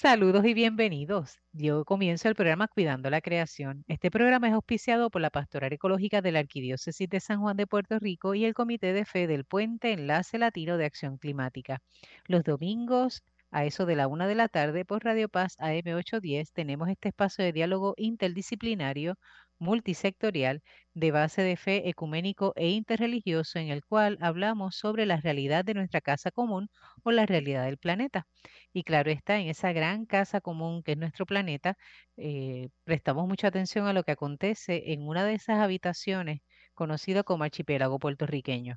Saludos 0.00 0.46
y 0.46 0.54
bienvenidos. 0.54 1.36
Yo 1.52 1.84
comienzo 1.84 2.26
el 2.30 2.34
programa 2.34 2.68
Cuidando 2.68 3.10
la 3.10 3.20
Creación. 3.20 3.84
Este 3.86 4.10
programa 4.10 4.48
es 4.48 4.54
auspiciado 4.54 5.10
por 5.10 5.20
la 5.20 5.28
Pastoral 5.28 5.74
Ecológica 5.74 6.22
de 6.22 6.32
la 6.32 6.38
Arquidiócesis 6.38 7.06
de 7.06 7.20
San 7.20 7.40
Juan 7.40 7.58
de 7.58 7.66
Puerto 7.66 7.98
Rico 7.98 8.34
y 8.34 8.46
el 8.46 8.54
Comité 8.54 8.94
de 8.94 9.04
Fe 9.04 9.26
del 9.26 9.44
Puente 9.44 9.92
Enlace 9.92 10.38
Latino 10.38 10.78
de 10.78 10.86
Acción 10.86 11.18
Climática. 11.18 11.82
Los 12.24 12.44
domingos 12.44 13.22
a 13.50 13.66
eso 13.66 13.84
de 13.84 13.94
la 13.94 14.08
una 14.08 14.26
de 14.26 14.36
la 14.36 14.48
tarde 14.48 14.86
por 14.86 15.04
Radio 15.04 15.28
Paz 15.28 15.58
AM810 15.58 16.50
tenemos 16.54 16.88
este 16.88 17.08
espacio 17.08 17.44
de 17.44 17.52
diálogo 17.52 17.92
interdisciplinario 17.98 19.18
multisectorial 19.60 20.62
de 20.94 21.10
base 21.12 21.42
de 21.42 21.56
fe 21.56 21.88
ecuménico 21.88 22.52
e 22.56 22.70
interreligioso 22.70 23.58
en 23.58 23.68
el 23.68 23.84
cual 23.84 24.18
hablamos 24.20 24.76
sobre 24.76 25.06
la 25.06 25.18
realidad 25.18 25.64
de 25.64 25.74
nuestra 25.74 26.00
casa 26.00 26.30
común 26.32 26.68
o 27.04 27.12
la 27.12 27.26
realidad 27.26 27.64
del 27.66 27.78
planeta. 27.78 28.26
Y 28.72 28.82
claro 28.84 29.10
está, 29.10 29.38
en 29.38 29.48
esa 29.48 29.72
gran 29.72 30.06
casa 30.06 30.40
común 30.40 30.82
que 30.82 30.92
es 30.92 30.98
nuestro 30.98 31.26
planeta, 31.26 31.76
eh, 32.16 32.68
prestamos 32.84 33.26
mucha 33.28 33.48
atención 33.48 33.86
a 33.86 33.92
lo 33.92 34.02
que 34.04 34.12
acontece 34.12 34.92
en 34.92 35.06
una 35.06 35.24
de 35.24 35.34
esas 35.34 35.58
habitaciones 35.60 36.40
conocido 36.74 37.24
como 37.24 37.44
archipiélago 37.44 37.98
puertorriqueño. 37.98 38.76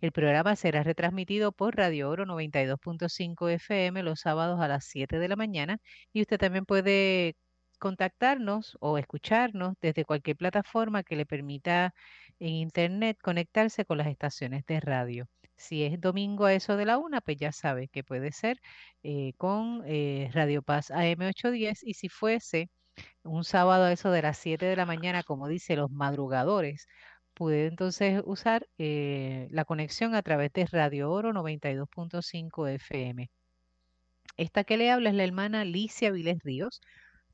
El 0.00 0.12
programa 0.12 0.56
será 0.56 0.82
retransmitido 0.82 1.52
por 1.52 1.76
Radio 1.76 2.10
Oro 2.10 2.26
92.5 2.26 3.48
FM 3.50 4.02
los 4.02 4.20
sábados 4.20 4.60
a 4.60 4.68
las 4.68 4.84
7 4.86 5.18
de 5.18 5.28
la 5.28 5.36
mañana 5.36 5.78
y 6.12 6.20
usted 6.22 6.38
también 6.38 6.64
puede 6.64 7.36
contactarnos 7.84 8.78
o 8.80 8.96
escucharnos 8.96 9.74
desde 9.82 10.06
cualquier 10.06 10.38
plataforma 10.38 11.02
que 11.02 11.16
le 11.16 11.26
permita 11.26 11.92
en 12.38 12.48
internet 12.48 13.18
conectarse 13.22 13.84
con 13.84 13.98
las 13.98 14.06
estaciones 14.06 14.64
de 14.64 14.80
radio. 14.80 15.26
Si 15.56 15.82
es 15.84 16.00
domingo 16.00 16.46
a 16.46 16.54
eso 16.54 16.78
de 16.78 16.86
la 16.86 16.96
una, 16.96 17.20
pues 17.20 17.36
ya 17.36 17.52
sabe 17.52 17.88
que 17.88 18.02
puede 18.02 18.32
ser 18.32 18.58
eh, 19.02 19.34
con 19.36 19.82
eh, 19.86 20.30
Radio 20.32 20.62
Paz 20.62 20.90
AM810 20.90 21.80
y 21.82 21.92
si 21.92 22.08
fuese 22.08 22.70
un 23.22 23.44
sábado 23.44 23.84
a 23.84 23.92
eso 23.92 24.10
de 24.10 24.22
las 24.22 24.38
7 24.38 24.64
de 24.64 24.76
la 24.76 24.86
mañana, 24.86 25.22
como 25.22 25.46
dice 25.48 25.76
los 25.76 25.90
madrugadores, 25.90 26.86
pude 27.34 27.66
entonces 27.66 28.22
usar 28.24 28.66
eh, 28.78 29.46
la 29.50 29.66
conexión 29.66 30.14
a 30.14 30.22
través 30.22 30.52
de 30.54 30.64
Radio 30.66 31.10
Oro 31.12 31.34
92.5 31.34 32.66
FM. 32.76 33.30
Esta 34.36 34.64
que 34.64 34.76
le 34.78 34.90
habla 34.90 35.10
es 35.10 35.16
la 35.16 35.24
hermana 35.24 35.60
Alicia 35.62 36.10
Viles 36.10 36.38
Ríos, 36.42 36.80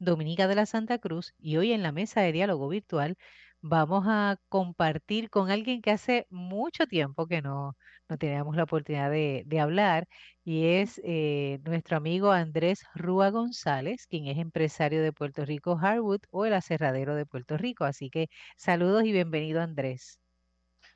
Dominica 0.00 0.48
de 0.48 0.54
la 0.56 0.66
Santa 0.66 0.98
Cruz, 0.98 1.34
y 1.38 1.58
hoy 1.58 1.72
en 1.72 1.82
la 1.82 1.92
mesa 1.92 2.22
de 2.22 2.32
diálogo 2.32 2.68
virtual 2.68 3.16
vamos 3.60 4.04
a 4.08 4.38
compartir 4.48 5.28
con 5.28 5.50
alguien 5.50 5.82
que 5.82 5.90
hace 5.90 6.26
mucho 6.30 6.86
tiempo 6.86 7.26
que 7.26 7.42
no, 7.42 7.76
no 8.08 8.16
teníamos 8.18 8.56
la 8.56 8.62
oportunidad 8.64 9.10
de, 9.10 9.60
hablar, 9.60 10.08
y 10.42 10.66
es 10.66 11.00
eh, 11.04 11.60
nuestro 11.64 11.98
amigo 11.98 12.32
Andrés 12.32 12.82
Rúa 12.94 13.30
González, 13.30 14.06
quien 14.06 14.26
es 14.26 14.38
empresario 14.38 15.02
de 15.02 15.12
Puerto 15.12 15.44
Rico 15.44 15.78
Harwood 15.80 16.20
o 16.30 16.46
el 16.46 16.54
aserradero 16.54 17.14
de 17.14 17.26
Puerto 17.26 17.58
Rico. 17.58 17.84
Así 17.84 18.08
que 18.08 18.28
saludos 18.56 19.04
y 19.04 19.12
bienvenido 19.12 19.60
Andrés. 19.60 20.18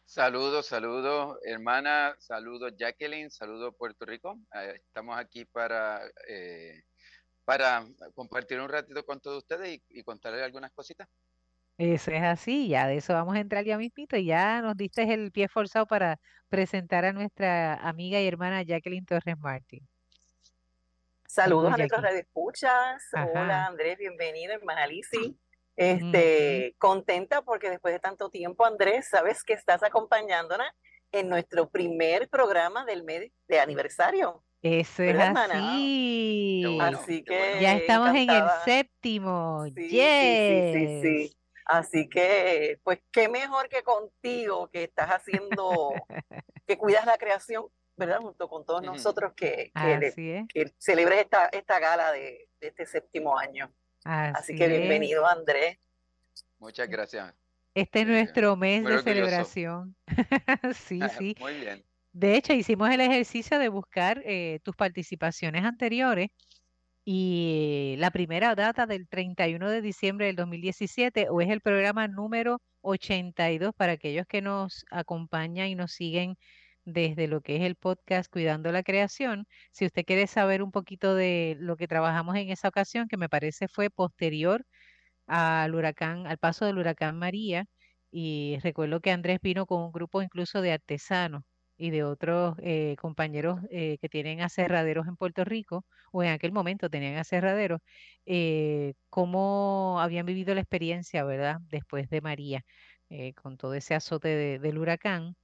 Saludos, 0.06 0.66
saludos, 0.66 1.39
hermana, 1.44 2.14
saludos 2.18 2.72
Jacqueline, 2.78 3.30
saludos 3.30 3.74
Puerto 3.77 4.06
Rico. 4.06 4.39
Eh, 4.55 4.80
estamos 4.83 5.18
aquí 5.18 5.44
para... 5.44 6.00
Eh, 6.27 6.83
para 7.44 7.84
compartir 8.14 8.60
un 8.60 8.68
ratito 8.68 9.04
con 9.04 9.20
todos 9.20 9.38
ustedes 9.38 9.80
y, 9.90 10.02
contarles 10.02 10.42
algunas 10.42 10.72
cositas. 10.72 11.08
Eso 11.76 12.12
es 12.12 12.22
así, 12.22 12.68
ya 12.68 12.86
de 12.86 12.98
eso 12.98 13.12
vamos 13.14 13.34
a 13.34 13.40
entrar 13.40 13.64
ya 13.64 13.76
mismito. 13.76 14.16
Y 14.16 14.26
ya 14.26 14.62
nos 14.62 14.76
diste 14.76 15.02
el 15.12 15.32
pie 15.32 15.48
forzado 15.48 15.86
para 15.86 16.20
presentar 16.48 17.04
a 17.04 17.12
nuestra 17.12 17.74
amiga 17.74 18.20
y 18.20 18.28
hermana 18.28 18.62
Jacqueline 18.62 19.04
Torres 19.04 19.38
Martín. 19.38 19.86
Saludos 21.26 21.74
a 21.74 21.76
nuestros 21.76 22.00
radioescuchas. 22.00 23.02
Hola 23.12 23.66
Andrés, 23.66 23.98
bienvenido, 23.98 24.54
hermana 24.54 24.86
Lisi. 24.86 25.36
Este, 25.76 26.76
contenta 26.78 27.42
porque 27.42 27.68
después 27.68 27.92
de 27.92 27.98
tanto 27.98 28.30
tiempo, 28.30 28.64
Andrés, 28.64 29.08
sabes 29.10 29.42
que 29.42 29.54
estás 29.54 29.82
acompañándonos 29.82 30.68
en 31.10 31.28
nuestro 31.28 31.68
primer 31.68 32.28
programa 32.28 32.84
del 32.84 33.02
mes 33.02 33.33
de 33.48 33.58
aniversario. 33.58 34.44
Eso 34.64 35.02
es 35.02 35.14
así. 35.19 36.79
así 36.80 37.23
que 37.23 37.58
ya 37.61 37.77
estamos 37.77 38.17
en 38.17 38.30
el 38.30 38.45
séptimo. 38.64 39.67
Sí, 39.67 39.91
sí, 39.91 41.01
sí, 41.02 41.36
Así 41.67 42.08
que, 42.08 42.80
pues, 42.83 43.01
qué 43.13 43.29
mejor 43.29 43.69
que 43.69 43.83
contigo, 43.83 44.70
que 44.70 44.85
estás 44.85 45.11
haciendo, 45.11 45.92
que 46.67 46.79
cuidas 46.79 47.05
la 47.05 47.19
creación, 47.19 47.67
¿verdad? 47.98 48.20
Junto 48.20 48.48
con 48.48 48.64
todos 48.64 48.83
nosotros 48.83 49.35
que, 49.36 49.70
que, 49.75 50.73
celebres 50.79 51.20
esta, 51.20 51.45
esta 51.46 51.79
gala 51.79 52.11
de, 52.13 52.48
este 52.58 52.86
séptimo 52.86 53.39
año. 53.39 53.70
Así, 54.02 54.55
que 54.55 54.67
bienvenido, 54.67 55.27
Andrés. 55.27 55.79
Muchas 56.58 56.89
gracias. 56.89 57.35
Este 57.75 58.01
es 58.01 58.07
nuestro 58.07 58.57
mes 58.57 58.83
de 58.83 59.02
celebración. 59.02 59.95
sí, 60.75 61.01
sí. 61.19 61.36
Muy 61.39 61.55
bien. 61.61 61.85
De 62.14 62.36
hecho, 62.36 62.52
hicimos 62.55 62.91
el 62.91 63.01
ejercicio 63.01 63.58
de 63.58 63.69
buscar 63.69 64.23
eh, 64.25 64.61
tus 64.63 64.77
participaciones 64.77 65.64
anteriores 65.64 66.29
y 67.05 67.97
la 67.98 68.11
primera 68.13 68.55
data 68.55 68.86
del 68.86 69.08
31 69.08 69.70
de 69.70 69.83
diciembre 69.83 70.27
del 70.27 70.36
2017 70.36 71.29
o 71.30 71.41
es 71.41 71.51
el 71.51 71.61
programa 71.61 72.08
número 72.08 72.61
82 72.83 73.75
para 73.77 73.95
aquellos 73.95 74.27
que 74.29 74.42
nos 74.42 74.85
acompañan 74.91 75.69
y 75.69 75.75
nos 75.77 75.92
siguen 75.92 76.36
desde 76.85 77.29
lo 77.29 77.41
que 77.42 77.57
es 77.57 77.63
el 77.63 77.77
podcast 77.77 78.31
Cuidando 78.33 78.73
la 78.73 78.83
Creación. 78.85 79.46
Si 79.73 79.86
usted 79.86 80.05
quiere 80.05 80.27
saber 80.29 80.63
un 80.63 80.73
poquito 80.73 81.14
de 81.17 81.57
lo 81.61 81.77
que 81.77 81.89
trabajamos 81.89 82.36
en 82.36 82.51
esa 82.51 82.69
ocasión, 82.69 83.08
que 83.08 83.17
me 83.19 83.29
parece 83.29 83.69
fue 83.69 83.91
posterior 83.91 84.64
al 85.27 85.75
huracán, 85.75 86.27
al 86.27 86.39
paso 86.39 86.67
del 86.67 86.79
huracán 86.79 87.19
María, 87.19 87.67
y 88.11 88.58
recuerdo 88.63 89.01
que 89.01 89.11
Andrés 89.13 89.41
vino 89.42 89.67
con 89.67 89.83
un 89.83 89.92
grupo 89.92 90.23
incluso 90.23 90.61
de 90.63 90.73
artesanos 90.73 91.42
y 91.77 91.90
de 91.90 92.05
otros 92.05 92.57
eh, 92.62 92.96
compañeros 93.01 93.61
eh, 93.70 93.98
que 94.01 94.08
tienen 94.08 94.40
aserraderos 94.40 95.07
en 95.08 95.17
Puerto 95.17 95.45
Rico, 95.45 95.85
o 96.12 96.23
en 96.23 96.30
aquel 96.30 96.52
momento 96.52 96.89
tenían 96.90 97.17
aserraderos, 97.17 97.80
eh, 98.27 98.95
cómo 99.11 99.98
habían 100.01 100.27
vivido 100.27 100.55
la 100.55 100.61
experiencia, 100.61 101.24
¿verdad? 101.24 101.58
Después 101.68 102.08
de 102.11 102.20
María, 102.20 102.64
con 103.42 103.57
todo 103.57 103.74
ese 103.74 103.95
azote 103.95 104.58
del 104.58 104.79
huracán. 104.79 105.36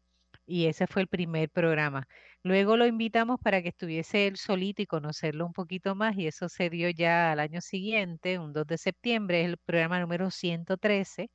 Y 0.46 0.66
ese 0.66 0.86
fue 0.88 1.02
el 1.02 1.08
primer 1.08 1.50
programa. 1.50 2.06
Luego 2.42 2.76
lo 2.76 2.86
invitamos 2.86 3.38
para 3.42 3.62
que 3.62 3.68
estuviese 3.70 4.26
él 4.26 4.36
solito 4.36 4.82
y 4.82 4.86
conocerlo 4.86 5.46
un 5.46 5.52
poquito 5.52 5.94
más, 5.94 6.16
y 6.18 6.26
eso 6.26 6.48
se 6.48 6.70
dio 6.70 6.90
ya 6.90 7.32
al 7.32 7.40
año 7.40 7.60
siguiente, 7.60 8.38
un 8.38 8.52
2 8.52 8.66
de 8.66 8.78
septiembre, 8.78 9.44
el 9.44 9.58
programa 9.58 10.00
número 10.00 10.30
113. 10.30 11.30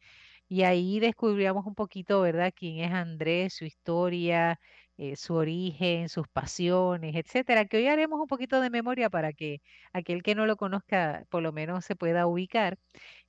Y 0.47 0.63
ahí 0.63 0.99
descubríamos 0.99 1.65
un 1.65 1.75
poquito, 1.75 2.21
¿verdad?, 2.21 2.53
quién 2.55 2.79
es 2.79 2.91
Andrés, 2.91 3.55
su 3.55 3.65
historia, 3.65 4.59
eh, 4.97 5.15
su 5.15 5.35
origen, 5.35 6.09
sus 6.09 6.27
pasiones, 6.27 7.15
etcétera, 7.15 7.65
que 7.65 7.77
hoy 7.77 7.87
haremos 7.87 8.19
un 8.19 8.27
poquito 8.27 8.61
de 8.61 8.69
memoria 8.69 9.09
para 9.09 9.33
que 9.33 9.61
aquel 9.93 10.23
que 10.23 10.35
no 10.35 10.45
lo 10.45 10.55
conozca 10.57 11.25
por 11.29 11.43
lo 11.43 11.51
menos 11.53 11.85
se 11.85 11.95
pueda 11.95 12.27
ubicar. 12.27 12.77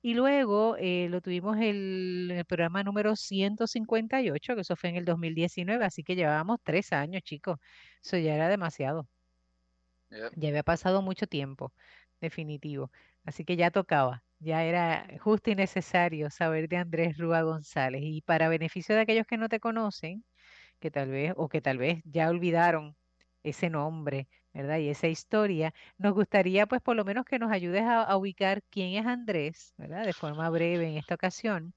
Y 0.01 0.13
luego 0.15 0.75
eh, 0.77 1.07
lo 1.09 1.21
tuvimos 1.21 1.57
el, 1.59 2.31
el 2.31 2.45
programa 2.45 2.83
número 2.83 3.15
158, 3.15 4.55
que 4.55 4.61
eso 4.61 4.75
fue 4.75 4.89
en 4.91 4.95
el 4.97 5.05
2019, 5.05 5.85
así 5.85 6.03
que 6.03 6.15
llevábamos 6.15 6.59
tres 6.63 6.93
años, 6.93 7.21
chicos. 7.23 7.57
Eso 8.03 8.17
ya 8.17 8.35
era 8.35 8.49
demasiado. 8.49 9.07
Ya 10.35 10.49
había 10.49 10.63
pasado 10.63 11.01
mucho 11.01 11.27
tiempo, 11.27 11.73
definitivo. 12.21 12.91
Así 13.25 13.43
que 13.45 13.57
ya 13.57 13.71
tocaba, 13.71 14.23
ya 14.39 14.63
era 14.63 15.07
justo 15.21 15.51
y 15.51 15.55
necesario 15.55 16.29
saber 16.29 16.69
de 16.69 16.77
Andrés 16.77 17.17
Rúa 17.17 17.41
González. 17.41 18.01
Y 18.03 18.21
para 18.21 18.47
beneficio 18.49 18.95
de 18.95 19.01
aquellos 19.01 19.27
que 19.27 19.37
no 19.37 19.49
te 19.49 19.59
conocen, 19.59 20.23
que 20.79 20.91
tal 20.91 21.09
vez, 21.09 21.33
o 21.37 21.49
que 21.49 21.61
tal 21.61 21.77
vez 21.77 22.01
ya 22.05 22.29
olvidaron 22.29 22.95
ese 23.43 23.69
nombre, 23.69 24.27
¿verdad? 24.53 24.79
Y 24.79 24.89
esa 24.89 25.07
historia, 25.07 25.73
nos 25.97 26.13
gustaría 26.13 26.67
pues 26.67 26.81
por 26.81 26.95
lo 26.95 27.05
menos 27.05 27.25
que 27.25 27.39
nos 27.39 27.51
ayudes 27.51 27.83
a, 27.83 28.15
ubicar 28.17 28.63
quién 28.69 28.93
es 28.95 29.05
Andrés, 29.05 29.73
¿verdad? 29.77 30.05
De 30.05 30.13
forma 30.13 30.49
breve 30.49 30.87
en 30.89 30.97
esta 30.97 31.15
ocasión. 31.15 31.73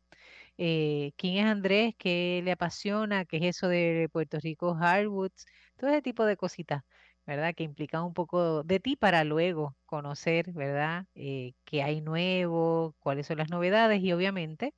Eh, 0.58 1.12
quién 1.16 1.38
es 1.38 1.46
Andrés, 1.46 1.94
qué 1.98 2.42
le 2.44 2.52
apasiona, 2.52 3.24
qué 3.24 3.38
es 3.38 3.56
eso 3.56 3.68
de 3.68 4.08
Puerto 4.12 4.38
Rico 4.40 4.74
Hardwoods, 4.74 5.46
todo 5.76 5.90
ese 5.90 6.02
tipo 6.02 6.24
de 6.24 6.36
cositas, 6.36 6.82
¿verdad? 7.26 7.54
Que 7.54 7.64
implican 7.64 8.04
un 8.04 8.14
poco 8.14 8.62
de 8.64 8.80
ti 8.80 8.96
para 8.96 9.24
luego 9.24 9.76
conocer, 9.86 10.52
¿verdad? 10.52 11.06
Eh, 11.14 11.54
qué 11.64 11.82
hay 11.82 12.00
nuevo, 12.02 12.94
cuáles 13.00 13.26
son 13.26 13.38
las 13.38 13.50
novedades 13.50 14.02
y 14.02 14.12
obviamente 14.12 14.74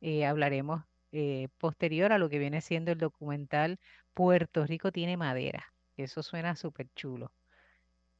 eh, 0.00 0.26
hablaremos 0.26 0.84
eh, 1.12 1.48
posterior 1.58 2.12
a 2.12 2.18
lo 2.18 2.28
que 2.28 2.38
viene 2.38 2.60
siendo 2.60 2.92
el 2.92 2.98
documental 2.98 3.78
Puerto 4.14 4.66
Rico 4.66 4.92
tiene 4.92 5.16
madera. 5.16 5.72
Eso 5.96 6.22
suena 6.22 6.56
súper 6.56 6.88
chulo. 6.94 7.32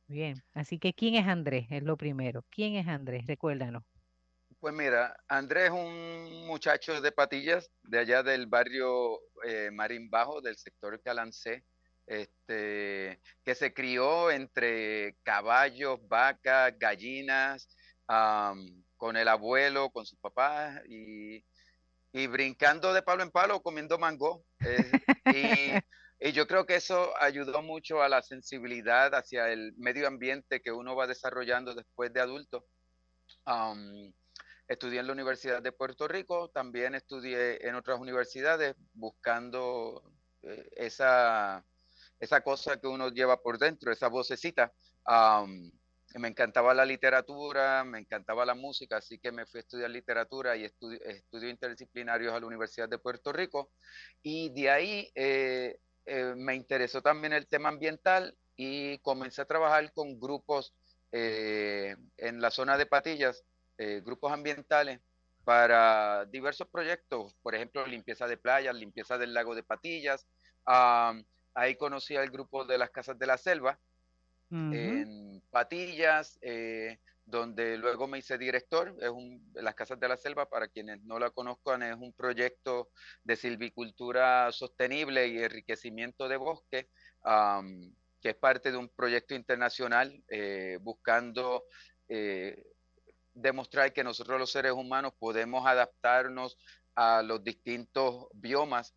Bien, 0.07 0.43
así 0.55 0.79
que 0.79 0.95
¿quién 0.95 1.17
es 1.17 1.27
Andrés? 1.27 1.67
Es 1.71 1.83
lo 1.83 1.97
primero. 1.97 2.45
¿Quién 2.51 2.77
es 2.77 2.89
Andrés? 2.89 3.27
Recuérdanos. 3.27 3.85
Pues 4.61 4.75
mira, 4.75 5.17
Andrés 5.29 5.67
es 5.67 5.71
un 5.71 6.47
muchacho 6.47 7.01
de 7.01 7.13
Patillas, 7.13 7.71
de 7.83 7.99
allá 7.99 8.23
del 8.23 8.47
barrio 8.47 9.21
eh, 9.45 9.71
Marín 9.71 10.11
Bajo, 10.11 10.41
del 10.41 10.57
sector 10.57 11.01
Calancé, 11.03 11.65
este, 12.07 13.21
que 13.45 13.55
se 13.55 13.73
crió 13.73 14.31
entre 14.31 15.17
caballos, 15.23 16.01
vacas, 16.09 16.77
gallinas, 16.79 17.69
con 18.97 19.17
el 19.17 19.29
abuelo, 19.29 19.91
con 19.91 20.07
sus 20.07 20.19
papás 20.19 20.81
y, 20.89 21.45
brincando 22.27 22.93
de 22.93 23.03
palo 23.03 23.23
en 23.23 23.31
palo, 23.31 23.63
comiendo 23.63 23.99
mango. 23.99 24.45
Eh, 24.61 24.93
y, 26.21 26.33
yo 26.33 26.47
creo 26.47 26.67
que 26.67 26.77
eso 26.77 27.13
ayudó 27.21 27.63
mucho 27.63 28.03
a 28.03 28.09
la 28.09 28.23
sensibilidad 28.23 29.15
hacia 29.15 29.51
el 29.51 29.73
medio 29.77 30.09
ambiente 30.09 30.61
que 30.61 30.73
uno 30.73 30.97
va 30.97 31.07
desarrollando 31.07 31.75
después 31.75 32.13
de 32.13 32.21
adulto. 32.21 32.67
estudié 34.67 35.01
en 35.01 35.07
la 35.07 35.13
Universidad 35.13 35.63
de 35.63 35.73
Puerto 35.73 36.09
Rico, 36.09 36.51
también 36.51 36.95
estudié 36.95 37.67
en 37.67 37.77
otras 37.77 38.01
universidades 38.01 38.75
buscando 38.93 40.03
eh, 40.43 40.69
esa, 40.77 41.65
esa 42.19 42.41
cosa 42.43 42.81
que 42.81 42.89
uno 42.89 43.11
lleva 43.11 43.41
por 43.41 43.59
dentro, 43.59 43.93
esa 43.93 44.09
vocecita 44.09 44.73
me 46.19 46.29
encantaba 46.29 46.75
la 46.75 46.85
literatura, 46.85 47.85
me 47.85 47.99
encantaba 47.99 48.45
la 48.45 48.55
música, 48.55 48.97
así 48.99 49.19
que 49.19 49.33
me 49.33 49.47
fui 49.47 49.59
a 49.59 49.61
estudiar 49.61 49.91
literatura 49.91 50.57
y 50.57 50.65
estudio, 50.65 51.01
estudios 51.05 51.51
interdisciplinarios 51.51 52.33
a 52.33 52.41
la 52.41 52.47
Universidad 52.47 52.89
de 52.89 52.99
Puerto 52.99 53.33
Rico. 53.33 53.71
Y 54.23 54.51
de 54.51 54.71
ahí 54.71 55.11
eh, 55.15 55.79
eh, 56.07 56.35
me 56.37 56.55
interesó 56.55 57.03
también 57.03 57.33
el 57.33 57.47
tema 57.47 57.69
ambiental 57.69 58.37
y 58.57 58.99
comencé 58.99 59.43
a 59.43 59.47
trabajar 59.47 59.93
con 59.93 60.19
grupos 60.19 60.73
eh, 61.13 61.97
en 62.17 62.41
la 62.41 62.51
zona 62.51 62.77
de 62.77 62.87
Patillas, 62.87 63.45
grupos 64.03 64.33
ambientales 64.33 64.99
para 65.45 66.25
diversos 66.25 66.67
proyectos, 66.67 67.33
por 67.43 67.55
ejemplo, 67.55 67.87
limpieza 67.87 68.27
de 68.27 68.37
playas, 68.37 68.75
limpieza 68.75 69.19
del 69.19 69.33
lago 69.33 69.55
de 69.55 69.63
Patillas. 69.63 70.27
ahí 70.65 71.77
conocí 71.77 72.17
al 72.17 72.29
grupo 72.31 72.65
de 72.65 72.77
las 72.77 72.91
Casas 72.91 73.17
de 73.21 73.27
la 73.27 73.39
Selva, 73.39 73.79
en 74.51 75.28
Patillas, 75.51 76.39
eh, 76.43 76.99
donde 77.25 77.77
luego 77.77 78.07
me 78.07 78.19
hice 78.19 78.39
director. 78.39 78.95
Es 79.01 79.11
un, 79.11 79.51
Las 79.55 79.75
Casas 79.75 80.01
de 80.01 80.09
la 80.09 80.17
Selva, 80.17 80.49
para 80.49 80.69
quienes 80.69 81.03
no 81.03 81.19
la 81.19 81.31
conozcan, 81.31 81.83
es 81.83 81.97
un 81.97 82.13
proyecto 82.13 82.91
de 83.23 83.37
silvicultura 83.37 84.51
sostenible 84.53 85.29
y 85.29 85.39
enriquecimiento 85.39 86.29
de 86.29 86.37
bosque, 86.37 86.89
que 88.21 88.31
es 88.31 88.37
parte 88.37 88.71
de 88.71 88.79
un 88.79 88.89
proyecto 88.89 89.35
internacional 89.35 90.23
eh, 90.29 90.79
buscando 90.81 91.65
eh, 92.09 92.65
demostrar 93.35 93.93
que 93.93 94.03
nosotros 94.03 94.41
los 94.41 94.51
seres 94.51 94.73
humanos 94.73 95.13
podemos 95.19 95.67
adaptarnos 95.67 96.59
a 96.95 97.23
los 97.23 97.45
distintos 97.45 98.27
biomas 98.33 98.95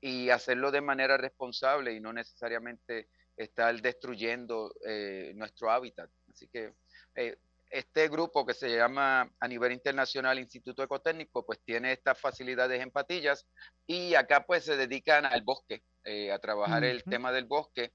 y 0.00 0.28
hacerlo 0.30 0.70
de 0.70 0.82
manera 0.82 1.16
responsable 1.16 1.94
y 1.94 2.00
no 2.00 2.12
necesariamente 2.12 3.08
estar 3.36 3.80
destruyendo 3.80 4.74
eh, 4.86 5.32
nuestro 5.34 5.70
hábitat. 5.70 6.10
Así 6.32 6.48
que 6.48 6.74
eh, 7.14 7.36
este 7.70 8.08
grupo 8.08 8.46
que 8.46 8.54
se 8.54 8.68
llama 8.68 9.30
a 9.40 9.48
nivel 9.48 9.72
internacional 9.72 10.38
Instituto 10.38 10.82
Ecotécnico, 10.82 11.44
pues 11.44 11.60
tiene 11.64 11.92
estas 11.92 12.20
facilidades 12.20 12.80
en 12.80 12.90
patillas 12.90 13.46
y 13.86 14.14
acá 14.14 14.44
pues 14.46 14.64
se 14.64 14.76
dedican 14.76 15.26
al 15.26 15.42
bosque, 15.42 15.82
eh, 16.04 16.30
a 16.30 16.38
trabajar 16.38 16.84
el 16.84 17.02
tema 17.02 17.32
del 17.32 17.46
bosque. 17.46 17.92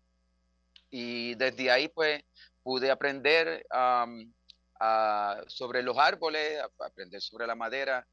Y 0.91 1.35
desde 1.35 1.71
ahí 1.71 1.87
pues 1.87 2.23
pude 2.63 2.91
aprender 2.91 3.65
sobre 5.47 5.83
los 5.83 5.97
árboles, 5.97 6.59
aprender 6.79 7.21
sobre 7.21 7.45
la 7.45 7.55
madera 7.55 8.05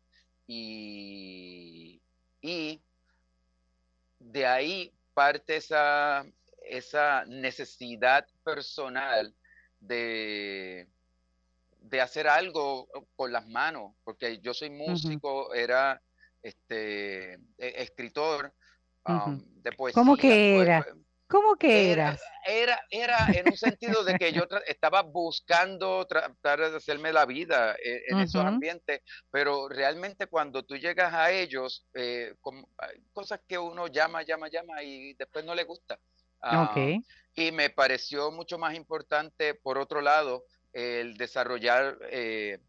y, 0.46 2.00
y 2.40 2.80
de 4.18 4.46
ahí 4.46 4.92
parte 5.14 5.56
esa, 5.56 6.26
esa 6.68 7.24
necesidad 7.26 8.26
personal 8.44 9.34
de, 9.80 10.88
de 11.80 12.00
hacer 12.00 12.28
algo 12.28 12.88
con 13.14 13.32
las 13.32 13.46
manos, 13.48 13.92
porque 14.04 14.38
yo 14.40 14.54
soy 14.54 14.70
músico, 14.70 15.54
era 15.54 16.00
este, 16.42 17.34
e, 17.34 17.82
escritor 17.82 18.52
um, 19.06 19.40
de 19.62 19.72
poesía. 19.72 20.00
¿Cómo 20.00 20.16
que 20.16 20.58
era? 20.58 20.86
¿Cómo 21.28 21.56
que 21.56 21.90
era? 21.90 22.16
Era, 22.46 22.80
era 22.88 23.26
en 23.34 23.48
un 23.48 23.56
sentido 23.56 24.04
de 24.04 24.14
que 24.16 24.32
yo 24.32 24.46
estaba 24.64 25.02
buscando 25.02 26.06
tratar 26.06 26.70
de 26.70 26.76
hacerme 26.76 27.12
la 27.12 27.26
vida 27.26 27.74
eh, 27.84 28.02
en, 28.06 28.20
esos 28.20 28.44
ambientes, 28.44 29.00
pero 29.32 29.68
realmente 29.68 30.28
cuando 30.28 30.62
tú 30.62 30.76
llegas 30.76 31.12
a 31.12 31.32
ellos, 31.32 31.84
eh, 31.94 32.36
cosas 33.12 33.40
que 33.48 33.58
uno 33.58 33.88
llama, 33.88 34.22
llama, 34.22 34.48
llama 34.48 34.84
y 34.84 35.14
después 35.14 35.44
no 35.44 35.56
le 35.56 35.64
gusta. 35.64 35.98
Ah, 36.48 36.72
y 37.34 37.52
me 37.52 37.70
pareció 37.70 38.30
mucho 38.30 38.56
más 38.56 38.74
importante, 38.74 39.54
por 39.54 39.78
otro 39.78 40.00
lado, 40.00 40.44
el 40.72 41.16
desarrollar 41.16 41.98
eh, 42.10 42.60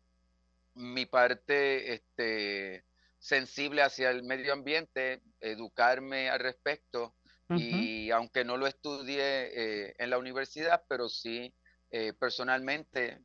mi 0.74 1.06
parte 1.06 1.94
este, 1.94 2.84
sensible 3.20 3.84
hacia 3.84 4.10
el 4.10 4.24
medio 4.24 4.54
ambiente, 4.54 5.22
educarme 5.40 6.30
al 6.30 6.40
respecto. 6.40 7.16
Y 7.56 8.12
aunque 8.12 8.44
no 8.44 8.58
lo 8.58 8.68
estudié 8.68 9.86
eh, 9.88 9.96
en 10.00 10.10
la 10.10 10.18
universidad, 10.18 10.84
pero 10.90 11.08
sí 11.08 11.54
eh, 11.92 12.12
personalmente 12.12 13.22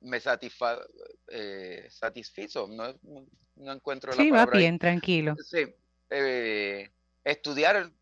me 0.00 0.18
satisfa 0.18 0.80
satisfizo. 1.90 2.66
No, 2.66 2.92
no 3.54 3.72
encuentro 3.72 4.10
la 4.10 4.16
palabra. 4.16 4.44
Sí, 4.46 4.52
va 4.52 4.58
bien, 4.58 4.78
tranquilo. 4.80 5.36
Sí, 5.38 5.72
estudiar 7.22 7.92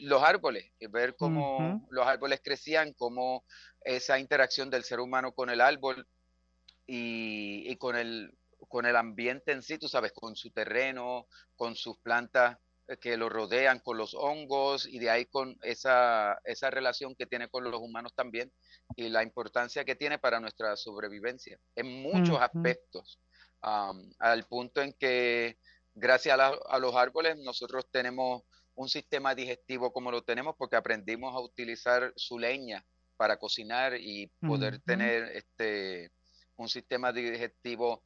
los 0.00 0.22
árboles, 0.22 0.70
ver 0.90 1.16
cómo 1.16 1.86
los 1.90 2.06
árboles 2.06 2.40
crecían, 2.42 2.92
cómo 2.94 3.44
esa 3.82 4.18
interacción 4.18 4.70
del 4.70 4.84
ser 4.84 5.00
humano 5.00 5.32
con 5.32 5.50
el 5.50 5.60
árbol 5.60 6.06
y, 6.86 7.74
con, 7.76 7.96
el, 7.96 8.34
con 8.68 8.86
el 8.86 8.96
ambiente 8.96 9.52
en 9.52 9.62
sí, 9.62 9.78
tú 9.78 9.88
sabes, 9.88 10.12
con 10.12 10.36
su 10.36 10.50
terreno, 10.50 11.26
con 11.56 11.76
sus 11.76 11.98
plantas 11.98 12.58
eh, 12.88 12.96
que 12.96 13.16
lo 13.16 13.28
rodean, 13.28 13.80
con 13.80 13.98
los 13.98 14.14
hongos 14.14 14.86
y 14.86 14.98
de 14.98 15.10
ahí 15.10 15.26
con 15.26 15.58
esa, 15.62 16.38
esa 16.44 16.70
relación 16.70 17.14
que 17.14 17.26
tiene 17.26 17.48
con 17.48 17.64
los 17.64 17.80
humanos 17.80 18.14
también 18.14 18.52
y 18.94 19.08
la 19.08 19.22
importancia 19.22 19.84
que 19.84 19.96
tiene 19.96 20.18
para 20.18 20.40
nuestra 20.40 20.76
sobrevivencia 20.76 21.58
en 21.74 22.02
muchos 22.02 22.40
aspectos, 22.40 23.18
al 23.60 24.44
punto 24.44 24.80
en 24.80 24.92
que 24.92 25.58
gracias 25.94 26.38
a 26.38 26.78
los 26.78 26.94
árboles 26.94 27.36
nosotros 27.38 27.86
tenemos 27.90 28.42
un 28.76 28.88
sistema 28.88 29.34
digestivo 29.34 29.92
como 29.92 30.10
lo 30.10 30.22
tenemos 30.22 30.54
porque 30.56 30.76
aprendimos 30.76 31.34
a 31.34 31.40
utilizar 31.40 32.12
su 32.14 32.38
leña 32.38 32.84
para 33.16 33.38
cocinar 33.38 33.94
y 33.98 34.30
poder 34.40 34.78
tener 34.80 35.24
este 35.34 36.12
un 36.56 36.68
sistema 36.68 37.12
digestivo 37.12 38.02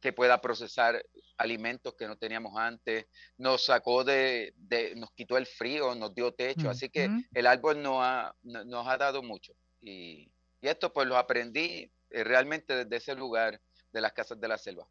que 0.00 0.12
pueda 0.12 0.40
procesar 0.40 1.04
alimentos 1.36 1.94
que 1.94 2.06
no 2.06 2.16
teníamos 2.16 2.56
antes, 2.56 3.06
nos 3.38 3.64
sacó 3.64 4.04
de, 4.04 4.54
nos 4.96 5.10
quitó 5.12 5.36
el 5.36 5.46
frío, 5.46 5.94
nos 5.94 6.14
dio 6.14 6.32
techo, 6.32 6.70
así 6.70 6.88
que 6.88 7.10
el 7.34 7.46
árbol 7.46 7.82
nos 7.82 7.98
ha, 8.00 8.34
nos 8.42 8.86
ha 8.86 8.96
dado 8.96 9.22
mucho. 9.22 9.52
Y, 9.82 10.30
y 10.60 10.68
esto 10.68 10.92
pues 10.92 11.06
lo 11.06 11.16
aprendí 11.16 11.90
eh, 12.10 12.24
realmente 12.24 12.84
desde 12.84 12.96
ese 12.96 13.14
lugar 13.14 13.60
de 13.92 14.00
las 14.00 14.12
casas 14.12 14.40
de 14.40 14.48
la 14.48 14.58
selva 14.58 14.86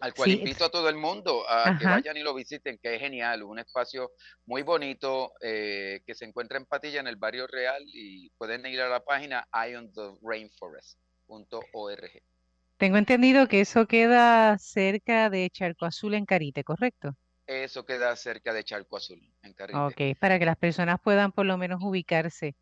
al 0.00 0.14
cual 0.14 0.30
invito 0.30 0.64
a 0.64 0.70
todo 0.70 0.88
el 0.88 0.96
mundo 0.96 1.44
a 1.48 1.76
que 1.78 1.84
vayan 1.84 2.16
y 2.16 2.22
lo 2.22 2.34
visiten, 2.34 2.78
que 2.78 2.94
es 2.94 3.00
genial, 3.00 3.42
un 3.42 3.58
espacio 3.58 4.12
muy 4.46 4.62
bonito 4.62 5.32
eh, 5.40 6.02
que 6.06 6.14
se 6.14 6.24
encuentra 6.24 6.58
en 6.58 6.66
Patilla, 6.66 7.00
en 7.00 7.08
el 7.08 7.16
barrio 7.16 7.46
real, 7.46 7.82
y 7.86 8.30
pueden 8.30 8.64
ir 8.66 8.80
a 8.80 8.88
la 8.88 9.00
página 9.00 9.46
iontherainforest.org. 9.52 12.22
Tengo 12.76 12.96
entendido 12.96 13.48
que 13.48 13.60
eso 13.60 13.86
queda 13.86 14.56
cerca 14.58 15.30
de 15.30 15.50
Charco 15.50 15.84
Azul 15.84 16.14
en 16.14 16.26
Carite, 16.26 16.62
¿correcto? 16.62 17.16
Eso 17.46 17.84
queda 17.84 18.14
cerca 18.14 18.52
de 18.52 18.62
Charco 18.62 18.96
Azul 18.96 19.20
en 19.42 19.52
Carite. 19.54 19.78
Ok, 19.78 20.00
para 20.20 20.38
que 20.38 20.46
las 20.46 20.56
personas 20.56 21.00
puedan 21.00 21.32
por 21.32 21.44
lo 21.44 21.58
menos 21.58 21.80
ubicarse 21.82 22.54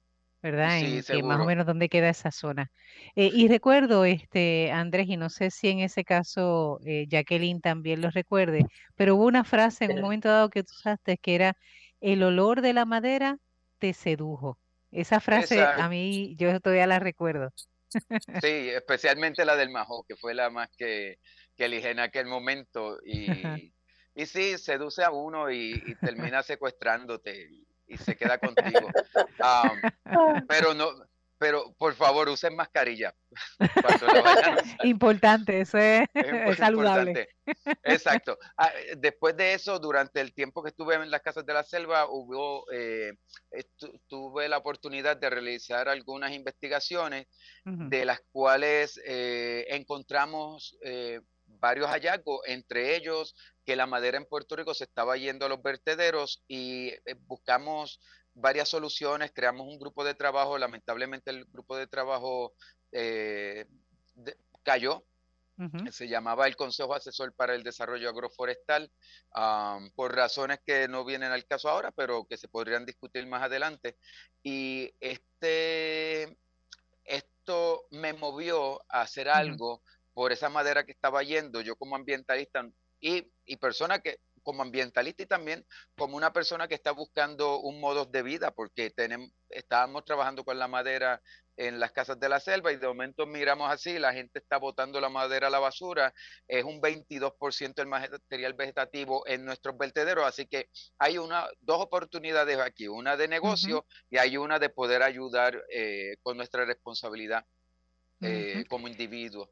¿verdad? 0.47 0.79
En 0.79 1.27
más 1.27 1.41
o 1.41 1.45
menos 1.45 1.67
dónde 1.67 1.89
queda 1.89 2.09
esa 2.09 2.31
zona. 2.31 2.71
Eh, 3.17 3.31
y 3.33 3.49
recuerdo, 3.49 4.05
este, 4.05 4.71
Andrés, 4.71 5.09
y 5.09 5.17
no 5.17 5.29
sé 5.29 5.51
si 5.51 5.69
en 5.69 5.81
ese 5.81 6.05
caso 6.05 6.79
eh, 6.85 7.07
Jacqueline 7.09 7.61
también 7.61 8.01
lo 8.01 8.11
recuerde, 8.11 8.65
pero 8.95 9.17
hubo 9.17 9.27
una 9.27 9.45
frase 9.45 9.87
en 9.87 9.93
un 9.93 10.01
momento 10.03 10.29
dado 10.29 10.49
que 10.49 10.63
tú 10.63 10.71
usaste 10.73 11.19
que 11.19 11.35
era, 11.35 11.57
el 12.01 12.23
olor 12.23 12.61
de 12.61 12.73
la 12.73 12.85
madera 12.85 13.39
te 13.79 13.93
sedujo. 13.93 14.59
Esa 14.93 15.19
frase 15.19 15.61
a 15.61 15.89
mí, 15.89 16.37
yo 16.39 16.61
todavía 16.61 16.87
la 16.87 17.01
recuerdo. 17.01 17.53
Sí, 17.91 17.91
especialmente 18.71 19.45
la 19.45 19.57
del 19.57 19.71
majo, 19.71 20.05
que 20.09 20.17
fue 20.17 20.33
la 20.33 20.49
más 20.49 20.71
que, 20.77 21.19
que 21.57 21.65
elige 21.65 21.91
en 21.91 22.01
aquel 22.01 22.27
momento. 22.27 22.99
Y, 23.05 23.73
y 24.15 24.27
sí, 24.27 24.57
seduce 24.57 25.03
a 25.03 25.11
uno 25.11 25.51
y, 25.51 25.83
y 25.85 25.95
termina 25.97 26.43
secuestrándote 26.43 27.51
y 27.87 27.97
se 27.97 28.17
queda 28.17 28.39
contigo. 28.39 28.89
pero 30.49 30.75
no, 30.75 30.91
pero 31.39 31.75
por 31.77 31.95
favor 31.95 32.29
usen 32.29 32.57
mascarilla. 32.57 33.15
Importante, 34.85 35.61
eso 35.61 35.79
es, 35.79 36.09
saludable. 36.57 37.29
Exacto. 37.85 38.39
Ah, 38.57 38.73
después 38.97 39.37
de 39.37 39.55
eso, 39.55 39.79
durante 39.79 40.21
el 40.21 40.33
tiempo 40.33 40.63
que 40.63 40.71
estuve 40.71 40.95
en 40.95 41.11
las 41.11 41.23
casas 41.23 41.45
de 41.45 41.53
la 41.53 41.63
selva, 41.63 42.07
hubo, 42.09 42.65
eh, 42.73 43.13
tuve 44.07 44.49
la 44.49 44.59
oportunidad 44.59 45.17
de 45.17 45.31
realizar 45.31 45.89
algunas 45.89 46.33
investigaciones 46.33 47.27
de 47.65 48.05
las 48.05 48.21
cuales 48.33 49.01
eh, 49.05 49.67
encontramos 49.69 50.77
eh, 50.83 51.21
varios 51.59 51.89
hallazgos, 51.89 52.41
entre 52.47 52.97
ellos 52.97 53.35
que 53.65 53.77
la 53.77 53.87
madera 53.87 54.17
en 54.17 54.27
Puerto 54.27 54.57
Rico 54.57 54.75
se 54.75 54.85
estaba 54.85 55.17
yendo 55.17 55.47
a 55.47 55.49
los 55.49 55.63
vertederos 55.63 56.43
y 56.49 56.93
buscamos 57.27 58.01
varias 58.35 58.69
soluciones, 58.69 59.33
creamos 59.35 59.67
un 59.67 59.79
grupo 59.79 60.05
de 60.05 60.15
trabajo, 60.15 60.59
lamentablemente 60.59 61.31
el 61.31 61.47
grupo 61.47 61.77
de 61.77 61.87
trabajo 61.87 62.53
eh, 62.93 63.67
cayó, 64.63 65.05
se 65.91 66.07
llamaba 66.07 66.47
el 66.47 66.55
Consejo 66.55 66.95
Asesor 66.95 67.33
para 67.33 67.55
el 67.55 67.63
Desarrollo 67.63 68.11
Agroforestal, 68.11 68.91
por 69.95 70.15
razones 70.15 70.61
que 70.67 70.87
no 70.87 71.05
vienen 71.05 71.33
al 71.33 71.47
caso 71.47 71.71
ahora, 71.71 71.93
pero 71.93 72.27
que 72.27 72.37
se 72.37 72.49
podrían 72.49 72.85
discutir 72.85 73.27
más 73.27 73.43
adelante. 73.43 73.97
Y 74.43 74.93
este, 75.01 76.37
esto 77.05 77.87
me 77.91 78.13
movió 78.13 78.83
a 78.89 79.01
hacer 79.01 79.31
algo 79.31 79.83
por 80.17 80.33
esa 80.33 80.49
madera 80.49 80.87
que 80.87 80.93
estaba 80.93 81.23
yendo, 81.23 81.61
yo 81.61 81.77
como 81.77 81.95
ambientalista 81.95 82.67
y, 83.01 83.31
y 83.45 83.57
persona 83.59 83.99
que 83.99 84.17
como 84.43 84.63
ambientalista 84.63 85.25
y 85.25 85.27
también 85.27 85.67
como 85.95 86.17
una 86.17 86.33
persona 86.33 86.69
que 86.69 86.75
está 86.75 86.93
buscando 86.93 87.61
un 87.61 87.81
modo 87.81 88.07
de 88.07 88.23
vida, 88.23 88.51
porque 88.51 88.89
tenemos, 88.89 89.29
estábamos 89.51 90.07
trabajando 90.07 90.43
con 90.43 90.59
la 90.59 90.69
madera 90.69 91.21
en 91.59 91.79
las 91.79 91.93
casas 91.93 92.19
de 92.19 92.31
la 92.31 92.41
selva 92.41 92.73
y 92.73 92.77
de 92.77 92.87
momento 92.87 93.27
miramos 93.27 93.71
así, 93.71 93.99
la 93.99 94.15
gente 94.15 94.39
está 94.39 94.57
botando 94.57 95.03
la 95.03 95.11
madera 95.11 95.49
a 95.49 95.51
la 95.51 95.59
basura, 95.59 96.15
es 96.49 96.65
un 96.65 96.81
22% 96.81 97.75
del 97.75 97.87
material 97.87 98.55
vegetativo 98.55 99.23
en 99.27 99.45
nuestros 99.45 99.77
vertederos, 99.77 100.25
así 100.25 100.47
que 100.47 100.71
hay 100.99 101.19
una, 101.19 101.47
dos 101.61 101.83
oportunidades 101.83 102.59
aquí, 102.59 102.89
una 102.89 103.19
de 103.19 103.29
negocio 103.29 103.85
y 104.09 104.17
hay 104.17 104.39
una 104.39 104.59
de 104.59 104.71
poder 104.71 105.03
ayudar 105.03 105.63
eh, 105.71 106.17
con 106.23 106.39
nuestra 106.39 106.65
responsabilidad 106.65 107.45
eh, 108.23 108.65
como 108.71 108.89
individuo. 108.89 109.51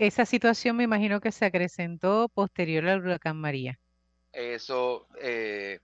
Esa 0.00 0.24
situación 0.24 0.78
me 0.78 0.84
imagino 0.84 1.20
que 1.20 1.30
se 1.30 1.44
acrecentó 1.44 2.30
posterior 2.30 2.88
al 2.88 3.02
huracán 3.02 3.36
María. 3.36 3.78
Eso, 4.32 5.06
eh, 5.20 5.78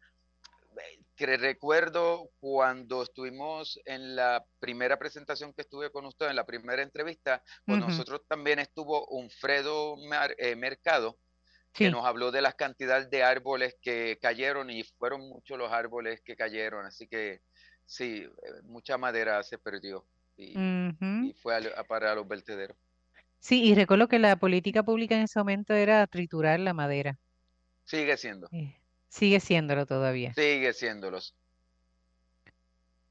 que 1.15 1.37
recuerdo 1.37 2.31
cuando 2.41 3.03
estuvimos 3.03 3.79
en 3.85 4.17
la 4.17 4.43
primera 4.59 4.99
presentación 4.99 5.53
que 5.53 5.61
estuve 5.61 5.93
con 5.93 6.07
usted, 6.07 6.31
en 6.31 6.37
la 6.37 6.47
primera 6.47 6.81
entrevista, 6.81 7.43
con 7.67 7.81
nosotros 7.81 8.23
también 8.27 8.59
estuvo 8.59 9.07
un 9.09 9.29
Fredo 9.29 9.97
eh, 10.39 10.57
Mercado, 10.57 11.19
que 11.75 11.91
nos 11.91 12.07
habló 12.07 12.31
de 12.31 12.41
las 12.41 12.55
cantidades 12.55 13.11
de 13.11 13.23
árboles 13.23 13.77
que 13.83 14.19
cayeron 14.23 14.71
y 14.71 14.83
fueron 14.83 15.29
muchos 15.29 15.59
los 15.59 15.71
árboles 15.71 16.23
que 16.23 16.37
cayeron, 16.37 16.87
así 16.87 17.07
que 17.07 17.43
sí, 17.85 18.23
eh, 18.25 18.63
mucha 18.63 18.97
madera 18.97 19.43
se 19.43 19.59
perdió 19.59 20.07
y, 20.39 20.55
fue 21.43 21.61
para 21.87 22.15
los 22.15 22.27
vertederos. 22.27 22.79
Sí, 23.47 23.63
y 23.63 23.77
recuerdo 23.77 24.09
que 24.09 24.19
la 24.19 24.35
política 24.35 24.83
pública 24.83 25.15
en 25.15 25.23
ese 25.23 25.39
momento 25.39 25.73
era 25.73 26.05
triturar 26.09 26.59
la 26.59 26.75
madera. 26.75 27.17
Sigue 27.85 28.17
siendo. 28.17 28.49
sigue 29.09 29.39
siéndolo 29.39 29.87
todavía. 29.87 30.35
Sigue 30.35 30.73
siéndolos. 30.73 31.33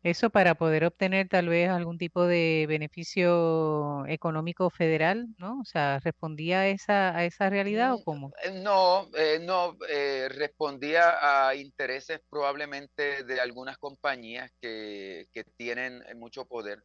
Eso 0.04 0.30
para 0.30 0.56
poder 0.56 0.84
obtener 0.84 1.30
tal 1.30 1.48
vez 1.48 1.70
algún 1.70 1.98
tipo 1.98 2.26
de 2.26 2.66
beneficio 2.68 4.06
económico 4.08 4.70
federal, 4.70 5.26
¿no? 5.38 5.62
O 5.62 5.64
sea, 5.64 6.00
¿respondía 6.00 6.60
a 6.60 6.68
esa, 6.68 7.16
a 7.16 7.24
esa 7.24 7.50
realidad 7.50 7.94
o 7.94 8.00
mm, 8.00 8.04
cómo? 8.04 8.34
Eh, 8.44 8.52
no, 8.62 9.08
eh, 9.18 9.40
no, 9.42 9.78
eh, 9.88 10.28
respondía 10.28 11.48
a 11.48 11.56
intereses 11.56 12.20
probablemente 12.30 13.24
de 13.24 13.40
algunas 13.40 13.78
compañías 13.78 14.52
que, 14.60 15.28
que 15.32 15.46
tienen 15.56 16.04
mucho 16.18 16.46
poder 16.46 16.84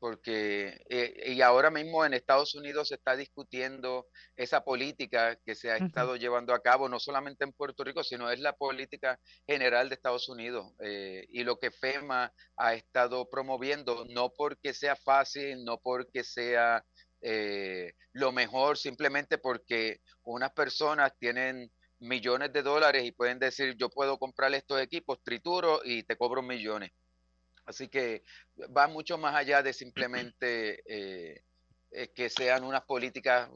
porque 0.00 0.80
eh, 0.88 1.32
y 1.32 1.40
ahora 1.40 1.70
mismo 1.70 2.04
en 2.04 2.14
Estados 2.14 2.54
Unidos 2.54 2.88
se 2.88 2.96
está 2.96 3.14
discutiendo 3.16 4.08
esa 4.34 4.64
política 4.64 5.36
que 5.44 5.54
se 5.54 5.70
ha 5.70 5.76
estado 5.76 6.16
llevando 6.16 6.52
a 6.52 6.62
cabo, 6.62 6.88
no 6.88 6.98
solamente 6.98 7.44
en 7.44 7.52
Puerto 7.52 7.84
Rico, 7.84 8.02
sino 8.02 8.30
es 8.30 8.40
la 8.40 8.54
política 8.54 9.20
general 9.46 9.88
de 9.88 9.94
Estados 9.94 10.28
Unidos 10.28 10.72
eh, 10.80 11.26
y 11.28 11.44
lo 11.44 11.58
que 11.58 11.70
FEMA 11.70 12.32
ha 12.56 12.74
estado 12.74 13.28
promoviendo, 13.28 14.04
no 14.08 14.30
porque 14.30 14.74
sea 14.74 14.96
fácil, 14.96 15.64
no 15.64 15.78
porque 15.78 16.24
sea 16.24 16.84
eh, 17.20 17.92
lo 18.12 18.32
mejor, 18.32 18.76
simplemente 18.76 19.38
porque 19.38 20.00
unas 20.24 20.52
personas 20.52 21.12
tienen 21.18 21.70
millones 22.00 22.52
de 22.52 22.62
dólares 22.62 23.04
y 23.04 23.12
pueden 23.12 23.38
decir 23.38 23.74
yo 23.78 23.88
puedo 23.90 24.18
comprar 24.18 24.52
estos 24.54 24.80
equipos, 24.80 25.22
trituro 25.22 25.80
y 25.84 26.02
te 26.02 26.16
cobro 26.16 26.42
millones. 26.42 26.90
Así 27.66 27.88
que 27.88 28.22
va 28.76 28.86
mucho 28.86 29.18
más 29.18 29.34
allá 29.34 29.62
de 29.62 29.72
simplemente 29.72 30.82
eh, 30.86 31.42
eh, 31.90 32.08
que 32.14 32.30
sean 32.30 32.64
unas 32.64 32.82
políticas 32.82 33.50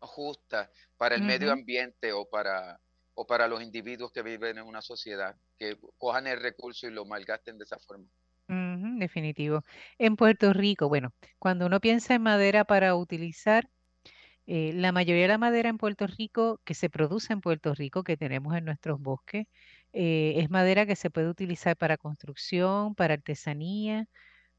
justas 0.00 0.70
para 0.96 1.14
el 1.14 1.22
medio 1.22 1.50
ambiente 1.52 2.12
o 2.12 2.28
para, 2.28 2.80
o 3.14 3.26
para 3.26 3.48
los 3.48 3.62
individuos 3.62 4.12
que 4.12 4.22
viven 4.22 4.58
en 4.58 4.64
una 4.64 4.82
sociedad, 4.82 5.34
que 5.58 5.78
cojan 5.98 6.26
el 6.26 6.40
recurso 6.40 6.86
y 6.86 6.90
lo 6.90 7.04
malgasten 7.04 7.58
de 7.58 7.64
esa 7.64 7.78
forma. 7.78 8.06
definitivo. 8.98 9.64
En 9.98 10.16
Puerto 10.16 10.52
Rico, 10.52 10.88
bueno, 10.88 11.12
cuando 11.38 11.66
uno 11.66 11.80
piensa 11.80 12.14
en 12.14 12.22
madera 12.22 12.64
para 12.64 12.94
utilizar, 12.94 13.68
eh, 14.46 14.72
la 14.74 14.90
mayoría 14.90 15.22
de 15.22 15.28
la 15.28 15.38
madera 15.38 15.68
en 15.68 15.78
Puerto 15.78 16.06
Rico, 16.06 16.60
que 16.64 16.74
se 16.74 16.90
produce 16.90 17.32
en 17.32 17.40
Puerto 17.40 17.72
Rico, 17.74 18.02
que 18.02 18.16
tenemos 18.16 18.56
en 18.56 18.64
nuestros 18.64 19.00
bosques, 19.00 19.46
eh, 19.92 20.34
es 20.36 20.50
madera 20.50 20.86
que 20.86 20.96
se 20.96 21.10
puede 21.10 21.28
utilizar 21.28 21.76
para 21.76 21.96
construcción, 21.96 22.94
para 22.94 23.14
artesanía, 23.14 24.06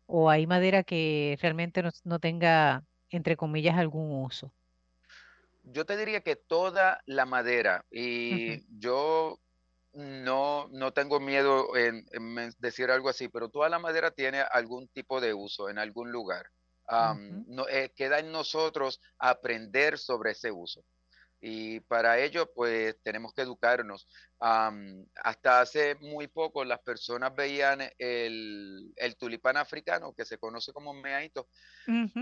o 0.05 0.29
hay 0.29 0.45
madera 0.45 0.83
que 0.83 1.38
realmente 1.41 1.83
no, 2.03 2.19
tenga, 2.19 2.83
entre 3.09 3.38
comillas, 3.38 3.77
algún 3.77 4.23
uso. 4.25 4.51
Yo 5.63 5.85
te 5.85 5.95
diría 5.95 6.21
que 6.21 6.35
toda 6.35 7.01
la 7.05 7.25
madera, 7.25 7.85
y 7.89 8.65
yo 8.77 9.39
no, 9.93 10.67
no 10.69 10.91
tengo 10.91 11.19
miedo 11.19 11.77
en, 11.77 12.05
decir 12.59 12.91
algo 12.91 13.07
así, 13.07 13.29
pero 13.29 13.47
toda 13.47 13.69
la 13.69 13.79
madera 13.79 14.11
tiene 14.11 14.41
algún 14.41 14.88
tipo 14.89 15.21
de 15.21 15.33
uso 15.33 15.69
en 15.69 15.77
algún 15.77 16.11
lugar. 16.11 16.47
no, 17.47 17.69
eh, 17.69 17.93
queda 17.95 18.19
en 18.19 18.31
nosotros 18.33 19.00
aprender 19.17 19.97
sobre 19.97 20.31
ese 20.31 20.51
uso 20.51 20.83
y 21.41 21.79
para 21.81 22.19
ello 22.19 22.51
pues 22.53 22.95
tenemos 23.01 23.33
que 23.33 23.41
educarnos. 23.41 24.07
hasta 24.39 25.62
hace 25.62 25.95
muy 25.95 26.27
poco 26.27 26.63
las 26.63 26.79
personas 26.79 27.36
veían 27.36 27.81
el, 27.98 28.93
tulipán 29.17 29.57
africano 29.57 30.13
que 30.13 30.24
se 30.24 30.38
conoce 30.38 30.71
como 30.71 30.93
meaito 30.93 31.48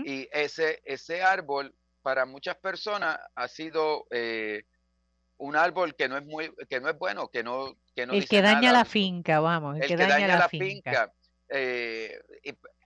y 0.04 0.26
ese, 0.32 0.80
ese 0.84 1.22
árbol 1.22 1.74
para 2.02 2.24
muchas 2.24 2.56
personas 2.56 3.18
ha 3.34 3.46
sido 3.46 4.06
eh, 4.10 4.64
un 5.36 5.54
árbol 5.54 5.94
que 5.94 6.08
no 6.08 6.16
es 6.16 6.24
muy 6.24 6.50
que 6.68 6.80
no 6.80 6.88
es 6.88 6.98
bueno, 6.98 7.28
que 7.28 7.42
no 7.42 7.76
que 7.94 8.06
no 8.06 8.14
el 8.14 8.26
que 8.26 8.40
daña 8.40 8.72
la 8.72 8.86
finca, 8.86 9.40
vamos, 9.40 9.78
el, 9.80 9.86
que, 9.86 9.96
daña, 9.96 10.26
la, 10.26 10.48
finca 10.48 11.12
eh, 11.52 12.20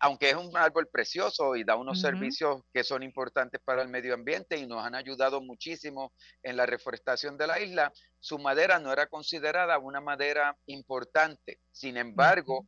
aunque 0.01 0.31
es 0.31 0.37
un 0.37 0.57
árbol 0.57 0.89
precioso 0.89 1.55
y 1.55 1.65
da 1.65 1.77
unos 1.77 2.01
servicios 2.01 2.63
que 2.73 2.83
son 2.83 3.03
importantes 3.03 3.61
para 3.63 3.83
el 3.83 3.89
medio 3.89 4.15
ambiente 4.15 4.57
y 4.57 4.67
nos 4.67 4.85
han 4.85 4.95
ayudado 4.95 5.43
muchísimo 5.43 6.13
en 6.43 6.57
la 6.57 6.65
reforestación 6.65 7.37
de 7.37 7.47
la 7.47 7.61
isla, 7.61 7.93
su 8.21 8.39
madera 8.39 8.79
no 8.79 8.91
era 8.91 9.07
considerada 9.07 9.79
una 9.79 10.01
madera 10.01 10.57
importante. 10.67 11.61
Sin 11.73 11.99
embargo, 11.99 12.67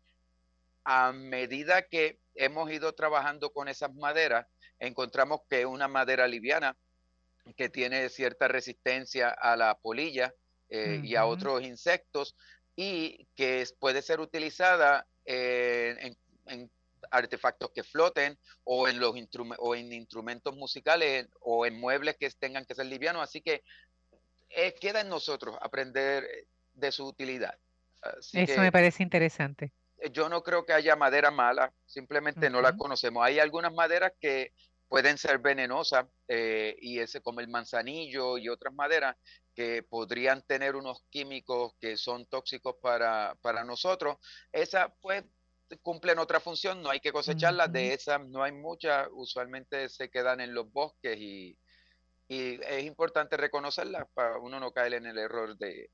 a 0.84 1.12
medida 1.12 1.82
que 1.82 2.18
hemos 2.34 2.70
ido 2.70 2.94
trabajando 2.94 3.50
con 3.50 3.68
esas 3.68 3.94
maderas, 3.94 4.46
encontramos 4.78 5.40
que 5.48 5.60
es 5.60 5.66
una 5.66 5.88
madera 5.88 6.28
liviana 6.28 6.76
que 7.56 7.70
tiene 7.70 8.10
cierta 8.10 8.48
resistencia 8.48 9.30
a 9.30 9.56
la 9.56 9.78
polilla 9.78 10.34
eh, 10.68 11.00
y 11.02 11.14
a 11.16 11.24
otros 11.24 11.62
insectos 11.62 12.36
y 12.74 13.26
que 13.34 13.64
puede 13.78 14.02
ser 14.02 14.20
utilizada 14.20 15.06
en, 15.26 16.16
artefactos 17.10 17.70
que 17.70 17.82
floten 17.82 18.38
o 18.64 18.88
en, 18.88 18.98
los 18.98 19.14
o 19.58 19.74
en 19.74 19.92
instrumentos 19.92 20.56
musicales 20.56 21.28
o 21.40 21.66
en 21.66 21.78
muebles 21.78 22.16
que 22.16 22.30
tengan 22.30 22.64
que 22.64 22.74
ser 22.74 22.86
livianos. 22.86 23.22
Así 23.22 23.40
que 23.40 23.62
eh, 24.50 24.74
queda 24.80 25.00
en 25.00 25.08
nosotros 25.08 25.56
aprender 25.60 26.26
de 26.74 26.92
su 26.92 27.06
utilidad. 27.06 27.56
Eso 28.32 28.60
me 28.60 28.72
parece 28.72 29.02
interesante. 29.02 29.72
Eh, 29.98 30.10
yo 30.12 30.28
no 30.28 30.42
creo 30.42 30.64
que 30.64 30.72
haya 30.72 30.96
madera 30.96 31.30
mala, 31.30 31.72
simplemente 31.86 32.50
no 32.50 32.60
la 32.60 32.76
conocemos. 32.76 33.24
Hay 33.24 33.38
algunas 33.38 33.72
maderas 33.72 34.12
que 34.20 34.52
pueden 34.88 35.18
ser 35.18 35.38
venenosas 35.38 36.06
eh, 36.28 36.76
y 36.80 37.00
ese 37.00 37.20
como 37.20 37.40
el 37.40 37.48
manzanillo 37.48 38.38
y 38.38 38.48
otras 38.48 38.72
maderas 38.72 39.16
que 39.56 39.82
podrían 39.82 40.42
tener 40.42 40.76
unos 40.76 41.02
químicos 41.08 41.72
que 41.80 41.96
son 41.96 42.26
tóxicos 42.26 42.76
para, 42.82 43.34
para 43.40 43.64
nosotros. 43.64 44.18
Esa 44.52 44.94
pues 45.00 45.24
cumplen 45.82 46.18
otra 46.18 46.38
función, 46.38 46.82
no 46.82 46.90
hay 46.90 47.00
que 47.00 47.10
cosecharlas, 47.10 47.72
de 47.72 47.94
esas 47.94 48.20
no 48.28 48.42
hay 48.42 48.52
muchas, 48.52 49.08
usualmente 49.12 49.88
se 49.88 50.10
quedan 50.10 50.40
en 50.40 50.54
los 50.54 50.70
bosques 50.70 51.18
y, 51.18 51.58
y 52.28 52.60
es 52.62 52.84
importante 52.84 53.36
reconocerlas 53.36 54.06
para 54.14 54.38
uno 54.38 54.60
no 54.60 54.70
caer 54.72 54.94
en 54.94 55.06
el 55.06 55.18
error 55.18 55.56
de, 55.56 55.90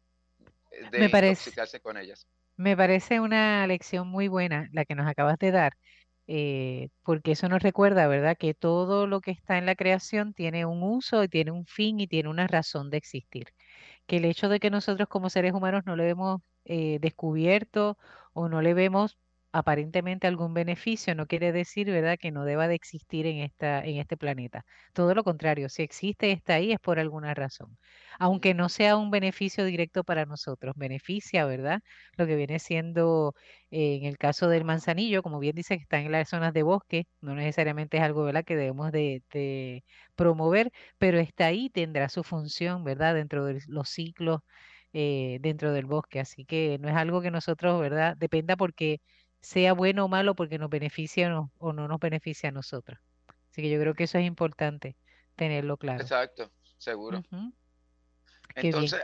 de 0.91 1.05
intoxicarse 1.05 1.81
con 1.81 1.97
ellas. 1.97 2.27
Me 2.57 2.77
parece 2.77 3.21
una 3.21 3.67
lección 3.67 4.09
muy 4.09 4.29
buena 4.29 4.69
la 4.73 4.85
que 4.85 4.95
nos 4.95 5.09
acabas 5.09 5.39
de 5.39 5.53
dar, 5.53 5.73
eh, 6.35 6.89
porque 7.03 7.33
eso 7.33 7.49
nos 7.49 7.63
recuerda, 7.63 8.07
¿verdad?, 8.09 8.37
que 8.39 8.55
todo 8.55 9.07
lo 9.07 9.21
que 9.21 9.33
está 9.33 9.59
en 9.59 9.67
la 9.67 9.75
creación 9.77 10.33
tiene 10.33 10.65
un 10.65 10.83
uso, 10.83 11.29
tiene 11.29 11.51
un 11.51 11.67
fin 11.67 12.01
y 12.01 12.07
tiene 12.09 12.31
una 12.31 12.47
razón 12.47 12.89
de 12.91 12.97
existir. 12.97 13.49
Que 14.07 14.17
el 14.19 14.25
hecho 14.27 14.49
de 14.49 14.61
que 14.61 14.71
nosotros 14.71 15.09
como 15.09 15.31
seres 15.31 15.53
humanos 15.55 15.85
no 15.87 15.97
lo 15.97 16.05
hemos 16.05 16.41
eh, 16.65 16.99
descubierto 17.01 17.99
o 18.33 18.49
no 18.49 18.63
le 18.63 18.75
vemos 18.75 19.19
aparentemente 19.53 20.27
algún 20.27 20.55
beneficio, 20.55 21.15
no 21.15 21.27
quiere 21.27 21.53
decir, 21.53 21.87
¿verdad?, 21.91 22.17
que 22.19 22.31
no 22.33 22.45
deba 22.45 22.69
de 22.69 22.75
existir 22.75 23.27
en 23.27 23.39
esta, 23.39 23.85
en 23.85 23.99
este 23.99 24.17
planeta. 24.17 24.65
Todo 24.95 25.15
lo 25.15 25.25
contrario, 25.25 25.69
si 25.69 25.83
existe 25.83 26.31
está 26.33 26.55
ahí 26.55 26.73
es 26.73 26.81
por 26.81 26.99
alguna 26.99 27.35
razón. 27.35 27.79
Aunque 28.19 28.55
no 28.55 28.69
sea 28.69 28.97
un 28.97 29.11
beneficio 29.11 29.65
directo 29.65 30.05
para 30.05 30.25
nosotros, 30.27 30.75
beneficia, 30.77 31.45
¿verdad? 31.47 31.81
Lo 32.17 32.27
que 32.27 32.37
viene 32.37 32.59
siendo, 32.59 33.35
eh, 33.71 33.97
en 33.97 34.05
el 34.05 34.19
caso 34.19 34.49
del 34.49 34.65
manzanillo, 34.65 35.23
como 35.23 35.39
bien 35.39 35.55
dice 35.55 35.77
que 35.77 35.83
está 35.83 36.01
en 36.01 36.13
las 36.13 36.29
zonas 36.29 36.53
de 36.53 36.63
bosque, 36.63 37.05
no 37.21 37.35
necesariamente 37.35 37.97
es 37.99 38.03
algo, 38.03 38.25
¿verdad?, 38.25 38.45
que 38.45 38.57
debemos 38.57 38.93
de, 38.93 39.23
de 39.33 39.85
promover, 40.15 40.71
pero 40.99 41.19
está 41.19 41.47
ahí, 41.47 41.71
tendrá 41.71 42.09
su 42.09 42.23
función, 42.25 42.85
¿verdad?, 42.85 43.15
dentro 43.15 43.45
de 43.45 43.61
los 43.69 43.89
ciclos 43.91 44.41
eh, 44.93 45.39
dentro 45.41 45.73
del 45.73 45.87
bosque. 45.87 46.21
Así 46.21 46.45
que 46.45 46.79
no 46.81 46.89
es 46.89 46.95
algo 46.97 47.23
que 47.23 47.31
nosotros, 47.31 47.81
¿verdad? 47.81 48.17
Dependa 48.17 48.57
porque 48.57 49.01
sea 49.43 49.75
bueno 49.75 50.05
o 50.05 50.09
malo 50.09 50.35
porque 50.35 50.59
nos 50.59 50.71
beneficia 50.71 51.29
o 51.59 51.73
no, 51.73 51.89
nos 51.89 52.01
beneficia 52.01 52.49
a 52.49 52.53
nosotros. 52.53 52.99
Así 53.51 53.61
que 53.61 53.69
yo 53.69 53.79
creo 53.79 53.95
que 53.95 54.05
eso 54.05 54.19
es 54.19 54.25
importante 54.25 54.97
tenerlo 55.37 55.77
claro. 55.77 56.01
Exacto, 56.01 56.51
seguro. 56.79 57.23
Entonces, 58.55 59.03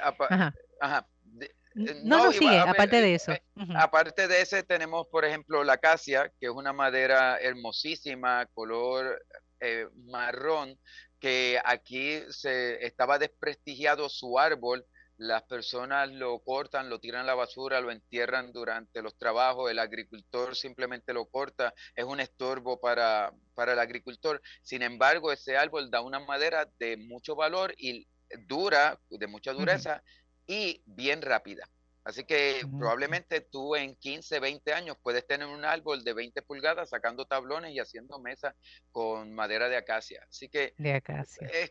ajá. 0.81 1.07
Eh, 1.41 2.01
no, 2.03 2.25
no, 2.25 2.33
sigue, 2.33 2.59
aparte 2.59 3.01
de 3.01 3.15
eso. 3.15 3.33
Eh, 3.33 3.43
aparte 3.77 4.27
de 4.27 4.41
ese 4.41 4.63
tenemos, 4.63 5.07
por 5.09 5.25
ejemplo, 5.25 5.63
la 5.65 5.75
acacia, 5.75 6.33
que 6.41 6.47
es 6.47 6.53
una 6.53 6.73
madera 6.73 7.39
hermosísima, 7.39 8.47
color 8.55 9.25
eh, 9.61 9.87
marrón, 10.07 10.79
que 11.21 11.61
aquí 11.65 12.21
se 12.31 12.85
estaba 12.85 13.19
desprestigiado 13.19 14.09
su 14.09 14.39
árbol 14.39 14.87
las 15.19 15.43
personas 15.43 16.11
lo 16.11 16.39
cortan, 16.39 16.89
lo 16.89 17.01
tiran 17.01 17.23
a 17.23 17.27
la 17.27 17.35
basura, 17.35 17.81
lo 17.81 17.91
entierran 17.91 18.53
durante 18.53 19.03
los 19.03 19.19
trabajos, 19.19 19.71
el 19.71 19.81
agricultor 19.81 20.57
simplemente 20.57 21.13
lo 21.13 21.27
corta, 21.27 21.75
es 21.95 22.05
un 22.05 22.21
estorbo 22.21 22.81
para, 22.81 23.33
para 23.55 23.73
el 23.73 23.81
agricultor. 23.81 24.41
Sin 24.63 24.83
embargo, 24.83 25.33
ese 25.33 25.57
árbol 25.57 25.91
da 25.91 26.01
una 26.01 26.21
madera 26.21 26.69
de 26.79 26.97
mucho 26.97 27.35
valor 27.35 27.75
y 27.77 28.07
dura, 28.47 29.01
de 29.11 29.27
mucha 29.27 29.53
dureza 29.53 30.03
y 30.47 30.83
bien 30.87 31.21
rápida. 31.21 31.69
Así 32.09 32.25
que 32.25 32.63
probablemente 32.79 33.43
tú 33.43 33.77
en 33.77 33.95
15, 33.95 34.41
20 34.41 34.73
años 34.73 34.97
puedes 35.03 35.27
tener 35.27 35.47
un 35.47 35.63
árbol 35.67 36.03
de 36.03 36.15
20 36.15 36.41
pulgadas 36.41 36.89
sacando 36.89 37.27
tablones 37.27 37.75
y 37.75 37.81
haciendo 37.81 38.19
mesas 38.19 38.55
con 38.91 39.35
madera 39.35 39.69
de 39.69 39.77
acacia. 39.77 40.25
Así 40.27 40.49
que 40.49 40.73
de 40.79 40.95
acacia. 40.95 41.47
Es, 41.49 41.71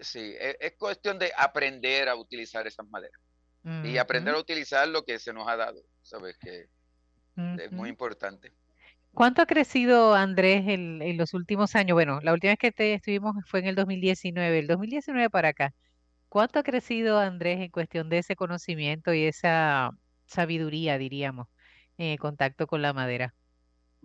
sí, 0.00 0.34
e, 0.38 0.58
es, 0.60 0.74
cuestión 0.76 1.18
de 1.18 1.32
aprender 1.34 2.10
a 2.10 2.16
utilizar 2.16 2.66
esas 2.66 2.86
maderas 2.90 3.18
y 3.82 3.96
aprender 3.96 4.34
a 4.34 4.38
utilizar 4.38 4.86
lo 4.88 5.06
que 5.06 5.18
se 5.18 5.32
nos 5.32 5.48
ha 5.48 5.56
dado. 5.56 5.80
Sabes 6.02 6.36
que 6.36 6.68
es 7.58 7.72
muy 7.72 7.88
importante. 7.88 8.52
¿Cuánto 9.14 9.40
ha 9.40 9.46
crecido 9.46 10.14
Andrés 10.14 10.68
en, 10.68 11.00
en, 11.00 11.16
los 11.16 11.32
últimos 11.32 11.74
años? 11.74 11.94
Bueno, 11.94 12.20
la 12.20 12.34
última 12.34 12.50
vez 12.50 12.58
que 12.58 12.72
te 12.72 12.92
estuvimos 12.92 13.36
fue 13.46 13.60
en 13.60 13.68
el 13.68 13.74
2019, 13.74 14.58
el 14.58 14.66
2019 14.66 15.30
para 15.30 15.48
acá. 15.48 15.74
¿Cuánto 16.38 16.60
ha 16.60 16.62
crecido 16.62 17.18
Andrés 17.18 17.58
en 17.58 17.72
cuestión 17.72 18.08
de 18.08 18.18
ese 18.18 18.36
conocimiento 18.36 19.12
y 19.12 19.24
esa 19.24 19.90
sabiduría, 20.24 20.96
diríamos, 20.96 21.48
en 21.96 22.16
contacto 22.16 22.68
con 22.68 22.80
la 22.80 22.92
madera? 22.92 23.34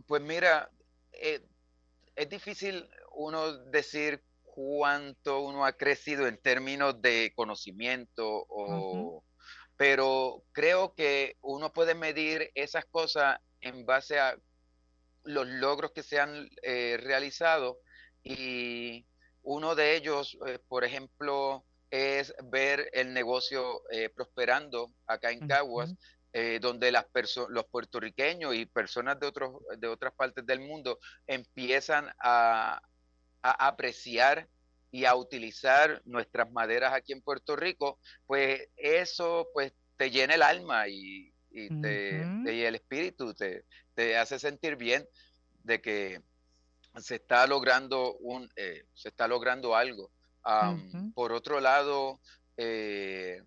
Pues 0.07 0.19
mira, 0.23 0.71
eh, 1.11 1.45
es 2.15 2.29
difícil 2.29 2.89
uno 3.11 3.55
decir 3.65 4.23
cuánto 4.41 5.41
uno 5.41 5.63
ha 5.63 5.73
crecido 5.73 6.25
en 6.25 6.39
términos 6.39 6.99
de 7.03 7.33
conocimiento, 7.35 8.47
pero 9.77 10.43
creo 10.53 10.95
que 10.95 11.37
uno 11.43 11.71
puede 11.71 11.93
medir 11.93 12.49
esas 12.55 12.85
cosas 12.85 13.37
en 13.61 13.85
base 13.85 14.19
a 14.19 14.35
los 15.23 15.45
logros 15.45 15.91
que 15.91 16.01
se 16.01 16.19
han 16.19 16.49
eh, 16.63 16.97
realizado 16.99 17.77
y 18.23 19.05
uno 19.43 19.75
de 19.75 19.95
ellos, 19.95 20.35
eh, 20.47 20.57
por 20.67 20.83
ejemplo, 20.83 21.63
es 21.93 22.33
ver 22.45 22.89
el 22.91 23.13
negocio 23.13 23.83
eh, 23.91 24.09
prosperando 24.09 24.91
acá 25.05 25.29
en 25.29 25.47
Caguas, 25.47 25.93
eh, 26.33 26.57
donde 26.59 26.91
las 26.91 27.05
los 27.49 27.65
puertorriqueños 27.65 28.55
y 28.55 28.65
personas 28.65 29.19
de, 29.19 29.27
otros, 29.27 29.61
de 29.77 29.87
otras 29.87 30.11
partes 30.15 30.43
del 30.43 30.59
mundo 30.59 30.97
empiezan 31.27 32.09
a, 32.17 32.81
apreciar 33.43 34.47
y 34.89 35.05
a 35.05 35.13
utilizar 35.13 36.01
nuestras 36.05 36.51
maderas 36.51 36.93
aquí 36.93 37.13
en 37.13 37.21
Puerto 37.21 37.55
Rico, 37.55 37.99
pues 38.25 38.69
eso 38.75 39.47
pues 39.53 39.71
te 39.95 40.09
llena 40.09 40.33
el 40.33 40.41
alma 40.41 40.87
y, 40.87 41.31
el 41.51 42.73
espíritu, 42.73 43.35
te, 43.35 43.65
te, 43.93 44.17
hace 44.17 44.39
sentir 44.39 44.77
bien 44.77 45.07
de 45.61 45.79
que 45.79 46.23
se 46.97 47.15
está 47.15 47.45
logrando 47.45 48.15
un 48.15 48.49
eh, 48.55 48.85
se 48.95 49.09
está 49.09 49.27
logrando 49.27 49.75
algo 49.75 50.11
por 51.13 51.31
otro 51.31 51.59
lado, 51.59 52.19
eh, 52.57 53.43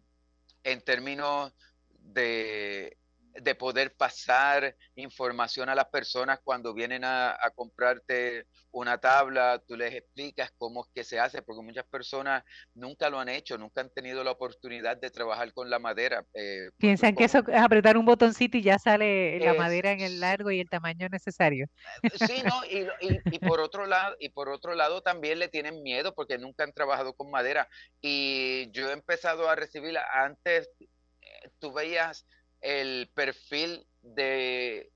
en 0.64 0.80
términos 0.82 1.52
de, 2.00 2.96
de, 3.42 3.55
poder 3.55 3.94
pasar 3.96 4.77
información 4.94 5.68
a 5.68 5.75
las 5.75 5.87
personas 5.87 6.40
cuando 6.42 6.75
vienen 6.75 7.05
a, 7.05 7.37
comprarte 7.55 8.46
una 8.70 8.99
tabla, 8.99 9.62
tú 9.66 9.77
les 9.77 9.94
explicas 9.94 10.51
cómo 10.59 10.85
es 10.85 10.90
que 10.94 11.05
se 11.05 11.18
hace, 11.18 11.40
porque 11.40 11.62
muchas 11.62 11.87
personas 11.87 12.44
nunca 12.75 13.09
lo 13.09 13.18
han 13.18 13.29
hecho, 13.29 13.57
nunca 13.57 13.81
han 13.81 13.90
tenido 13.90 14.22
la 14.22 14.33
oportunidad 14.33 14.99
de 14.99 15.11
trabajar 15.11 15.53
con 15.55 15.70
la 15.70 15.79
madera. 15.79 16.25
Eh, 16.35 16.68
Piensan 16.77 17.14
que 17.14 17.25
eso 17.25 17.38
es 17.38 17.61
apretar 17.61 17.96
un 17.96 18.05
botoncito 18.05 18.59
y 18.59 18.62
ya 18.62 18.79
sale 18.79 19.38
la 19.40 19.55
madera 19.55 19.92
en 19.92 20.01
el 20.01 20.20
largo 20.20 20.51
y 20.51 20.61
el 20.61 20.68
tamaño 20.68 21.09
necesario. 21.09 21.66
Eh, 22.03 22.11
sí, 22.27 22.42
no, 22.44 22.62
y, 22.70 22.87
y, 23.35 23.38
por 23.38 23.61
otro 23.61 23.87
lado, 23.87 24.14
y 24.18 24.29
por 24.29 24.49
otro 24.51 24.75
lado 24.75 25.01
también 25.01 25.38
le 25.38 25.49
tienen 25.49 25.83
miedo 25.83 26.14
porque 26.14 26.38
nunca 26.38 26.64
han 26.64 26.72
trabajado 26.72 27.14
con 27.14 27.31
madera. 27.31 27.68
Y 28.03 28.70
yo 28.72 28.90
he 28.90 28.92
empezado 28.92 29.49
a 29.49 29.57
recibirla 29.57 30.05
antes, 30.12 30.70
eh, 30.81 31.51
tú 31.59 31.72
veías 31.72 32.27
el 32.61 33.11
perfil 33.14 33.87
de, 34.03 34.90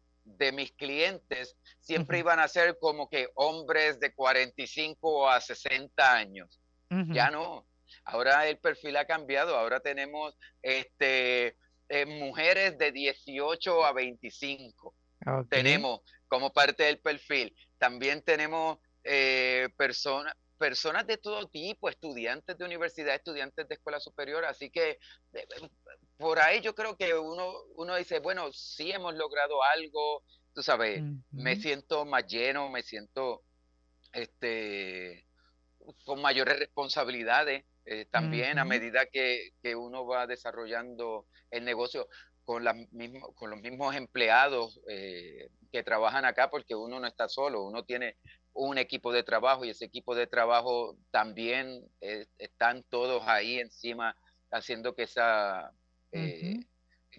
mis 0.52 0.72
clientes 0.72 1.56
siempre 1.80 2.18
iban 2.18 2.40
a 2.40 2.48
ser 2.48 2.78
como 2.78 3.08
que 3.08 3.28
hombres 3.34 3.98
de 4.00 4.14
45 4.14 5.28
a 5.28 5.40
60 5.40 6.14
años. 6.14 6.60
Ya 7.08 7.30
no. 7.30 7.66
Ahora 8.04 8.48
el 8.48 8.58
perfil 8.58 8.96
ha 8.96 9.04
cambiado. 9.04 9.56
Ahora 9.56 9.80
tenemos 9.80 10.36
este, 10.62 11.56
eh, 11.88 12.06
mujeres 12.06 12.78
de 12.78 12.92
18 12.92 13.84
a 13.84 13.92
25. 13.92 14.94
Tenemos 15.48 16.00
como 16.28 16.52
parte 16.52 16.84
del 16.84 16.98
perfil. 16.98 17.54
También 17.78 18.22
tenemos 18.22 18.78
eh, 19.04 19.68
personas, 19.76 20.34
personas 20.58 21.06
de 21.06 21.16
todo 21.16 21.48
tipo, 21.48 21.88
estudiantes 21.88 22.56
de 22.56 22.64
universidad, 22.64 23.14
estudiantes 23.14 23.66
de 23.68 23.74
escuela 23.74 23.98
superior, 23.98 24.44
así 24.44 24.70
que 24.70 24.98
eh, 25.32 25.46
por 26.20 26.38
ahí 26.38 26.60
yo 26.60 26.74
creo 26.74 26.96
que 26.96 27.14
uno, 27.14 27.50
uno 27.76 27.96
dice, 27.96 28.18
bueno, 28.20 28.52
sí 28.52 28.92
hemos 28.92 29.14
logrado 29.14 29.62
algo, 29.64 30.22
tú 30.54 30.62
sabes, 30.62 31.02
me 31.30 31.56
siento 31.56 32.04
más 32.04 32.26
lleno, 32.26 32.68
me 32.68 32.82
siento 32.82 33.42
este, 34.12 35.26
con 36.04 36.20
mayores 36.20 36.58
responsabilidades 36.58 37.64
eh, 37.86 38.04
también 38.10 38.58
a 38.58 38.66
medida 38.66 39.06
que, 39.06 39.50
uno 39.74 40.06
va 40.06 40.26
desarrollando 40.26 41.26
el 41.50 41.64
negocio 41.64 42.06
con, 42.44 42.64
las 42.64 42.76
con 43.34 43.50
los 43.50 43.60
mismos 43.60 43.96
empleados 43.96 44.78
eh, 44.88 45.48
que 45.72 45.82
trabajan 45.82 46.26
acá, 46.26 46.50
porque 46.50 46.74
uno 46.74 47.00
no 47.00 47.06
está 47.06 47.28
solo, 47.28 47.64
uno 47.64 47.82
tiene 47.84 48.16
un 48.52 48.76
equipo 48.76 49.10
de 49.10 49.22
trabajo 49.22 49.64
y 49.64 49.70
ese 49.70 49.86
equipo 49.86 50.14
de 50.14 50.26
trabajo 50.26 50.96
también 51.10 51.82
eh, 52.02 52.26
están 52.36 52.82
todos 52.90 53.22
ahí 53.26 53.58
encima 53.58 54.14
haciendo 54.50 54.94
que 54.94 55.04
esa, 55.04 55.72
eh, 56.12 56.60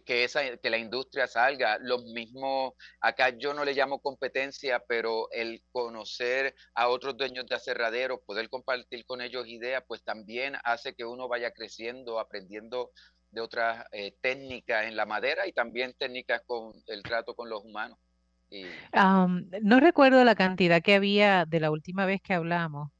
que 0.05 0.23
esa 0.23 0.57
que 0.57 0.69
la 0.69 0.77
industria 0.77 1.27
salga 1.27 1.77
los 1.79 2.03
mismos 2.05 2.73
acá 3.01 3.29
yo 3.37 3.53
no 3.53 3.65
le 3.65 3.73
llamo 3.73 3.99
competencia 3.99 4.81
pero 4.87 5.29
el 5.31 5.61
conocer 5.71 6.55
a 6.73 6.87
otros 6.87 7.17
dueños 7.17 7.45
de 7.45 7.55
aserraderos 7.55 8.19
poder 8.25 8.49
compartir 8.49 9.05
con 9.05 9.21
ellos 9.21 9.47
ideas 9.47 9.83
pues 9.87 10.03
también 10.03 10.55
hace 10.63 10.95
que 10.95 11.05
uno 11.05 11.27
vaya 11.27 11.51
creciendo 11.51 12.19
aprendiendo 12.19 12.91
de 13.31 13.41
otras 13.41 13.85
eh, 13.91 14.15
técnicas 14.21 14.85
en 14.85 14.95
la 14.95 15.05
madera 15.05 15.47
y 15.47 15.51
también 15.51 15.93
técnicas 15.97 16.41
con 16.45 16.71
el 16.87 17.03
trato 17.03 17.35
con 17.35 17.49
los 17.49 17.63
humanos 17.63 17.97
no 19.61 19.79
recuerdo 19.79 20.23
la 20.23 20.35
cantidad 20.35 20.81
que 20.81 20.95
había 20.95 21.45
de 21.45 21.59
la 21.59 21.71
última 21.71 22.05
vez 22.05 22.21
que 22.21 22.33
hablamos. 22.33 22.91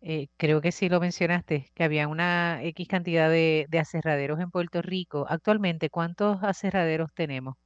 Eh, 0.00 0.28
creo 0.36 0.60
que 0.60 0.72
sí 0.72 0.88
lo 0.88 1.00
mencionaste, 1.00 1.70
que 1.74 1.84
había 1.84 2.06
una 2.06 2.62
X 2.62 2.86
cantidad 2.86 3.30
de, 3.30 3.66
de 3.68 3.78
aserraderos 3.78 4.40
en 4.40 4.50
Puerto 4.50 4.82
Rico. 4.82 5.26
Actualmente, 5.28 5.90
¿cuántos 5.90 6.42
aserraderos 6.42 7.12
tenemos? 7.14 7.56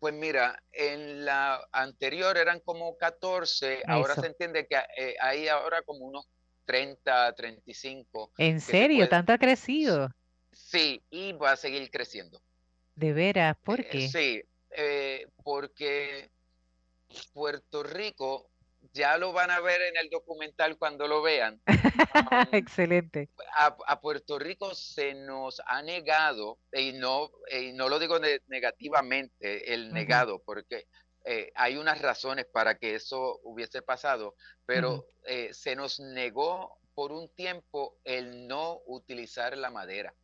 Pues 0.00 0.14
mira, 0.14 0.58
en 0.72 1.24
la 1.24 1.66
anterior 1.72 2.36
eran 2.36 2.60
como 2.60 2.96
14, 2.96 3.82
ahora 3.86 4.14
se 4.14 4.26
entiende 4.26 4.66
que 4.66 4.76
eh, 4.98 5.14
hay 5.20 5.48
ahora 5.48 5.82
como 5.82 6.06
unos 6.06 6.26
30, 6.66 7.32
35. 7.32 8.30
¿En 8.38 8.60
serio? 8.60 9.08
¿Tanto 9.08 9.32
ha 9.32 9.38
crecido? 9.38 10.10
Sí, 10.52 11.02
y 11.10 11.32
va 11.32 11.52
a 11.52 11.56
seguir 11.56 11.90
creciendo. 11.90 12.40
¿De 12.96 13.12
veras? 13.12 13.56
¿Por 13.64 13.80
eh, 13.80 13.88
qué? 13.90 14.08
sí, 14.08 14.42
porque 15.42 16.30
Puerto 17.32 17.82
Rico 17.82 18.50
ya 18.94 19.18
lo 19.18 19.32
van 19.32 19.50
a 19.50 19.60
ver 19.60 19.82
en 19.82 19.96
el 19.96 20.08
documental 20.08 20.78
cuando 20.78 21.06
lo 21.06 21.20
vean. 21.20 21.60
Excelente. 22.52 23.28
A, 23.56 24.00
Puerto 24.00 24.38
Rico 24.38 24.74
se 24.74 25.14
nos 25.14 25.60
ha 25.66 25.82
negado, 25.82 26.58
y 26.72 26.92
no, 26.92 27.30
y 27.50 27.72
no 27.72 27.88
lo 27.88 27.98
digo 27.98 28.18
negativamente, 28.46 29.74
el 29.74 29.92
negado, 29.92 30.42
porque 30.44 30.86
eh, 31.24 31.50
hay 31.54 31.76
unas 31.76 32.00
razones 32.00 32.46
para 32.46 32.78
que 32.78 32.94
eso 32.94 33.40
hubiese 33.42 33.82
pasado, 33.82 34.36
pero 34.64 35.06
eh, 35.24 35.52
se 35.52 35.74
nos 35.74 35.98
negó 35.98 36.78
por 36.94 37.10
un 37.10 37.28
tiempo 37.34 37.98
el 38.04 38.46
no 38.46 38.80
utilizar 38.86 39.56
la 39.58 39.70
madera. 39.70 40.14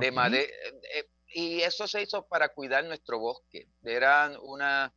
De 0.00 0.10
madera 0.10 0.50
eh, 0.94 1.06
y 1.32 1.60
eso 1.60 1.86
se 1.86 2.02
hizo 2.02 2.26
para 2.26 2.48
cuidar 2.48 2.84
nuestro 2.84 3.18
bosque. 3.18 3.68
Eran 3.84 4.36
unas 4.42 4.90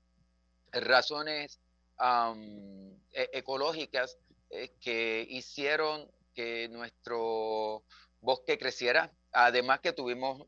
razones 0.72 1.60
e, 2.00 3.30
ecológicas 3.34 4.18
eh, 4.50 4.72
que 4.80 5.26
hicieron 5.30 6.10
que 6.34 6.68
nuestro 6.70 7.84
bosque 8.20 8.58
creciera. 8.58 9.12
Además 9.32 9.80
que 9.80 9.94
tuvimos 9.94 10.48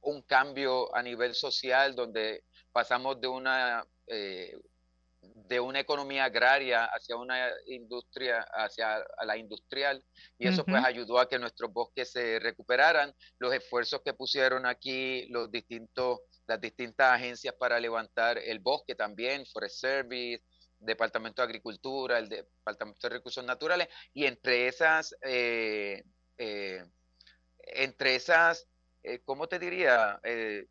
un 0.00 0.22
cambio 0.22 0.94
a 0.94 1.02
nivel 1.02 1.34
social 1.34 1.94
donde 1.94 2.44
pasamos 2.72 3.20
de 3.20 3.28
una 3.28 3.86
eh, 4.06 4.56
de 5.48 5.60
una 5.60 5.80
economía 5.80 6.24
agraria 6.24 6.84
hacia 6.84 7.16
una 7.16 7.48
industria, 7.66 8.46
hacia 8.52 9.04
la 9.24 9.36
industrial, 9.36 10.02
y 10.38 10.48
eso 10.48 10.64
pues 10.64 10.84
ayudó 10.84 11.18
a 11.18 11.28
que 11.28 11.38
nuestros 11.38 11.72
bosques 11.72 12.10
se 12.10 12.38
recuperaran. 12.38 13.14
Los 13.38 13.52
esfuerzos 13.54 14.02
que 14.04 14.14
pusieron 14.14 14.66
aquí 14.66 15.26
los 15.28 15.50
distintos, 15.50 16.20
las 16.46 16.60
distintas 16.60 17.12
agencias 17.12 17.54
para 17.54 17.80
levantar 17.80 18.38
el 18.38 18.60
bosque 18.60 18.94
también, 18.94 19.46
Forest 19.46 19.80
Service, 19.80 20.44
Departamento 20.78 21.42
de 21.42 21.46
Agricultura, 21.46 22.18
el 22.18 22.28
Departamento 22.28 23.08
de 23.08 23.14
Recursos 23.14 23.44
Naturales, 23.44 23.88
y 24.12 24.26
entre 24.26 24.68
esas, 24.68 25.16
eh, 25.22 26.02
eh, 26.38 26.84
entre 27.58 28.14
esas 28.16 28.66
eh, 29.08 29.20
¿cómo 29.24 29.46
te 29.46 29.60
diría? 29.60 30.18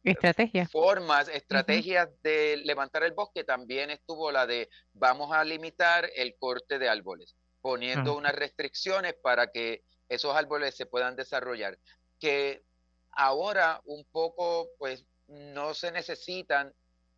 Estrategias. 0.03 0.69
Formas, 0.69 1.29
estrategias 1.29 2.09
de 2.21 2.57
levantar 2.65 3.03
el 3.03 3.13
bosque. 3.13 3.45
También 3.45 3.89
estuvo 3.91 4.29
la 4.29 4.45
de 4.45 4.69
vamos 4.91 5.31
a 5.31 5.41
limitar 5.45 6.09
el 6.17 6.35
corte 6.37 6.77
de 6.77 6.89
árboles, 6.89 7.33
poniendo 7.61 8.11
ah. 8.11 8.17
unas 8.17 8.35
restricciones 8.35 9.13
para 9.23 9.51
que 9.51 9.83
esos 10.09 10.35
árboles 10.35 10.75
se 10.75 10.85
puedan 10.85 11.15
desarrollar. 11.15 11.79
Que 12.19 12.61
ahora 13.11 13.79
un 13.85 14.03
poco, 14.11 14.67
pues, 14.79 15.05
no 15.27 15.73
se 15.73 15.91
necesitan 15.91 16.73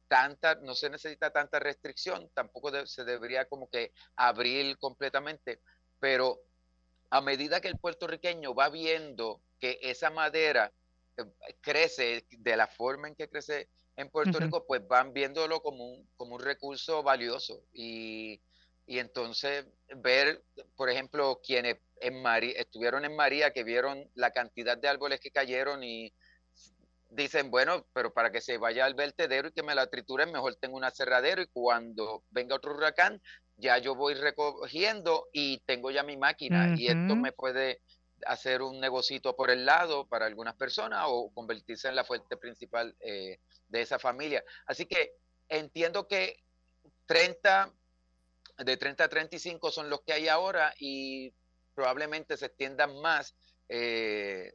tanta, 0.08 0.56
no 0.56 0.74
se 0.76 0.90
necesita 0.90 1.32
tanta 1.32 1.60
restricción, 1.60 2.30
tampoco 2.34 2.86
se 2.86 3.04
debería 3.04 3.46
como 3.46 3.70
que 3.70 3.92
abrir 4.16 4.78
completamente, 4.78 5.60
pero 6.00 6.40
a 7.10 7.22
medida 7.22 7.62
que 7.62 7.68
el 7.68 7.78
puertorriqueño 7.78 8.54
va 8.54 8.70
viendo 8.70 9.42
que 9.60 9.80
esa 9.82 10.10
madera 10.10 10.72
crece 11.62 12.26
de 12.30 12.58
la 12.58 12.68
forma 12.68 13.08
en 13.08 13.16
que 13.16 13.30
crece 13.30 13.70
en 13.96 14.10
Puerto 14.10 14.40
Rico, 14.40 14.66
pues 14.68 14.88
van 14.88 15.12
viéndolo 15.12 15.62
como 15.62 15.84
un, 15.84 16.08
como 16.16 16.36
un 16.36 16.42
recurso 16.42 17.02
valioso. 17.02 17.64
Y, 17.74 18.40
y 18.86 19.00
entonces 19.00 19.66
ver, 19.96 20.44
por 20.76 20.90
ejemplo, 20.90 21.42
quienes 21.44 21.78
en 22.00 22.22
María, 22.22 22.54
estuvieron 22.60 23.06
en 23.06 23.16
María, 23.16 23.52
que 23.52 23.64
vieron 23.64 24.08
la 24.14 24.30
cantidad 24.32 24.78
de 24.78 24.88
árboles 24.88 25.20
que 25.20 25.32
cayeron 25.32 25.84
y 25.84 26.14
dicen, 27.10 27.50
bueno, 27.52 27.86
pero 27.94 28.14
para 28.14 28.32
que 28.32 28.42
se 28.42 28.58
vaya 28.58 28.86
al 28.86 28.94
vertedero 28.94 29.50
y 29.50 29.52
que 29.52 29.64
me 29.64 29.76
la 29.76 29.88
trituren, 29.88 30.32
mejor 30.32 30.56
tengo 30.56 30.78
un 30.78 30.84
aserradero 30.84 31.42
y 31.42 31.48
cuando 31.48 32.24
venga 32.30 32.56
otro 32.56 32.76
huracán, 32.76 33.22
ya 33.58 33.78
yo 33.78 33.96
voy 33.96 34.14
recogiendo 34.14 35.28
y 35.32 35.60
tengo 35.66 35.90
ya 35.92 36.04
mi 36.04 36.18
máquina 36.18 36.76
y 36.78 36.88
esto 36.88 37.16
me 37.16 37.32
puede 37.32 37.82
hacer 38.26 38.62
un 38.62 38.80
negocito 38.80 39.36
por 39.36 39.50
el 39.50 39.66
lado 39.66 40.08
para 40.08 40.26
algunas 40.26 40.56
personas 40.56 41.06
o 41.08 41.32
convertirse 41.34 41.88
en 41.88 41.96
la 41.96 42.04
fuente 42.04 42.38
principal 42.38 42.96
eh, 43.00 43.40
de 43.68 43.82
esa 43.82 44.00
familia. 44.00 44.44
Así 44.66 44.86
que 44.86 45.14
entiendo 45.50 46.08
que 46.08 46.44
30, 47.06 47.74
de 48.60 48.78
30 48.78 49.04
a 49.04 49.10
35 49.10 49.72
son 49.72 49.90
los 49.90 50.02
que 50.02 50.14
hay 50.14 50.28
ahora 50.28 50.74
y 50.80 51.34
probablemente 51.74 52.38
se 52.38 52.48
extiendan 52.48 53.00
más 53.02 53.36
eh, 53.70 54.54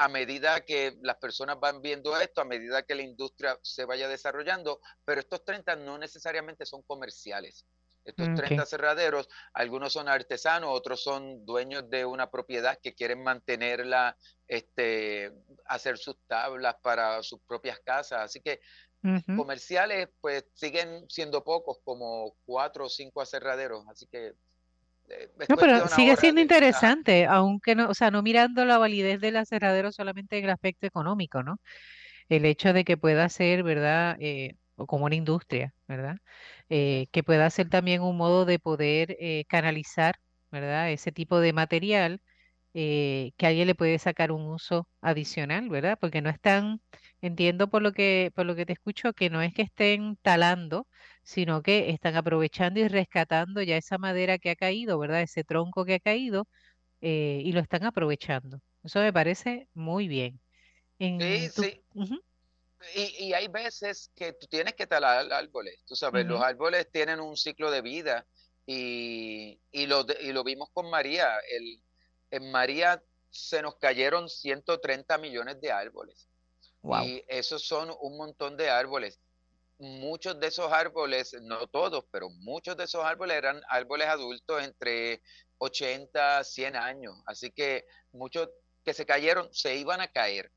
a 0.00 0.08
medida 0.08 0.62
que 0.62 0.96
las 1.02 1.16
personas 1.16 1.60
van 1.60 1.82
viendo 1.82 2.18
esto, 2.18 2.40
a 2.40 2.46
medida 2.46 2.82
que 2.84 2.94
la 2.94 3.02
industria 3.02 3.58
se 3.60 3.84
vaya 3.84 4.08
desarrollando, 4.08 4.80
pero 5.04 5.20
estos 5.20 5.44
30 5.44 5.76
no 5.76 5.98
necesariamente 5.98 6.64
son 6.64 6.80
comerciales. 6.84 7.66
Estos 8.02 8.34
30 8.34 8.64
cerraderos, 8.64 9.28
algunos 9.52 9.92
son 9.92 10.08
artesanos, 10.08 10.70
otros 10.72 11.02
son 11.02 11.44
dueños 11.44 11.90
de 11.90 12.06
una 12.06 12.30
propiedad 12.30 12.78
que 12.82 12.94
quieren 12.94 13.22
mantenerla, 13.22 14.16
este, 14.48 15.32
hacer 15.66 15.98
sus 15.98 16.16
tablas 16.26 16.76
para 16.82 17.22
sus 17.22 17.42
propias 17.42 17.78
casas. 17.80 18.22
Así 18.22 18.40
que 18.40 18.62
comerciales, 19.36 20.08
pues 20.22 20.46
siguen 20.54 21.04
siendo 21.10 21.44
pocos, 21.44 21.76
como 21.84 22.36
cuatro 22.46 22.86
o 22.86 22.88
cinco 22.88 23.20
aserraderos. 23.20 23.84
Así 23.86 24.06
que 24.06 24.32
no, 25.48 25.56
pero 25.56 25.88
sigue 25.88 26.16
siendo 26.16 26.40
interesante, 26.40 27.26
aunque 27.26 27.74
no, 27.74 27.88
o 27.88 27.94
sea, 27.94 28.10
no 28.10 28.22
mirando 28.22 28.64
la 28.64 28.78
validez 28.78 29.20
del 29.20 29.36
aserradero 29.36 29.92
solamente 29.92 30.38
en 30.38 30.44
el 30.44 30.50
aspecto 30.50 30.86
económico, 30.86 31.42
¿no? 31.42 31.60
El 32.28 32.44
hecho 32.44 32.72
de 32.72 32.84
que 32.84 32.96
pueda 32.96 33.28
ser, 33.28 33.62
¿verdad? 33.62 34.16
Eh, 34.20 34.56
como 34.76 35.06
una 35.06 35.14
industria, 35.16 35.74
¿verdad? 35.88 36.16
Eh, 36.68 37.08
que 37.12 37.22
pueda 37.22 37.50
ser 37.50 37.68
también 37.68 38.02
un 38.02 38.16
modo 38.16 38.44
de 38.44 38.58
poder 38.58 39.16
eh, 39.20 39.44
canalizar, 39.48 40.16
¿verdad? 40.50 40.90
Ese 40.90 41.12
tipo 41.12 41.40
de 41.40 41.52
material 41.52 42.20
eh, 42.74 43.32
que 43.36 43.46
alguien 43.46 43.66
le 43.66 43.74
puede 43.74 43.98
sacar 43.98 44.32
un 44.32 44.42
uso 44.42 44.86
adicional, 45.00 45.68
¿verdad? 45.68 45.98
Porque 46.00 46.22
no 46.22 46.30
están, 46.30 46.80
entiendo 47.20 47.68
por 47.68 47.82
lo 47.82 47.92
que, 47.92 48.30
por 48.34 48.46
lo 48.46 48.54
que 48.54 48.66
te 48.66 48.72
escucho, 48.74 49.12
que 49.12 49.30
no 49.30 49.42
es 49.42 49.52
que 49.54 49.62
estén 49.62 50.16
talando, 50.22 50.86
sino 51.22 51.62
que 51.62 51.90
están 51.90 52.16
aprovechando 52.16 52.80
y 52.80 52.88
rescatando 52.88 53.62
ya 53.62 53.76
esa 53.76 53.98
madera 53.98 54.38
que 54.38 54.50
ha 54.50 54.56
caído, 54.56 54.98
¿verdad? 54.98 55.22
Ese 55.22 55.44
tronco 55.44 55.84
que 55.84 55.94
ha 55.94 56.00
caído 56.00 56.46
y 57.00 57.52
lo 57.52 57.60
están 57.60 57.84
aprovechando. 57.84 58.60
Eso 58.84 59.00
me 59.00 59.12
parece 59.12 59.68
muy 59.74 60.06
bien. 60.06 60.40
sí, 60.98 61.48
sí. 61.48 61.82
Y, 62.94 63.32
hay 63.34 63.48
veces 63.48 64.10
que 64.14 64.32
tú 64.32 64.46
tienes 64.46 64.74
que 64.74 64.86
talar 64.86 65.30
árboles, 65.32 65.82
tú 65.86 65.94
sabes, 65.94 66.24
los 66.24 66.40
árboles 66.40 66.90
tienen 66.90 67.20
un 67.20 67.36
ciclo 67.36 67.70
de 67.70 67.82
vida 67.82 68.26
y, 68.64 69.60
y, 69.70 69.86
lo, 69.86 70.06
y 70.20 70.32
lo 70.32 70.44
vimos 70.44 70.70
con 70.72 70.88
María. 70.88 71.28
El, 71.50 71.82
en 72.30 72.50
María 72.50 73.02
se 73.30 73.62
nos 73.62 73.76
cayeron 73.76 74.28
130 74.28 75.18
millones 75.18 75.60
de 75.60 75.70
árboles. 75.70 76.28
Y 77.04 77.22
esos 77.28 77.62
son 77.66 77.94
un 78.00 78.16
montón 78.16 78.56
de 78.56 78.70
árboles. 78.70 79.20
Muchos 79.78 80.38
de 80.40 80.46
esos 80.48 80.72
árboles, 80.72 81.34
no 81.42 81.66
todos, 81.66 82.04
pero 82.10 82.30
muchos 82.30 82.76
de 82.76 82.84
esos 82.84 83.04
árboles 83.04 83.36
eran 83.36 83.60
árboles 83.68 84.08
adultos 84.08 84.62
entre 84.62 85.22
80, 85.58 86.44
100 86.44 86.76
años. 86.76 87.14
Así 87.26 87.50
que 87.50 87.86
muchos 88.12 88.48
que 88.84 88.94
se 88.94 89.06
cayeron 89.06 89.48
se 89.52 89.76
iban 89.76 90.00
a 90.00 90.08
caer. 90.08 90.50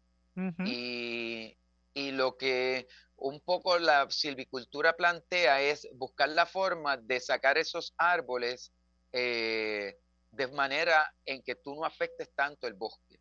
Y 0.65 1.57
y 1.93 2.11
lo 2.11 2.37
que 2.37 2.87
un 3.15 3.39
poco 3.39 3.77
la 3.77 4.09
silvicultura 4.09 4.93
plantea 4.93 5.61
es 5.61 5.87
buscar 5.93 6.29
la 6.29 6.45
forma 6.45 6.97
de 6.97 7.19
sacar 7.19 7.57
esos 7.57 7.93
árboles 7.97 8.73
eh, 9.11 9.97
de 10.33 10.47
manera 10.47 11.13
en 11.25 11.41
que 11.43 11.55
tú 11.55 11.75
no 11.75 11.85
afectes 11.85 12.29
tanto 12.35 12.67
el 12.67 12.73
bosque. 12.73 13.19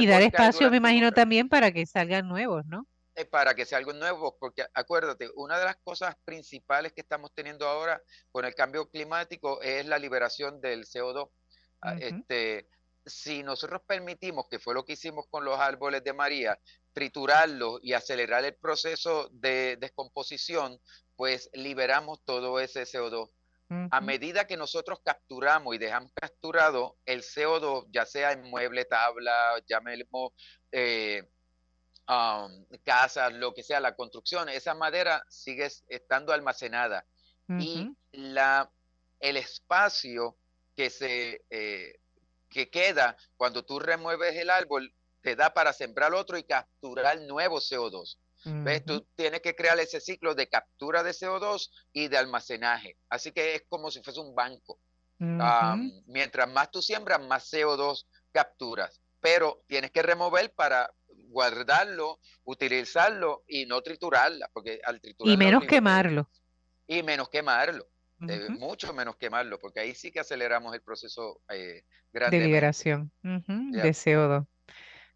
y 0.00 0.06
dar 0.06 0.22
espacio, 0.22 0.70
me 0.70 0.78
imagino, 0.78 1.12
también 1.12 1.48
para 1.48 1.70
que 1.72 1.84
salgan 1.84 2.28
nuevos, 2.28 2.64
¿no? 2.66 2.86
Eh, 3.14 3.26
para 3.26 3.54
que 3.54 3.66
salgan 3.66 3.98
nuevos, 3.98 4.34
porque 4.40 4.64
acuérdate, 4.72 5.28
una 5.34 5.58
de 5.58 5.66
las 5.66 5.76
cosas 5.84 6.14
principales 6.24 6.92
que 6.92 7.02
estamos 7.02 7.30
teniendo 7.34 7.68
ahora 7.68 8.00
con 8.30 8.46
el 8.46 8.54
cambio 8.54 8.88
climático 8.88 9.60
es 9.60 9.84
la 9.84 9.98
liberación 9.98 10.60
del 10.62 10.86
CO2. 10.86 11.28
Ah, 11.82 11.94
este, 11.98 12.68
si 13.04 13.42
nosotros 13.42 13.82
permitimos, 13.86 14.46
que 14.48 14.58
fue 14.58 14.72
lo 14.72 14.84
que 14.84 14.94
hicimos 14.94 15.26
con 15.28 15.44
los 15.44 15.58
árboles 15.58 16.02
de 16.04 16.14
María, 16.14 16.58
triturarlos 16.94 17.80
y 17.82 17.92
acelerar 17.92 18.44
el 18.44 18.54
proceso 18.54 19.28
de 19.32 19.76
descomposición, 19.78 20.78
pues 21.16 21.50
liberamos 21.52 22.22
todo 22.24 22.60
ese 22.60 22.84
CO2. 22.84 23.28
A 23.90 24.00
medida 24.00 24.46
que 24.46 24.56
nosotros 24.56 25.00
capturamos 25.04 25.74
y 25.74 25.78
dejamos 25.78 26.12
capturado 26.14 26.96
el 27.06 27.22
CO2, 27.22 27.86
ya 27.90 28.06
sea 28.06 28.32
en 28.32 28.42
mueble, 28.42 28.84
tabla, 28.84 29.62
llamemos 29.66 30.32
eh, 30.70 31.28
um, 32.08 32.64
casas, 32.84 33.32
lo 33.32 33.54
que 33.54 33.62
sea, 33.62 33.80
la 33.80 33.94
construcción, 33.94 34.48
esa 34.48 34.74
madera 34.74 35.24
sigue 35.28 35.68
estando 35.88 36.32
almacenada. 36.32 37.04
Y 37.58 37.90
la, 38.12 38.70
el 39.20 39.36
espacio 39.36 40.36
que 40.74 40.88
se 40.88 41.44
eh, 41.50 42.00
que 42.52 42.70
queda 42.70 43.16
cuando 43.36 43.64
tú 43.64 43.78
remueves 43.78 44.36
el 44.36 44.50
árbol 44.50 44.94
te 45.22 45.34
da 45.36 45.52
para 45.54 45.72
sembrar 45.72 46.14
otro 46.14 46.36
y 46.36 46.44
capturar 46.44 47.20
nuevo 47.22 47.58
CO2. 47.58 48.18
¿Ves? 48.44 48.84
Tú 48.84 49.06
tienes 49.14 49.40
que 49.40 49.54
crear 49.54 49.78
ese 49.78 50.00
ciclo 50.00 50.34
de 50.34 50.48
captura 50.48 51.02
de 51.02 51.12
CO2 51.12 51.70
y 51.92 52.08
de 52.08 52.18
almacenaje. 52.18 52.96
Así 53.08 53.32
que 53.32 53.54
es 53.54 53.62
como 53.68 53.90
si 53.90 54.02
fuese 54.02 54.20
un 54.20 54.34
banco. 54.34 54.78
mientras 56.06 56.48
más 56.50 56.70
tú 56.70 56.82
siembras, 56.82 57.20
más 57.20 57.52
CO2 57.52 58.06
capturas. 58.32 59.00
Pero 59.20 59.62
tienes 59.68 59.92
que 59.92 60.02
remover 60.02 60.52
para 60.52 60.90
guardarlo, 61.28 62.18
utilizarlo 62.44 63.44
y 63.46 63.66
no 63.66 63.80
triturarla, 63.82 64.50
porque 64.52 64.80
al 64.84 65.00
Y 65.20 65.36
menos 65.36 65.64
quemarlo. 65.64 66.28
Y 66.86 67.02
menos 67.02 67.28
quemarlo. 67.28 67.88
mucho 68.58 68.92
menos 68.92 69.16
quemarlo, 69.16 69.58
porque 69.58 69.80
ahí 69.80 69.94
sí 69.94 70.10
que 70.10 70.20
aceleramos 70.20 70.74
el 70.74 70.82
proceso 70.82 71.40
eh, 71.48 71.82
de 72.12 72.38
liberación 72.40 73.12
de 73.22 73.90
CO2. 73.90 74.46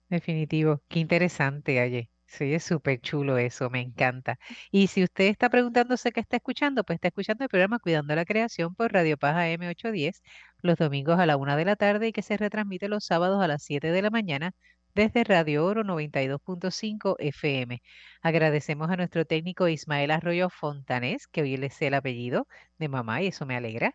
Definitivo. 0.09 0.83
Qué 0.89 1.01
interesante, 1.01 1.81
Aye. 1.81 2.11
Sí, 2.29 2.55
es 2.55 2.65
súper 2.65 3.01
chulo 3.01 3.39
eso, 3.39 3.71
me 3.71 3.81
encanta. 3.81 4.39
Y 4.71 4.89
si 4.89 5.03
usted 5.05 5.27
está 5.27 5.49
preguntándose 5.49 6.11
qué 6.13 6.21
está 6.21 6.37
escuchando, 6.37 6.85
pues 6.85 6.97
está 6.97 7.09
escuchando 7.09 7.45
el 7.45 7.49
programa 7.51 7.79
Cuidando 7.79 8.15
la 8.15 8.25
Creación 8.25 8.75
por 8.75 8.93
Radio 8.93 9.17
Paz 9.17 9.37
AM810 9.37 10.23
los 10.61 10.77
domingos 10.77 11.19
a 11.21 11.27
la 11.27 11.37
una 11.37 11.57
de 11.57 11.65
la 11.65 11.77
tarde 11.77 12.09
y 12.09 12.13
que 12.13 12.23
se 12.23 12.37
retransmite 12.37 12.89
los 12.89 13.05
sábados 13.05 13.43
a 13.43 13.49
las 13.49 13.63
7 13.63 13.93
de 13.93 14.03
la 14.03 14.11
mañana 14.11 14.53
desde 14.95 15.25
Radio 15.25 15.65
Oro 15.65 15.85
92.5 15.85 17.17
FM. 17.19 17.83
Agradecemos 18.23 18.91
a 18.91 18.97
nuestro 18.97 19.25
técnico 19.25 19.69
Ismael 19.69 20.11
Arroyo 20.11 20.51
Fontanés, 20.51 21.29
que 21.29 21.43
hoy 21.43 21.57
le 21.57 21.71
sé 21.71 21.87
el 21.89 21.95
apellido 21.95 22.49
de 22.79 22.89
mamá 22.89 23.23
y 23.23 23.29
eso 23.29 23.47
me 23.47 23.57
alegra. 23.57 23.95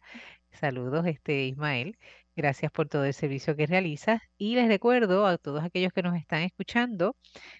Saludos, 0.52 1.06
este 1.08 1.46
Ismael. 1.46 1.98
Gracias 2.36 2.72
por 2.72 2.88
todo 2.88 3.04
el 3.06 3.14
servicio 3.14 3.56
que 3.56 3.68
realizas. 3.68 4.22
Y 4.38 4.56
les 4.56 4.68
recuerdo 4.68 5.28
a 5.28 5.38
todos 5.38 5.64
aquellos 5.64 5.92
que 5.92 6.02
nos 6.02 6.16
están 6.16 6.42
escuchando 6.44 7.16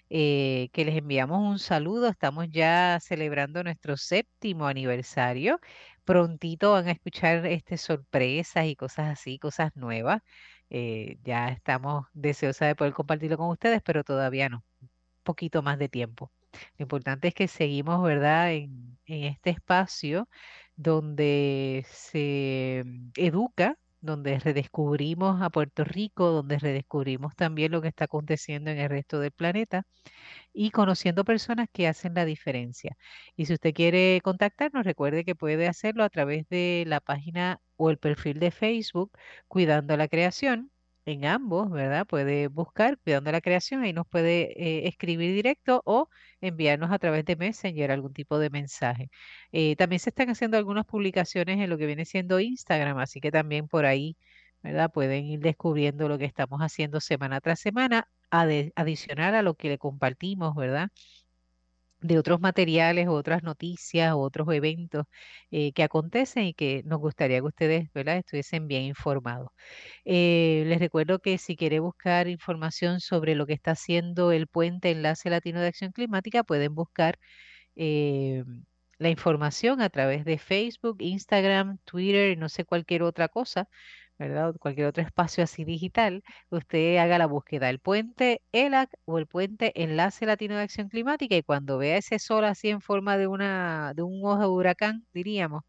eh, 0.08 0.70
que 0.72 0.84
les 0.84 0.96
enviamos 0.96 1.40
un 1.40 1.58
saludo. 1.58 2.08
Estamos 2.08 2.48
ya 2.48 2.98
celebrando 3.00 3.62
nuestro 3.62 3.96
séptimo 3.98 4.66
aniversario. 4.66 5.60
Prontito 6.04 6.72
van 6.72 6.88
a 6.88 6.92
escuchar 6.92 7.44
este, 7.46 7.76
sorpresas 7.76 8.66
y 8.66 8.76
cosas 8.76 9.10
así, 9.10 9.38
cosas 9.38 9.76
nuevas. 9.76 10.22
Eh, 10.70 11.18
ya 11.22 11.48
estamos 11.48 12.06
deseosas 12.14 12.68
de 12.68 12.74
poder 12.74 12.94
compartirlo 12.94 13.36
con 13.36 13.50
ustedes, 13.50 13.82
pero 13.82 14.04
todavía 14.04 14.48
no. 14.48 14.64
Un 14.80 14.88
poquito 15.22 15.62
más 15.62 15.78
de 15.78 15.88
tiempo. 15.88 16.32
Lo 16.78 16.84
importante 16.84 17.28
es 17.28 17.34
que 17.34 17.48
seguimos, 17.48 18.02
¿verdad?, 18.02 18.52
en, 18.52 18.98
este 19.06 19.50
espacio 19.50 20.28
donde 20.76 21.84
se 21.90 22.82
mm, 22.86 23.10
educa 23.16 23.76
donde 24.02 24.38
redescubrimos 24.40 25.42
a 25.42 25.50
Puerto 25.50 25.84
Rico, 25.84 26.30
donde 26.32 26.58
redescubrimos 26.58 27.36
también 27.36 27.72
lo 27.72 27.82
que 27.82 27.88
está 27.88 28.04
aconteciendo 28.06 28.70
en 28.70 28.78
el 28.78 28.90
resto 28.90 29.20
del 29.20 29.32
planeta 29.32 29.84
y 30.52 30.70
conociendo 30.72 31.24
personas 31.24 31.68
que 31.72 31.88
hacen 31.88 32.14
la 32.14 32.24
diferencia. 32.26 32.96
Y 33.36 33.46
si 33.46 33.54
usted 33.54 33.74
quiere 33.74 34.20
contactarnos, 34.24 34.84
recuerde 34.84 35.24
que 35.24 35.36
puede 35.36 35.68
hacerlo 35.68 36.04
a 36.04 36.10
través 36.10 36.48
de 36.50 36.84
la 36.88 37.00
página 37.00 37.60
o 37.76 37.90
el 37.90 37.98
perfil 37.98 38.40
de 38.40 38.50
Facebook 38.52 39.12
Cuidando 39.48 39.96
la 39.96 40.08
Creación 40.08 40.71
en 41.04 41.24
ambos, 41.24 41.70
¿verdad? 41.70 42.06
Puede 42.06 42.48
buscar 42.48 42.98
Cuidando 42.98 43.32
la 43.32 43.40
Creación, 43.40 43.82
ahí 43.82 43.92
nos 43.92 44.06
puede 44.06 44.52
eh, 44.62 44.88
escribir 44.88 45.34
directo 45.34 45.82
o 45.84 46.08
enviarnos 46.40 46.90
a 46.92 46.98
través 46.98 47.24
de 47.24 47.36
Messenger 47.36 47.90
algún 47.90 48.12
tipo 48.12 48.38
de 48.38 48.50
mensaje. 48.50 49.10
Eh, 49.52 49.76
también 49.76 50.00
se 50.00 50.10
están 50.10 50.30
haciendo 50.30 50.56
algunas 50.56 50.84
publicaciones 50.86 51.58
en 51.58 51.70
lo 51.70 51.78
que 51.78 51.86
viene 51.86 52.04
siendo 52.04 52.38
Instagram, 52.40 52.98
así 52.98 53.20
que 53.20 53.30
también 53.32 53.68
por 53.68 53.84
ahí, 53.86 54.16
¿verdad? 54.62 54.90
Pueden 54.92 55.24
ir 55.26 55.40
descubriendo 55.40 56.08
lo 56.08 56.18
que 56.18 56.24
estamos 56.24 56.60
haciendo 56.60 57.00
semana 57.00 57.40
tras 57.40 57.60
semana, 57.60 58.08
adicional 58.30 59.34
a 59.34 59.42
lo 59.42 59.54
que 59.54 59.68
le 59.68 59.78
compartimos, 59.78 60.54
¿verdad? 60.54 60.88
De 62.02 62.18
otros 62.18 62.40
materiales, 62.40 63.08
otras 63.08 63.42
noticias, 63.42 64.12
otros 64.16 64.48
eventos 64.52 65.06
eh, 65.50 65.72
que 65.72 65.82
acontecen 65.84 66.44
y 66.44 66.54
que 66.54 66.82
nos 66.84 66.98
gustaría 67.00 67.38
que 67.38 67.46
ustedes 67.46 67.88
estuviesen 67.94 68.68
bien 68.68 68.82
informados. 68.84 69.50
Eh, 70.04 70.64
les 70.66 70.80
recuerdo 70.80 71.20
que 71.20 71.38
si 71.38 71.56
quiere 71.56 71.80
buscar 71.80 72.28
información 72.28 73.00
sobre 73.00 73.34
lo 73.34 73.46
que 73.46 73.52
está 73.54 73.72
haciendo 73.72 74.32
el 74.32 74.48
Puente 74.48 74.90
Enlace 74.90 75.30
Latino 75.30 75.60
de 75.60 75.68
Acción 75.68 75.92
Climática, 75.92 76.42
pueden 76.44 76.74
buscar 76.74 77.18
eh, 77.76 78.44
la 78.98 79.10
información 79.10 79.80
a 79.80 79.90
través 79.90 80.24
de 80.24 80.38
Facebook, 80.38 80.96
Instagram, 81.00 81.78
Twitter 81.84 82.30
y 82.32 82.36
no 82.36 82.48
sé 82.48 82.64
cualquier 82.64 83.02
otra 83.02 83.28
cosa. 83.28 83.68
¿Verdad? 84.22 84.54
Cualquier 84.60 84.86
otro 84.86 85.02
espacio 85.02 85.44
así 85.44 85.64
digital, 85.64 86.22
usted 86.50 86.96
haga 86.98 87.18
la 87.18 87.26
búsqueda, 87.26 87.70
el 87.70 87.80
puente 87.80 88.42
ELAC 88.52 88.90
o 89.04 89.18
el 89.18 89.26
puente 89.26 89.72
Enlace 89.82 90.26
Latino 90.26 90.56
de 90.56 90.62
Acción 90.62 90.88
Climática 90.88 91.36
y 91.36 91.42
cuando 91.42 91.78
vea 91.78 91.96
ese 91.98 92.18
sol 92.18 92.44
así 92.44 92.68
en 92.70 92.80
forma 92.80 93.16
de, 93.16 93.26
una, 93.26 93.92
de 93.94 94.02
un 94.02 94.24
ojo 94.24 94.40
de 94.40 94.46
huracán, 94.46 95.06
diríamos, 95.12 95.62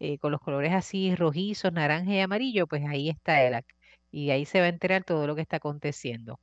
eh, 0.00 0.18
con 0.18 0.32
los 0.32 0.40
colores 0.40 0.72
así 0.72 1.14
rojizos, 1.14 1.72
naranja 1.72 2.12
y 2.12 2.20
amarillo, 2.20 2.66
pues 2.66 2.84
ahí 2.86 3.08
está 3.08 3.42
ELAC 3.42 3.66
y 4.10 4.30
ahí 4.30 4.44
se 4.44 4.60
va 4.60 4.66
a 4.66 4.68
enterar 4.68 5.04
todo 5.04 5.26
lo 5.26 5.34
que 5.34 5.42
está 5.42 5.56
aconteciendo. 5.56 6.40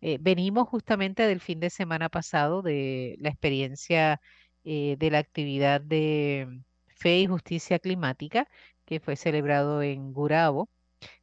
Eh, 0.00 0.18
venimos 0.20 0.68
justamente 0.68 1.26
del 1.26 1.40
fin 1.40 1.60
de 1.60 1.70
semana 1.70 2.08
pasado 2.08 2.62
de 2.62 3.16
la 3.20 3.30
experiencia 3.30 4.20
eh, 4.64 4.96
de 4.98 5.10
la 5.10 5.18
actividad 5.18 5.80
de 5.80 6.60
Fe 6.88 7.20
y 7.20 7.26
Justicia 7.26 7.78
Climática 7.78 8.48
que 8.84 9.00
fue 9.00 9.16
celebrado 9.16 9.82
en 9.82 10.12
Gurabo 10.12 10.68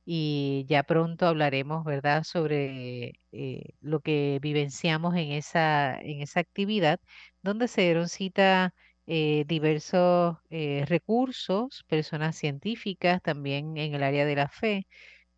y 0.05 0.65
ya 0.67 0.83
pronto 0.83 1.27
hablaremos, 1.27 1.83
¿verdad?, 1.85 2.23
sobre 2.23 3.13
eh, 3.31 3.63
lo 3.81 3.99
que 4.01 4.39
vivenciamos 4.41 5.15
en 5.15 5.31
esa, 5.31 5.99
en 6.01 6.21
esa 6.21 6.39
actividad, 6.41 6.99
donde 7.41 7.67
se 7.67 7.81
dieron 7.83 8.09
cita 8.09 8.73
eh, 9.07 9.43
diversos 9.47 10.37
eh, 10.49 10.85
recursos, 10.87 11.83
personas 11.87 12.35
científicas, 12.37 13.21
también 13.21 13.77
en 13.77 13.95
el 13.95 14.03
área 14.03 14.25
de 14.25 14.35
la 14.35 14.49
fe, 14.49 14.87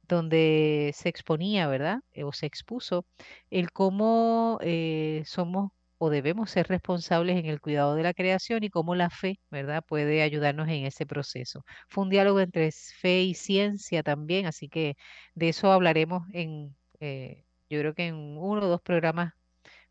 donde 0.03 0.91
se 0.95 1.09
exponía, 1.09 1.67
¿verdad?, 1.67 1.99
o 2.23 2.31
se 2.33 2.45
expuso 2.47 3.07
el 3.49 3.71
cómo 3.71 4.59
somos 5.25 5.71
o 6.03 6.09
debemos 6.09 6.51
ser 6.51 6.67
responsables 6.67 7.37
en 7.37 7.45
el 7.45 7.61
cuidado 7.61 7.95
de 7.95 8.03
la 8.03 8.13
creación 8.13 8.63
y 8.63 8.69
cómo 8.69 8.95
la 8.95 9.09
fe, 9.09 9.39
¿verdad?, 9.49 9.83
puede 9.87 10.21
ayudarnos 10.21 10.67
en 10.69 10.85
ese 10.85 11.05
proceso. 11.05 11.63
Fue 11.89 12.03
un 12.03 12.09
diálogo 12.09 12.39
entre 12.41 12.71
fe 12.73 13.23
y 13.23 13.33
ciencia 13.35 14.03
también, 14.03 14.45
así 14.45 14.67
que 14.69 14.95
de 15.35 15.49
eso 15.49 15.71
hablaremos 15.71 16.23
en, 16.33 16.75
eh, 16.99 17.45
yo 17.69 17.79
creo 17.79 17.93
que 17.95 18.07
en 18.07 18.15
uno 18.37 18.63
o 18.63 18.67
dos 18.67 18.81
programas 18.81 19.33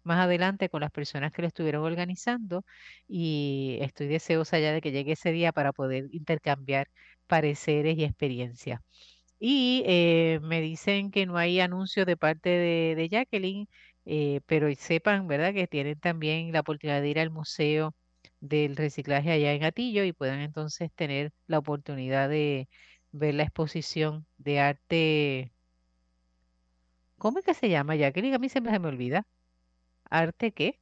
más 0.03 0.19
adelante 0.25 0.69
con 0.69 0.81
las 0.83 0.91
personas 0.91 1.33
que 1.33 1.43
lo 1.43 1.49
estuvieron 1.49 1.85
organizando 1.85 2.65
y 3.09 3.79
estoy 3.81 4.09
deseosa 4.09 4.59
ya 4.59 4.73
de 4.73 4.81
que 4.81 4.93
llegue 4.93 5.13
ese 5.13 5.33
día 5.33 5.53
para 5.53 5.73
poder 5.73 6.07
intercambiar 6.13 6.89
pareceres 7.27 7.97
y 7.99 8.05
experiencias. 8.05 8.81
Y 9.39 9.83
eh, 9.87 10.39
me 10.43 10.61
dicen 10.61 11.11
que 11.11 11.27
no 11.27 11.37
hay 11.37 11.61
anuncio 11.61 12.05
de 12.05 12.17
parte 12.17 12.49
de, 12.51 12.95
de 12.97 13.09
Jacqueline 13.09 13.69
eh, 14.05 14.41
pero 14.47 14.69
sepan, 14.77 15.27
¿verdad?, 15.29 15.55
que 15.55 15.67
tienen 15.67 15.99
también 16.01 16.53
la 16.53 16.61
oportunidad 16.61 17.01
de 17.03 17.09
ir 17.09 17.21
al 17.21 17.31
Museo 17.31 17.95
del 18.41 18.77
Reciclaje 18.77 19.31
allá 19.33 19.53
en 19.53 19.65
Atillo 19.65 20.05
y 20.05 20.13
puedan 20.13 20.41
entonces 20.41 20.93
tener 20.95 21.33
la 21.47 21.59
oportunidad 21.59 22.29
de 22.29 22.69
ver 23.13 23.35
la 23.35 23.45
exposición 23.45 24.27
de 24.39 24.61
arte. 24.61 25.53
¿Cómo 27.19 27.39
es 27.39 27.45
que 27.45 27.55
se 27.55 27.69
llama, 27.69 27.95
Jacqueline? 27.97 28.35
A 28.35 28.39
mí 28.39 28.49
siempre 28.49 28.73
se 28.73 28.79
me 28.81 28.89
olvida. 28.89 29.27
¿Arte 30.11 30.53
qué? 30.53 30.81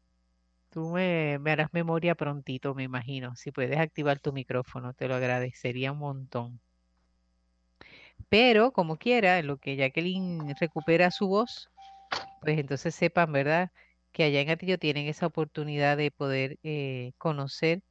Tú 0.71 0.91
me, 0.91 1.39
me 1.41 1.53
harás 1.53 1.73
memoria 1.73 2.15
prontito, 2.15 2.75
me 2.75 2.85
imagino. 2.85 3.35
Si 3.37 3.53
puedes 3.53 3.79
activar 3.79 4.21
tu 4.21 4.33
micrófono, 4.33 4.95
te 4.95 5.09
lo 5.09 5.15
agradecería 5.17 5.93
un 5.93 5.99
montón. 5.99 6.61
Pero, 8.29 8.73
como 8.73 8.97
quiera, 8.97 9.43
lo 9.43 9.59
que 9.59 9.77
Jacqueline 9.77 10.55
recupera 10.61 11.11
su 11.11 11.29
voz, 11.29 11.71
pues 12.41 12.59
entonces 12.59 12.95
sepan, 12.95 13.33
¿verdad? 13.33 13.71
Que 14.13 14.25
allá 14.25 14.41
en 14.41 14.51
Atillo 14.51 14.79
tienen 14.79 15.07
esa 15.07 15.27
oportunidad 15.27 15.97
de 15.97 16.11
poder 16.11 16.59
eh, 16.63 17.13
conocer 17.19 17.83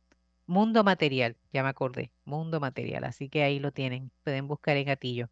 Mundo 0.48 0.84
Material, 0.84 1.38
ya 1.54 1.64
me 1.64 1.70
acordé, 1.70 2.12
Mundo 2.26 2.60
Material, 2.60 3.04
así 3.06 3.30
que 3.30 3.44
ahí 3.44 3.60
lo 3.60 3.72
tienen, 3.72 4.12
pueden 4.24 4.48
buscar 4.48 4.78
en 4.78 4.86
Gatillo. 4.88 5.30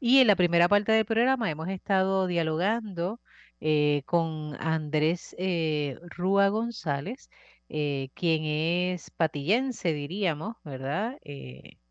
Y 0.00 0.20
en 0.20 0.26
la 0.28 0.36
primera 0.36 0.68
parte 0.68 0.92
del 0.92 1.06
programa 1.06 1.50
hemos 1.50 1.68
estado 1.68 2.26
dialogando 2.26 3.20
eh, 3.60 4.02
con 4.06 4.56
Andrés 4.60 5.34
eh, 5.38 5.98
Rúa 6.02 6.48
González, 6.48 7.30
quien 7.68 8.44
es 8.44 9.10
patillense, 9.10 9.92
diríamos, 9.92 10.56
¿verdad? 10.64 11.18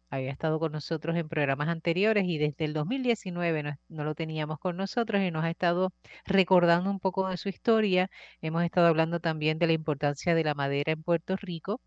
Había 0.09 0.31
estado 0.31 0.59
con 0.59 0.71
nosotros 0.71 1.15
en 1.17 1.29
programas 1.29 1.67
anteriores 1.69 2.25
y 2.27 2.37
desde 2.37 2.65
el 2.65 2.73
2019 2.73 3.63
no, 3.63 3.75
no, 3.89 4.03
lo 4.03 4.15
teníamos 4.15 4.59
con 4.59 4.77
nosotros 4.77 5.21
y 5.21 5.31
nos 5.31 5.43
ha 5.43 5.49
estado 5.49 5.91
recordando 6.25 6.89
un 6.89 6.99
poco 6.99 7.27
de 7.29 7.37
su 7.37 7.49
historia. 7.49 8.09
Hemos 8.41 8.63
estado 8.63 8.87
hablando 8.87 9.19
también 9.19 9.59
de 9.59 9.67
la 9.67 9.73
importancia 9.73 10.35
de 10.35 10.43
la 10.43 10.53
madera 10.53 10.91
en 10.93 11.03
Puerto 11.03 11.35
Rico, 11.37 11.81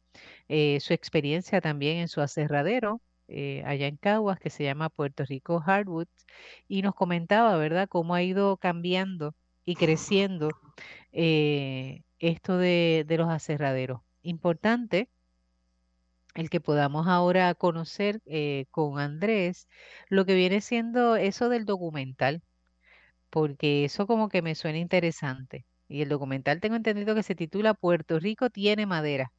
su 0.48 0.92
experiencia 0.94 1.61
también 1.61 1.98
en 1.98 2.09
su 2.09 2.20
aserradero. 2.20 3.00
allá 3.64 3.87
en 3.87 3.96
Caguas, 3.96 4.38
que 4.40 4.50
se 4.50 4.64
llama 4.64 4.88
Puerto 4.90 5.24
Rico 5.24 5.61
Hardwood, 5.61 6.09
y 6.68 6.83
nos 6.83 6.94
comentaba, 6.94 7.56
¿verdad?, 7.56 7.88
cómo 7.88 8.14
ha 8.14 8.22
ido 8.22 8.56
cambiando 8.56 9.35
y 9.64 9.76
creciendo 9.76 10.50
eh, 11.12 12.02
esto 12.18 12.59
de, 12.59 13.04
los 13.09 13.28
aserraderos. 13.28 14.00
Importante 14.22 15.09
el 16.40 16.50
que 16.50 16.61
podamos 16.61 17.07
ahora 17.07 17.55
conocer 17.55 18.20
eh, 18.26 18.66
con 18.70 18.98
Andrés 18.98 19.68
lo 20.09 20.24
que 20.24 20.35
viene 20.35 20.61
siendo 20.61 21.16
eso 21.16 21.48
del 21.48 21.64
documental, 21.64 22.42
porque 23.31 23.85
eso 23.85 24.07
como 24.07 24.29
que 24.29 24.42
me 24.42 24.55
suena 24.55 24.79
interesante. 24.79 25.66
Y 25.88 26.03
el 26.03 26.09
documental 26.09 26.61
tengo 26.61 26.76
entendido 26.76 27.14
que 27.14 27.22
se 27.22 27.35
titula 27.35 27.74
Puerto 27.74 28.18
Rico 28.18 28.50
tiene 28.50 28.87
madera. 28.87 29.33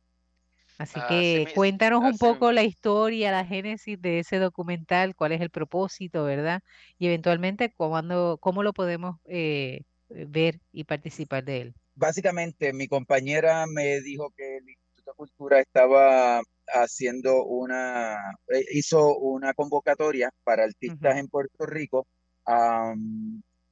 Así 0.77 0.99
que 1.07 1.47
cuéntanos 1.53 2.03
un 2.03 2.17
poco 2.17 2.51
la 2.51 2.63
historia, 2.63 3.31
la 3.31 3.45
génesis 3.45 4.01
de 4.01 4.19
ese 4.19 4.39
documental, 4.39 5.15
cuál 5.15 5.31
es 5.31 5.41
el 5.41 5.49
propósito, 5.49 6.23
¿verdad? 6.23 6.61
Y 6.97 7.07
eventualmente 7.07 7.71
cómo, 7.75 8.37
cómo 8.39 8.63
lo 8.63 8.73
podemos 8.73 9.17
eh, 9.25 9.81
ver 10.09 10.59
y 10.71 10.83
participar 10.83 11.43
de 11.43 11.61
él? 11.61 11.73
Básicamente, 11.95 12.73
mi 12.73 12.87
compañera 12.87 13.65
me 13.67 14.01
dijo 14.01 14.31
que 14.35 14.57
el 14.57 14.69
Instituto 14.69 15.11
de 15.11 15.15
Cultura 15.15 15.59
estaba 15.59 16.41
haciendo 16.73 17.45
una, 17.45 18.15
eh, 18.47 18.65
hizo 18.71 19.17
una 19.17 19.53
convocatoria 19.53 20.31
para 20.43 20.63
artistas 20.63 21.17
en 21.17 21.27
Puerto 21.27 21.65
Rico 21.65 22.07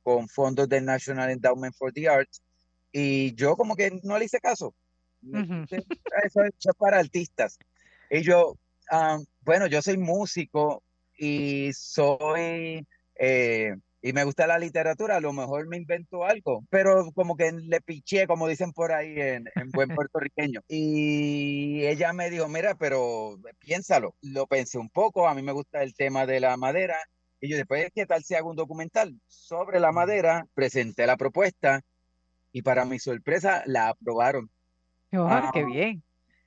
con 0.03 0.27
fondos 0.29 0.69
del 0.69 0.85
National 0.85 1.31
Endowment 1.31 1.75
for 1.75 1.91
the 1.91 2.07
Arts 2.07 2.41
y 2.91 3.33
yo 3.35 3.55
como 3.55 3.75
que 3.75 3.99
no 4.03 4.17
le 4.17 4.25
hice 4.25 4.39
caso. 4.39 4.73
Eso 5.21 6.43
es 6.43 6.53
para 6.77 6.99
artistas. 6.99 7.57
Y 8.09 8.21
yo, 8.21 8.57
bueno, 9.41 9.67
yo 9.67 9.81
soy 9.81 9.97
músico 9.97 10.83
y 11.17 11.71
soy 11.73 12.85
eh, 13.15 13.75
y 14.01 14.13
me 14.13 14.23
gusta 14.23 14.47
la 14.47 14.57
literatura, 14.57 15.17
a 15.17 15.21
lo 15.21 15.33
mejor 15.33 15.67
me 15.67 15.77
invento 15.77 16.23
algo, 16.23 16.63
pero 16.69 17.12
como 17.13 17.35
que 17.35 17.51
le 17.51 17.81
piché, 17.81 18.27
como 18.27 18.47
dicen 18.47 18.71
por 18.71 18.93
ahí 18.93 19.19
en, 19.19 19.45
en 19.55 19.69
buen 19.71 19.89
puertorriqueño. 20.09 20.62
Y 20.67 21.85
ella 21.85 22.13
me 22.13 22.29
dijo, 22.29 22.47
mira, 22.47 22.75
pero 22.75 23.38
piénsalo. 23.59 24.15
Lo 24.21 24.47
pensé 24.47 24.77
un 24.77 24.89
poco, 24.89 25.27
a 25.27 25.33
mí 25.33 25.41
me 25.41 25.51
gusta 25.51 25.83
el 25.83 25.95
tema 25.95 26.25
de 26.25 26.39
la 26.39 26.55
madera. 26.55 26.97
Y 27.41 27.49
yo 27.49 27.57
después, 27.57 27.89
¿qué 27.93 28.05
tal 28.05 28.23
si 28.23 28.35
hago 28.35 28.49
un 28.49 28.55
documental 28.55 29.19
sobre 29.27 29.79
la 29.79 29.91
madera? 29.91 30.45
Presenté 30.53 31.05
la 31.05 31.17
propuesta 31.17 31.81
y 32.51 32.62
para 32.62 32.85
mi 32.85 32.99
sorpresa 32.99 33.63
la 33.65 33.89
aprobaron. 33.89 34.49
Oh, 35.13 35.27
ah, 35.29 35.51
¡Qué 35.53 35.65
bien! 35.65 36.03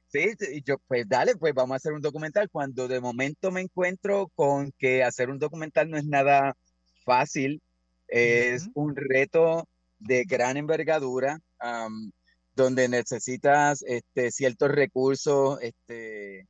Sí, 0.09 0.35
yo, 0.65 0.77
pues 0.87 1.09
dale, 1.09 1.37
pues 1.37 1.55
vamos 1.55 1.73
a 1.73 1.77
hacer 1.77 1.93
un 1.93 2.03
documental. 2.03 2.51
Cuando 2.51 2.89
de 2.89 3.01
momento 3.01 3.51
me 3.51 3.63
encuentro 3.63 4.29
con 4.35 4.71
que 4.73 5.03
hacer 5.03 5.31
un 5.31 5.39
documental 5.39 5.89
no 5.89 5.97
es 5.97 6.05
nada 6.05 6.55
fácil, 7.03 7.61
es 8.09 8.69
un 8.75 8.95
reto 8.95 9.67
de 9.99 10.25
gran 10.25 10.57
envergadura, 10.57 11.41
donde 12.55 12.89
necesitas 12.89 13.83
este, 13.83 14.31
ciertos 14.31 14.71
recursos 14.71 15.59
este, 15.63 16.47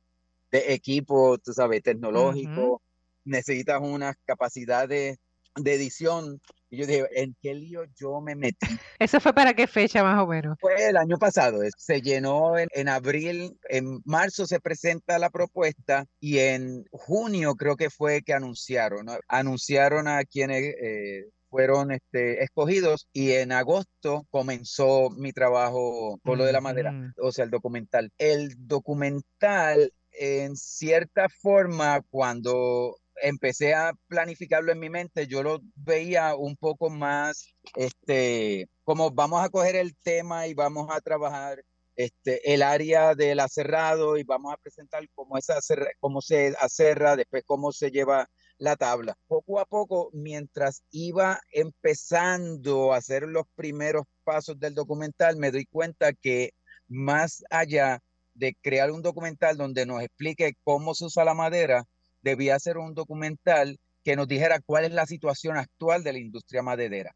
de 0.51 0.73
equipo, 0.73 1.37
tú 1.37 1.53
sabes, 1.53 1.81
tecnológico, 1.81 2.81
necesitas 3.23 3.79
unas 3.81 4.15
capacidades 4.25 5.17
de 5.55 5.73
edición 5.73 6.41
y 6.73 6.77
yo 6.77 6.87
dije, 6.87 7.05
¿en 7.11 7.35
qué 7.39 7.53
lío 7.53 7.83
yo 7.95 8.19
me 8.19 8.35
metí? 8.35 8.65
¿Eso 8.97 9.19
fue 9.19 9.31
para 9.31 9.53
qué 9.53 9.67
fecha 9.67 10.03
más 10.03 10.19
o 10.19 10.25
menos? 10.25 10.57
Fue 10.59 10.89
el 10.89 10.97
año 10.97 11.19
pasado, 11.19 11.59
se 11.77 12.01
llenó 12.01 12.57
en, 12.57 12.89
abril, 12.89 13.59
en 13.69 14.01
marzo 14.05 14.47
se 14.47 14.59
presenta 14.59 15.19
la 15.19 15.29
propuesta 15.29 16.07
y 16.19 16.39
en 16.39 16.83
junio 16.91 17.53
creo 17.53 17.75
que 17.75 17.91
fue 17.91 18.23
que 18.23 18.33
anunciaron, 18.33 19.05
anunciaron 19.27 20.07
a 20.07 20.23
quienes... 20.23 20.73
Eh, 20.81 21.25
fueron 21.49 21.91
este, 21.91 22.43
escogidos 22.43 23.07
y 23.13 23.33
en 23.33 23.51
agosto 23.51 24.25
comenzó 24.31 25.11
mi 25.11 25.33
trabajo 25.33 26.19
con 26.23 26.39
lo 26.39 26.45
de 26.45 26.51
la 26.51 26.61
madera, 26.61 27.13
o 27.21 27.31
sea, 27.31 27.45
el 27.45 27.51
documental. 27.51 28.11
El 28.17 28.55
documental, 28.57 29.93
en 30.13 30.55
cierta 30.55 31.27
forma, 31.29 32.01
cuando 32.09 32.97
empecé 33.21 33.73
a 33.73 33.93
planificarlo 34.07 34.71
en 34.71 34.79
mi 34.79 34.89
mente, 34.89 35.27
yo 35.27 35.43
lo 35.43 35.59
veía 35.75 36.35
un 36.35 36.55
poco 36.55 36.89
más, 36.89 37.53
este, 37.75 38.67
como 38.83 39.11
vamos 39.11 39.43
a 39.43 39.49
coger 39.49 39.75
el 39.75 39.95
tema 39.97 40.47
y 40.47 40.53
vamos 40.53 40.89
a 40.91 41.01
trabajar 41.01 41.63
este, 41.95 42.53
el 42.53 42.63
área 42.63 43.13
del 43.15 43.39
aserrado 43.39 44.17
y 44.17 44.23
vamos 44.23 44.53
a 44.53 44.57
presentar 44.57 45.03
cómo, 45.13 45.37
esa 45.37 45.59
cómo 45.99 46.21
se 46.21 46.55
aserra, 46.59 47.15
después 47.15 47.43
cómo 47.45 47.71
se 47.71 47.91
lleva 47.91 48.29
la 48.57 48.75
tabla. 48.75 49.17
Poco 49.27 49.59
a 49.59 49.65
poco, 49.65 50.09
mientras 50.13 50.83
iba 50.91 51.39
empezando 51.51 52.93
a 52.93 52.97
hacer 52.97 53.23
los 53.23 53.45
primeros 53.55 54.05
pasos 54.23 54.59
del 54.59 54.73
documental, 54.73 55.37
me 55.37 55.51
doy 55.51 55.65
cuenta 55.65 56.13
que 56.13 56.53
más 56.87 57.43
allá 57.49 58.01
de 58.33 58.55
crear 58.61 58.91
un 58.91 59.01
documental 59.01 59.57
donde 59.57 59.85
nos 59.85 60.01
explique 60.01 60.55
cómo 60.63 60.95
se 60.95 61.05
usa 61.05 61.25
la 61.25 61.33
madera, 61.33 61.85
debía 62.23 62.55
hacer 62.55 62.77
un 62.77 62.95
documental 62.95 63.77
que 64.03 64.15
nos 64.15 64.27
dijera 64.27 64.59
cuál 64.59 64.85
es 64.85 64.91
la 64.91 65.05
situación 65.05 65.57
actual 65.57 66.03
de 66.03 66.13
la 66.13 66.19
industria 66.19 66.61
maderera. 66.61 67.15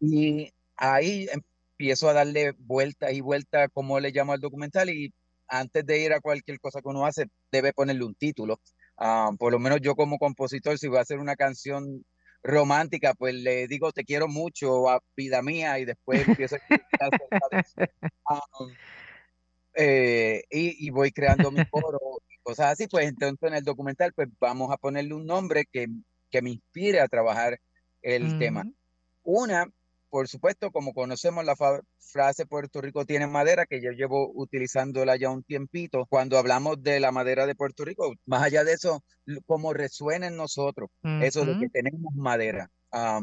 Y 0.00 0.52
ahí 0.76 1.28
empiezo 1.32 2.08
a 2.08 2.12
darle 2.12 2.52
vuelta 2.58 3.12
y 3.12 3.20
vuelta, 3.20 3.68
como 3.68 4.00
le 4.00 4.10
llamo 4.10 4.32
al 4.32 4.40
documental, 4.40 4.90
y 4.90 5.12
antes 5.46 5.84
de 5.86 5.98
ir 6.00 6.12
a 6.12 6.20
cualquier 6.20 6.58
cosa 6.60 6.80
que 6.80 6.88
uno 6.88 7.06
hace, 7.06 7.26
debe 7.52 7.72
ponerle 7.72 8.04
un 8.04 8.14
título. 8.14 8.60
Ah, 8.96 9.30
por 9.38 9.52
lo 9.52 9.58
menos 9.58 9.80
yo 9.80 9.94
como 9.94 10.18
compositor, 10.18 10.78
si 10.78 10.88
voy 10.88 10.98
a 10.98 11.02
hacer 11.02 11.18
una 11.18 11.36
canción 11.36 12.04
romántica, 12.42 13.14
pues 13.14 13.34
le 13.34 13.66
digo 13.66 13.92
te 13.92 14.04
quiero 14.04 14.28
mucho 14.28 14.88
a 14.88 15.00
vida 15.16 15.42
mía 15.42 15.78
y 15.78 15.84
después 15.84 16.26
empiezo 16.26 16.56
a 16.56 16.60
eh, 19.74 20.42
y, 20.50 20.86
y, 20.86 20.90
voy 20.90 21.12
creando 21.12 21.50
mi 21.50 21.64
coro 21.66 21.98
cosas 22.42 22.72
así, 22.72 22.86
pues 22.86 23.08
entonces 23.08 23.38
en 23.42 23.54
el 23.54 23.64
documental 23.64 24.12
pues 24.12 24.28
vamos 24.38 24.72
a 24.72 24.76
ponerle 24.76 25.14
un 25.14 25.26
nombre 25.26 25.66
que, 25.70 25.86
que 26.30 26.42
me 26.42 26.50
inspire 26.50 27.00
a 27.00 27.08
trabajar 27.08 27.60
el 28.02 28.38
tema. 28.38 28.64
Una, 29.22 29.66
por 30.08 30.26
supuesto, 30.26 30.70
como 30.72 30.92
conocemos 30.92 31.44
la 31.44 31.54
frase 31.98 32.46
Puerto 32.46 32.80
Rico 32.80 33.04
tiene 33.04 33.26
madera, 33.26 33.66
que 33.66 33.80
yo 33.80 33.92
llevo 33.92 34.30
utilizándola 34.34 35.16
ya 35.16 35.30
un 35.30 35.44
tiempito, 35.44 36.06
cuando 36.06 36.38
hablamos 36.38 36.82
de 36.82 36.98
la 36.98 37.12
madera 37.12 37.46
de 37.46 37.54
Puerto 37.54 37.84
Rico, 37.84 38.12
más 38.26 38.42
allá 38.42 38.64
de 38.64 38.72
eso, 38.72 39.04
como 39.46 39.72
resuena 39.72 40.26
en 40.26 40.36
nosotros, 40.36 40.90
eso 41.20 41.44
de 41.44 41.58
que 41.58 41.68
tenemos 41.68 42.14
madera. 42.14 42.70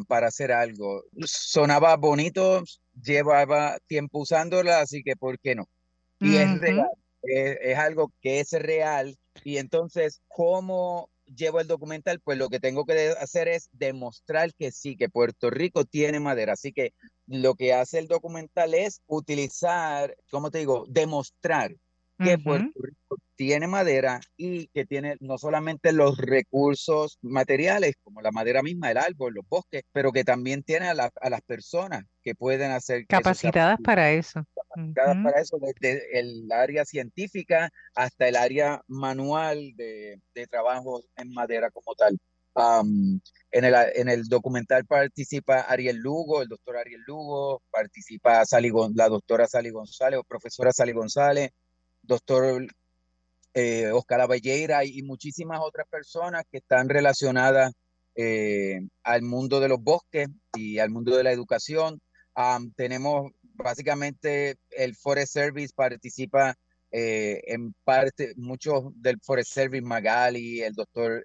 para 0.07 0.27
hacer 0.27 0.51
algo. 0.51 1.03
Sonaba 1.25 1.95
bonito, 1.97 2.63
llevaba 3.01 3.77
tiempo 3.87 4.19
usándola, 4.19 4.79
así 4.79 5.03
que 5.03 5.15
¿por 5.15 5.39
qué 5.39 5.55
no? 5.55 5.67
Y 6.19 6.37
es 6.37 6.59
real, 6.59 6.89
es, 7.23 7.77
algo 7.77 8.11
que 8.21 8.39
es 8.39 8.51
real. 8.51 9.17
Y 9.43 9.57
entonces, 9.57 10.21
¿cómo 10.27 11.09
llevo 11.25 11.59
el 11.59 11.67
documental? 11.67 12.19
Pues 12.21 12.37
lo 12.37 12.49
que 12.49 12.59
tengo 12.59 12.85
que 12.85 13.09
hacer 13.19 13.47
es 13.47 13.69
demostrar 13.71 14.53
que 14.53 14.71
sí, 14.71 14.95
que 14.95 15.09
Puerto 15.09 15.49
Rico 15.49 15.85
tiene 15.85 16.19
madera. 16.19 16.53
Así 16.53 16.73
que 16.73 16.93
lo 17.25 17.55
que 17.55 17.73
hace 17.73 17.99
el 17.99 18.07
documental 18.07 18.73
es 18.73 19.01
utilizar, 19.07 20.15
¿cómo 20.31 20.51
te 20.51 20.59
digo? 20.59 20.85
Demostrar 20.89 21.71
que 22.17 22.37
Puerto 22.37 22.79
Rico 22.81 23.17
tiene 23.37 23.67
madera 23.67 24.19
y 24.35 24.67
que 24.67 24.85
tiene 24.85 25.15
no 25.19 25.37
solamente 25.37 25.93
los 25.93 26.17
recursos 26.17 27.19
materiales, 27.21 27.95
como 28.03 28.21
la 28.21 28.31
madera 28.31 28.63
misma, 28.63 28.91
el 28.91 28.97
árbol, 28.97 29.35
los 29.35 29.47
bosques, 29.47 29.83
pero 29.93 30.11
que 30.11 30.23
también 30.23 30.63
tiene 30.63 30.89
a, 30.89 30.93
las 30.95 31.41
personas 31.45 32.03
que 32.23 32.33
pueden 32.33 32.71
hacer... 32.71 33.05
Capacitadas 33.07 33.79
para 33.83 34.11
eso. 34.11 34.43
Capacitadas 34.55 35.17
para 35.23 35.39
eso, 35.39 35.59
desde 35.61 36.19
el 36.19 36.51
área 36.51 36.83
científica 36.83 37.69
hasta 37.95 38.27
el 38.27 38.35
área 38.35 38.81
manual 38.87 39.73
de, 39.75 40.19
trabajo 40.49 41.03
en 41.15 41.31
madera 41.31 41.69
como 41.69 41.93
tal. 41.95 42.17
en, 43.51 43.63
el, 43.65 43.75
en 43.93 44.09
el 44.09 44.23
documental 44.23 44.85
participa 44.85 45.61
Ariel 45.61 45.97
Lugo, 45.97 46.41
el 46.41 46.47
doctor 46.47 46.77
Ariel 46.77 47.03
Lugo, 47.05 47.61
participa 47.69 48.43
Sally, 48.45 48.71
la 48.95 49.09
doctora 49.09 49.45
Sally 49.45 49.69
González 49.69 50.19
o 50.19 50.23
profesora 50.23 50.71
Sally 50.71 50.93
González, 50.93 51.51
doctor 52.07 52.65
eh, 53.53 53.91
Oscar 53.91 54.21
Avelleira 54.21 54.85
y, 54.85 55.03
muchísimas 55.03 55.59
otras 55.61 55.87
personas 55.87 56.43
que 56.51 56.57
están 56.57 56.89
relacionadas 56.89 57.73
eh, 58.15 58.81
al 59.03 59.21
mundo 59.23 59.59
de 59.59 59.67
los 59.67 59.81
bosques 59.81 60.27
y 60.55 60.79
al 60.79 60.89
mundo 60.89 61.15
de 61.15 61.23
la 61.23 61.31
educación. 61.31 61.99
tenemos 62.75 63.31
básicamente 63.55 64.57
el 64.69 64.95
Forest 64.95 65.33
Service 65.33 65.73
participa 65.75 66.55
eh, 66.91 67.41
en 67.47 67.73
parte, 67.83 68.33
muchos 68.37 68.91
del 68.95 69.19
Forest 69.21 69.51
Service, 69.53 69.81
Magali, 69.81 70.61
el 70.61 70.73
doctor 70.73 71.23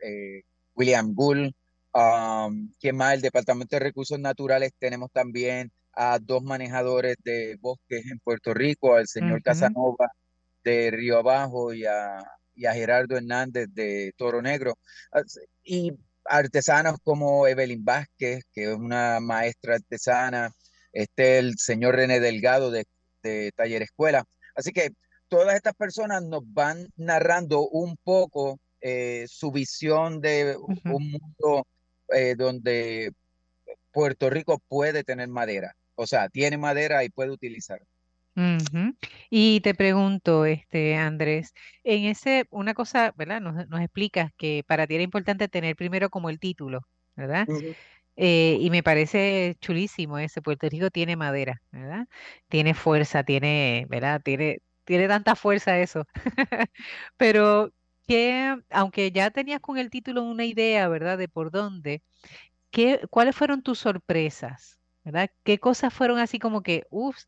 William 0.75 1.15
Gull, 1.15 1.55
um, 1.95 2.73
que 2.81 2.93
más 2.95 3.15
el 3.15 3.21
Departamento 3.21 3.77
de 3.77 3.81
Recursos 3.81 4.19
Naturales 4.19 4.73
tenemos 4.79 5.11
también 5.13 5.71
a 5.93 6.19
dos 6.19 6.43
manejadores 6.43 7.17
de 7.23 7.59
bosques 7.61 8.11
en 8.11 8.19
Puerto 8.21 8.55
Rico, 8.55 8.95
al 8.95 9.07
señor 9.07 9.43
Casanova 9.43 10.11
de 10.65 10.91
Río 10.91 11.19
Abajo 11.19 11.73
y 11.73 11.85
a, 11.85 12.25
Gerardo 12.55 13.17
Hernández 13.17 13.69
de 13.73 14.13
Toro 14.17 14.43
Negro. 14.43 14.79
Y 15.65 15.93
artesanos 16.25 16.97
como 17.03 17.47
Evelyn 17.47 17.85
Vázquez, 17.85 18.45
que 18.53 18.71
es 18.71 18.77
una 18.77 19.21
maestra 19.21 19.77
artesana, 19.77 20.51
este 20.93 21.39
el 21.39 21.59
señor 21.59 21.97
René 21.97 22.21
Delgado 22.21 22.71
de, 22.71 22.85
Taller 23.57 23.83
Escuela. 23.83 24.25
Así 24.55 24.73
que 24.73 24.91
todas 25.29 25.55
estas 25.55 25.75
personas 25.75 26.23
nos 26.25 26.43
van 26.45 26.89
narrando 26.97 27.69
un 27.69 27.97
poco 28.03 28.59
eh, 28.81 29.27
su 29.29 29.53
visión 29.53 30.21
de 30.21 30.57
un 30.57 30.81
mundo 30.85 31.67
eh, 32.09 32.35
donde 32.37 33.13
Puerto 33.93 34.29
Rico 34.29 34.61
puede 34.69 35.05
tener 35.05 35.29
madera. 35.29 35.75
O 35.95 36.07
sea, 36.07 36.29
tiene 36.29 36.59
madera 36.59 37.05
y 37.05 37.11
puede 37.11 37.31
utilizar. 37.31 37.81
Y 39.31 39.61
te 39.61 39.75
pregunto, 39.75 40.45
este 40.47 40.97
Andrés, 40.97 41.53
en 41.85 42.05
ese, 42.05 42.47
una 42.51 42.75
cosa, 42.75 43.13
¿verdad? 43.17 43.41
Nos, 43.41 43.69
nos 43.69 43.81
explicas 43.81 44.31
que 44.37 44.65
para 44.67 44.87
ti 44.87 44.95
era 44.95 45.05
importante 45.05 45.49
tener 45.49 45.77
primero 45.77 46.11
como 46.11 46.31
el 46.31 46.39
título, 46.39 46.81
¿verdad? 47.17 47.47
Eh, 48.17 48.59
y 48.61 48.71
me 48.71 48.83
parece 48.83 49.57
chulísimo 49.61 50.19
ese, 50.19 50.43
Puerto 50.43 50.69
Rico 50.69 50.91
tiene 50.91 51.17
madera, 51.17 51.63
¿verdad? 51.71 52.07
Tiene 52.49 52.75
fuerza, 52.75 53.25
tiene, 53.25 53.87
¿verdad? 53.89 54.21
Tiene, 54.23 54.59
tiene 54.85 55.09
tanta 55.09 55.35
fuerza 55.37 55.79
eso. 55.79 56.05
Pero 57.17 57.73
que, 58.07 58.57
aunque 58.71 59.13
ya 59.13 59.31
tenías 59.31 59.61
con 59.61 59.79
el 59.79 59.91
título 59.91 60.23
una 60.23 60.45
idea, 60.45 60.89
¿verdad? 60.89 61.19
De 61.19 61.29
por 61.29 61.51
dónde, 61.51 62.03
¿qué, 62.71 63.01
cuáles 63.11 63.37
fueron 63.37 63.63
tus 63.63 63.79
sorpresas? 63.81 64.79
¿Verdad? 65.05 65.31
¿Qué 65.45 65.59
cosas 65.59 65.93
fueron 65.95 66.19
así 66.19 66.39
como 66.39 66.63
que, 66.63 66.85
uff, 66.91 67.19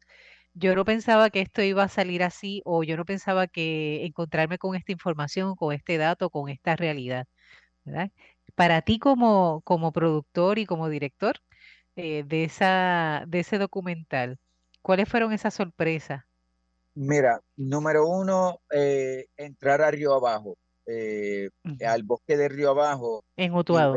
yo 0.54 0.76
no 0.76 0.84
pensaba 0.84 1.30
que 1.30 1.40
esto 1.40 1.62
iba 1.62 1.82
a 1.82 1.88
salir 1.88 2.22
así 2.22 2.62
o 2.64 2.84
yo 2.84 2.96
no 2.96 3.04
pensaba 3.04 3.48
que 3.48 4.06
encontrarme 4.06 4.56
con 4.58 4.76
esta 4.76 4.92
información, 4.92 5.56
con 5.56 5.74
este 5.74 5.98
dato, 5.98 6.30
con 6.30 6.48
esta 6.48 6.76
realidad, 6.76 7.26
¿verdad? 7.84 8.10
Para 8.54 8.82
ti 8.82 8.98
como, 8.98 9.62
como 9.62 9.92
productor 9.92 10.58
y 10.58 10.66
como 10.66 10.88
director 10.88 11.40
eh, 11.96 12.22
de, 12.24 12.44
esa, 12.44 13.24
de 13.26 13.40
ese 13.40 13.58
documental, 13.58 14.38
¿cuáles 14.80 15.08
fueron 15.08 15.32
esas 15.32 15.54
sorpresas? 15.54 16.22
Mira, 16.94 17.40
número 17.56 18.06
uno, 18.06 18.60
eh, 18.70 19.26
entrar 19.36 19.82
a 19.82 19.90
Río 19.90 20.14
Abajo, 20.14 20.56
eh, 20.86 21.50
al 21.84 22.04
bosque 22.04 22.36
de 22.36 22.48
Río 22.48 22.70
Abajo. 22.70 23.24
En 23.36 23.54
Utuado. 23.54 23.96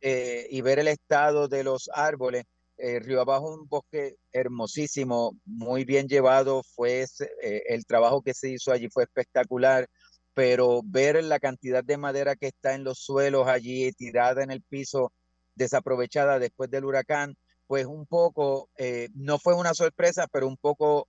y 0.00 0.60
ver 0.62 0.78
el 0.78 0.88
estado 0.88 1.48
de 1.48 1.64
los 1.64 1.90
árboles 1.92 2.44
eh, 2.86 3.00
Río 3.00 3.22
Abajo, 3.22 3.54
un 3.54 3.66
bosque 3.66 4.18
hermosísimo, 4.30 5.38
muy 5.46 5.86
bien 5.86 6.06
llevado, 6.06 6.62
fue 6.62 7.06
eh, 7.42 7.62
el 7.68 7.86
trabajo 7.86 8.20
que 8.20 8.34
se 8.34 8.50
hizo 8.50 8.72
allí 8.72 8.90
fue 8.90 9.04
espectacular, 9.04 9.88
pero 10.34 10.82
ver 10.84 11.24
la 11.24 11.40
cantidad 11.40 11.82
de 11.82 11.96
madera 11.96 12.36
que 12.36 12.48
está 12.48 12.74
en 12.74 12.84
los 12.84 12.98
suelos 12.98 13.48
allí 13.48 13.90
tirada 13.92 14.42
en 14.42 14.50
el 14.50 14.60
piso, 14.60 15.14
desaprovechada 15.54 16.38
después 16.38 16.70
del 16.70 16.84
huracán, 16.84 17.38
pues 17.66 17.86
un 17.86 18.04
poco, 18.04 18.68
eh, 18.76 19.08
no 19.14 19.38
fue 19.38 19.54
una 19.54 19.72
sorpresa, 19.72 20.26
pero 20.30 20.46
un 20.46 20.58
poco 20.58 21.08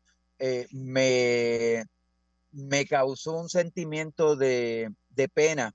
me, 0.72 1.84
me 2.52 2.86
causó 2.86 3.34
un 3.34 3.50
sentimiento 3.50 4.38
de, 4.38 4.94
de 5.10 5.28
pena 5.28 5.74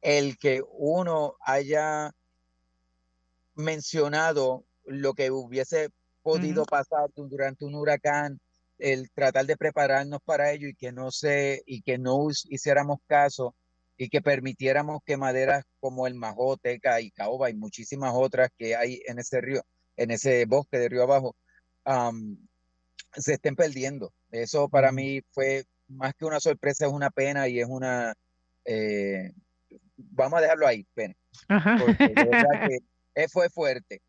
el 0.00 0.38
que 0.38 0.62
uno 0.68 1.34
haya 1.40 2.12
mencionado 3.56 4.64
lo 4.86 5.14
que 5.14 5.30
hubiese 5.30 5.90
podido 6.22 6.64
pasar 6.64 7.08
durante 7.14 7.64
un 7.64 7.74
huracán, 7.74 8.40
el 8.78 9.10
tratar 9.10 9.46
de 9.46 9.56
prepararnos 9.56 10.20
para 10.24 10.52
ello 10.52 10.68
y 10.68 10.74
que 10.74 10.92
no 10.92 11.10
se 11.10 11.62
y 11.66 11.82
que 11.82 11.98
no 11.98 12.28
hiciéramos 12.48 12.98
caso 13.06 13.54
y 13.96 14.08
que 14.08 14.20
permitiéramos 14.20 15.00
que 15.04 15.16
maderas 15.16 15.64
como 15.80 16.06
el 16.06 16.14
majoteca 16.14 17.00
y 17.00 17.10
caoba 17.10 17.48
y 17.50 17.54
muchísimas 17.54 18.12
otras 18.14 18.50
que 18.58 18.76
hay 18.76 19.00
en 19.06 19.18
ese 19.18 19.40
río, 19.40 19.62
en 19.96 20.10
ese 20.10 20.44
bosque 20.44 20.78
de 20.78 20.88
río 20.88 21.02
abajo, 21.04 21.34
se 23.12 23.34
estén 23.34 23.56
perdiendo. 23.56 24.12
Eso 24.30 24.68
para 24.68 24.92
mí 24.92 25.22
fue 25.30 25.64
más 25.88 26.14
que 26.14 26.24
una 26.24 26.40
sorpresa, 26.40 26.86
es 26.86 26.92
una 26.92 27.10
pena 27.10 27.48
y 27.48 27.60
es 27.60 27.66
una, 27.68 28.14
eh, 28.64 29.32
vamos 29.96 30.38
a 30.38 30.42
dejarlo 30.42 30.66
ahí, 30.66 30.86
pena. 30.94 31.14
Porque 31.48 32.12
que 32.70 32.78
eh, 33.14 33.28
fue 33.28 33.48
fuerte. 33.48 34.02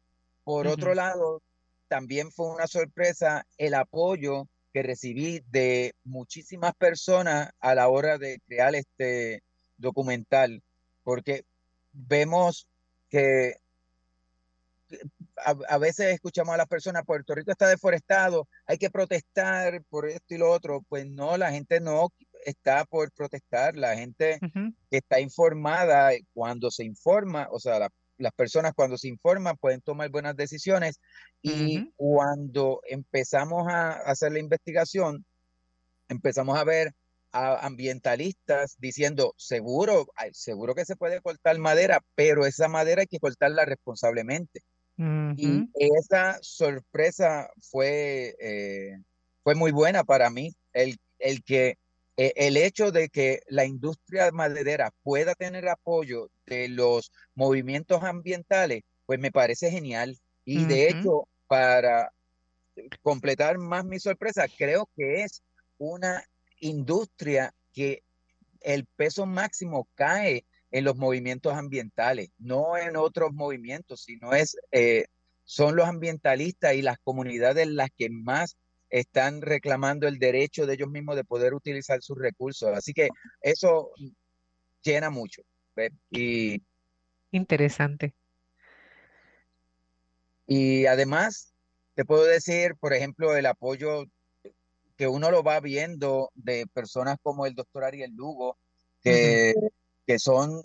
Por 0.48 0.66
otro 0.68 0.96
lado, 0.96 1.42
también 1.90 2.32
fue 2.32 2.48
una 2.48 2.68
sorpresa 2.68 3.46
el 3.58 3.74
apoyo 3.74 4.48
que 4.72 4.82
recibí 4.82 5.44
de 5.52 5.94
muchísimas 6.06 6.74
personas 6.74 7.50
a 7.60 7.76
la 7.76 7.90
hora 7.90 8.18
de 8.18 8.40
crear 8.48 8.74
este 8.74 9.44
documental, 9.78 10.64
porque 11.04 11.44
vemos 11.92 12.66
que 13.10 13.58
a, 15.36 15.78
veces 15.78 16.14
escuchamos 16.14 16.54
a 16.54 16.60
las 16.60 16.68
personas, 16.68 17.04
Puerto 17.04 17.36
Rico 17.36 17.52
está 17.52 17.68
deforestado, 17.68 18.48
hay 18.66 18.78
que 18.78 18.90
protestar 18.90 19.84
por 19.90 20.08
esto 20.08 20.34
y 20.34 20.38
lo 20.38 20.50
otro. 20.50 20.82
Pues 20.88 21.06
no, 21.06 21.36
la 21.36 21.52
gente 21.52 21.82
no 21.82 22.08
está 22.46 22.86
por 22.86 23.12
protestar, 23.12 23.76
la 23.76 23.98
gente 23.98 24.40
está 24.92 25.20
informada 25.20 26.12
cuando 26.34 26.72
se 26.72 26.86
informa, 26.86 27.50
o 27.52 27.60
sea, 27.60 27.80
la 27.80 27.90
las 28.18 28.34
personas 28.34 28.74
cuando 28.76 28.98
se 28.98 29.08
informan 29.08 29.58
pueden 29.58 29.82
tomar 29.82 30.10
buenas 30.10 30.36
decisiones 30.36 31.00
y 31.42 31.92
cuando 31.96 32.82
empezamos 32.88 33.68
a 33.68 33.92
hacer 33.92 34.32
la 34.32 34.40
investigación, 34.40 35.26
empezamos 36.10 36.58
a 36.58 36.64
ver 36.64 36.94
a 37.32 37.66
ambientalistas 37.66 38.78
diciendo, 38.80 39.34
seguro, 39.38 40.08
seguro 40.32 40.76
que 40.76 40.86
se 40.86 40.96
puede 40.96 41.22
cortar 41.22 41.60
madera, 41.60 42.04
pero 42.16 42.46
esa 42.46 42.68
madera 42.68 43.02
hay 43.02 43.08
que 43.08 43.20
cortarla 43.20 43.66
responsablemente. 43.66 44.64
Y 45.00 45.70
esa 45.76 46.40
sorpresa 46.42 47.52
fue, 47.62 48.36
eh, 48.40 48.98
fue 49.44 49.54
muy 49.54 49.72
buena 49.72 50.04
para 50.04 50.32
mí, 50.32 50.56
el, 50.74 50.98
el 51.20 51.44
que 51.44 51.78
e, 52.18 52.34
el 52.36 52.58
hecho 52.58 52.92
de 52.92 53.10
que 53.10 53.42
la 53.48 53.66
industria 53.66 54.32
maderera 54.32 54.92
pueda 55.04 55.36
tener 55.36 55.70
apoyo 55.70 56.30
de 56.46 56.68
los 56.68 57.12
movimientos 57.36 58.04
ambientales, 58.04 58.84
pues 59.06 59.20
me 59.20 59.32
parece 59.32 59.70
genial. 59.70 60.18
Y 60.44 60.66
de 60.66 60.90
hecho, 60.90 61.28
para 61.48 62.12
completar 63.02 63.58
más 63.58 63.86
mi 63.86 64.00
sorpresa, 64.00 64.46
creo 64.58 64.90
que 64.96 65.24
es 65.24 65.44
una 65.78 66.24
industria 66.60 67.54
que 67.74 68.04
el 68.62 68.86
peso 68.86 69.26
máximo 69.26 69.88
cae 69.96 70.46
en 70.72 70.84
los 70.84 70.96
movimientos 70.96 71.54
ambientales, 71.54 72.30
no 72.38 72.78
en 72.78 72.98
otros 72.98 73.34
movimientos, 73.34 74.02
sino 74.02 74.34
es, 74.34 74.58
eh, 74.72 75.06
son 75.44 75.76
los 75.76 75.88
ambientalistas 75.88 76.74
y 76.74 76.82
las 76.82 76.98
comunidades 77.00 77.68
las 77.68 77.90
que 77.98 78.10
más 78.10 78.58
están 78.90 79.42
reclamando 79.42 80.08
el 80.08 80.20
derecho 80.20 80.66
de 80.66 80.76
ellos 80.76 80.90
mismos 80.90 81.16
de 81.16 81.24
poder 81.24 81.54
utilizar 81.54 82.02
sus 82.02 82.18
recursos. 82.18 82.70
Así 82.76 82.94
que 82.94 83.10
eso 83.42 83.92
llena 84.84 85.10
mucho. 85.10 85.42
Y, 86.10 86.62
Interesante. 87.32 88.14
Y 90.48 90.86
además, 90.86 91.54
te 91.96 92.06
puedo 92.06 92.24
decir, 92.24 92.76
por 92.80 92.94
ejemplo, 92.94 93.36
el 93.36 93.46
apoyo 93.46 94.06
que 94.96 95.08
uno 95.08 95.30
lo 95.30 95.44
va 95.44 95.60
viendo 95.60 96.32
de 96.34 96.66
personas 96.68 97.18
como 97.22 97.46
el 97.46 97.54
doctor 97.54 97.84
Ariel 97.84 98.14
Lugo, 98.16 98.58
que, 99.04 99.54
que 100.06 100.18
son, 100.18 100.62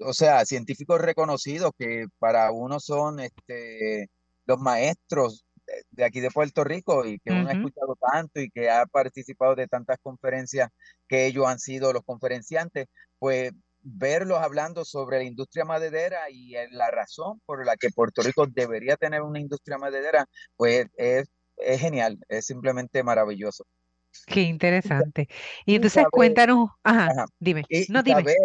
o 0.00 0.12
sea, 0.12 0.44
científicos 0.44 1.00
reconocidos 1.00 1.72
que 1.78 2.06
para 2.18 2.50
uno 2.50 2.80
son 2.80 3.20
este, 3.20 4.10
los 4.46 4.58
maestros 4.58 5.46
de 5.90 6.04
aquí 6.04 6.20
de 6.20 6.30
Puerto 6.30 6.64
Rico 6.64 7.04
y 7.04 7.18
que 7.18 7.32
uno 7.32 7.48
ha 7.48 7.52
escuchado 7.52 7.96
tanto 8.12 8.40
y 8.40 8.50
que 8.50 8.70
ha 8.70 8.86
participado 8.86 9.54
de 9.54 9.66
tantas 9.66 9.98
conferencias 10.02 10.68
que 11.08 11.26
ellos 11.26 11.46
han 11.46 11.58
sido 11.58 11.92
los 11.92 12.02
conferenciantes, 12.04 12.86
pues 13.18 13.52
verlos 13.82 14.38
hablando 14.38 14.84
sobre 14.84 15.18
la 15.18 15.24
industria 15.24 15.64
maderera 15.64 16.30
y 16.30 16.54
la 16.72 16.90
razón 16.90 17.40
por 17.46 17.64
la 17.64 17.76
que 17.76 17.90
Puerto 17.90 18.22
Rico 18.22 18.46
debería 18.46 18.96
tener 18.96 19.22
una 19.22 19.40
industria 19.40 19.78
maderera, 19.78 20.26
pues 20.56 20.86
es, 20.96 21.28
es 21.56 21.80
genial, 21.80 22.18
es 22.28 22.46
simplemente 22.46 23.02
maravilloso. 23.02 23.64
Qué 24.26 24.42
interesante. 24.42 25.28
Y 25.64 25.76
entonces 25.76 26.04
cuéntanos, 26.10 26.70
ajá, 26.82 27.26
dime. 27.38 27.64
no, 27.88 28.02
dime. 28.02 28.20
Saber 28.20 28.36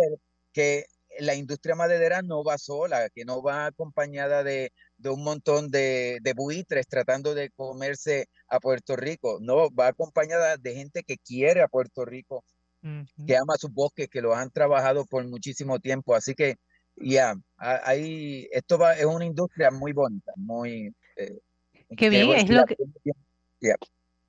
que 0.53 0.85
la 1.19 1.35
industria 1.35 1.75
maderera 1.75 2.21
no 2.21 2.43
va 2.43 2.57
sola, 2.57 3.09
que 3.09 3.25
no 3.25 3.41
va 3.41 3.67
acompañada 3.67 4.43
de, 4.43 4.71
un 5.03 5.23
montón 5.23 5.69
de, 5.69 6.19
buitres 6.35 6.87
tratando 6.87 7.33
de 7.33 7.49
comerse 7.51 8.27
a 8.47 8.59
Puerto 8.59 8.95
Rico. 8.95 9.39
No, 9.41 9.69
va 9.73 9.87
acompañada 9.87 10.57
de 10.57 10.73
gente 10.73 11.03
que 11.03 11.17
quiere 11.17 11.61
a 11.61 11.67
Puerto 11.67 12.05
Rico, 12.05 12.43
que 13.25 13.35
ama 13.35 13.55
sus 13.57 13.71
bosques, 13.73 14.07
que 14.09 14.21
lo 14.21 14.35
han 14.35 14.51
trabajado 14.51 15.05
por 15.05 15.25
muchísimo 15.27 15.79
tiempo. 15.79 16.13
Así 16.15 16.35
que, 16.35 16.55
ya, 16.95 17.35
ahí, 17.57 18.47
esto 18.51 18.77
va, 18.77 18.93
es 18.93 19.05
una 19.05 19.25
industria 19.25 19.71
muy 19.71 19.91
bonita, 19.91 20.31
muy... 20.35 20.93
Eh, 21.17 21.39
Qué 21.97 22.09
bien, 22.09 22.31
es 22.31 22.49
lo 22.49 22.65
que... 22.65 22.75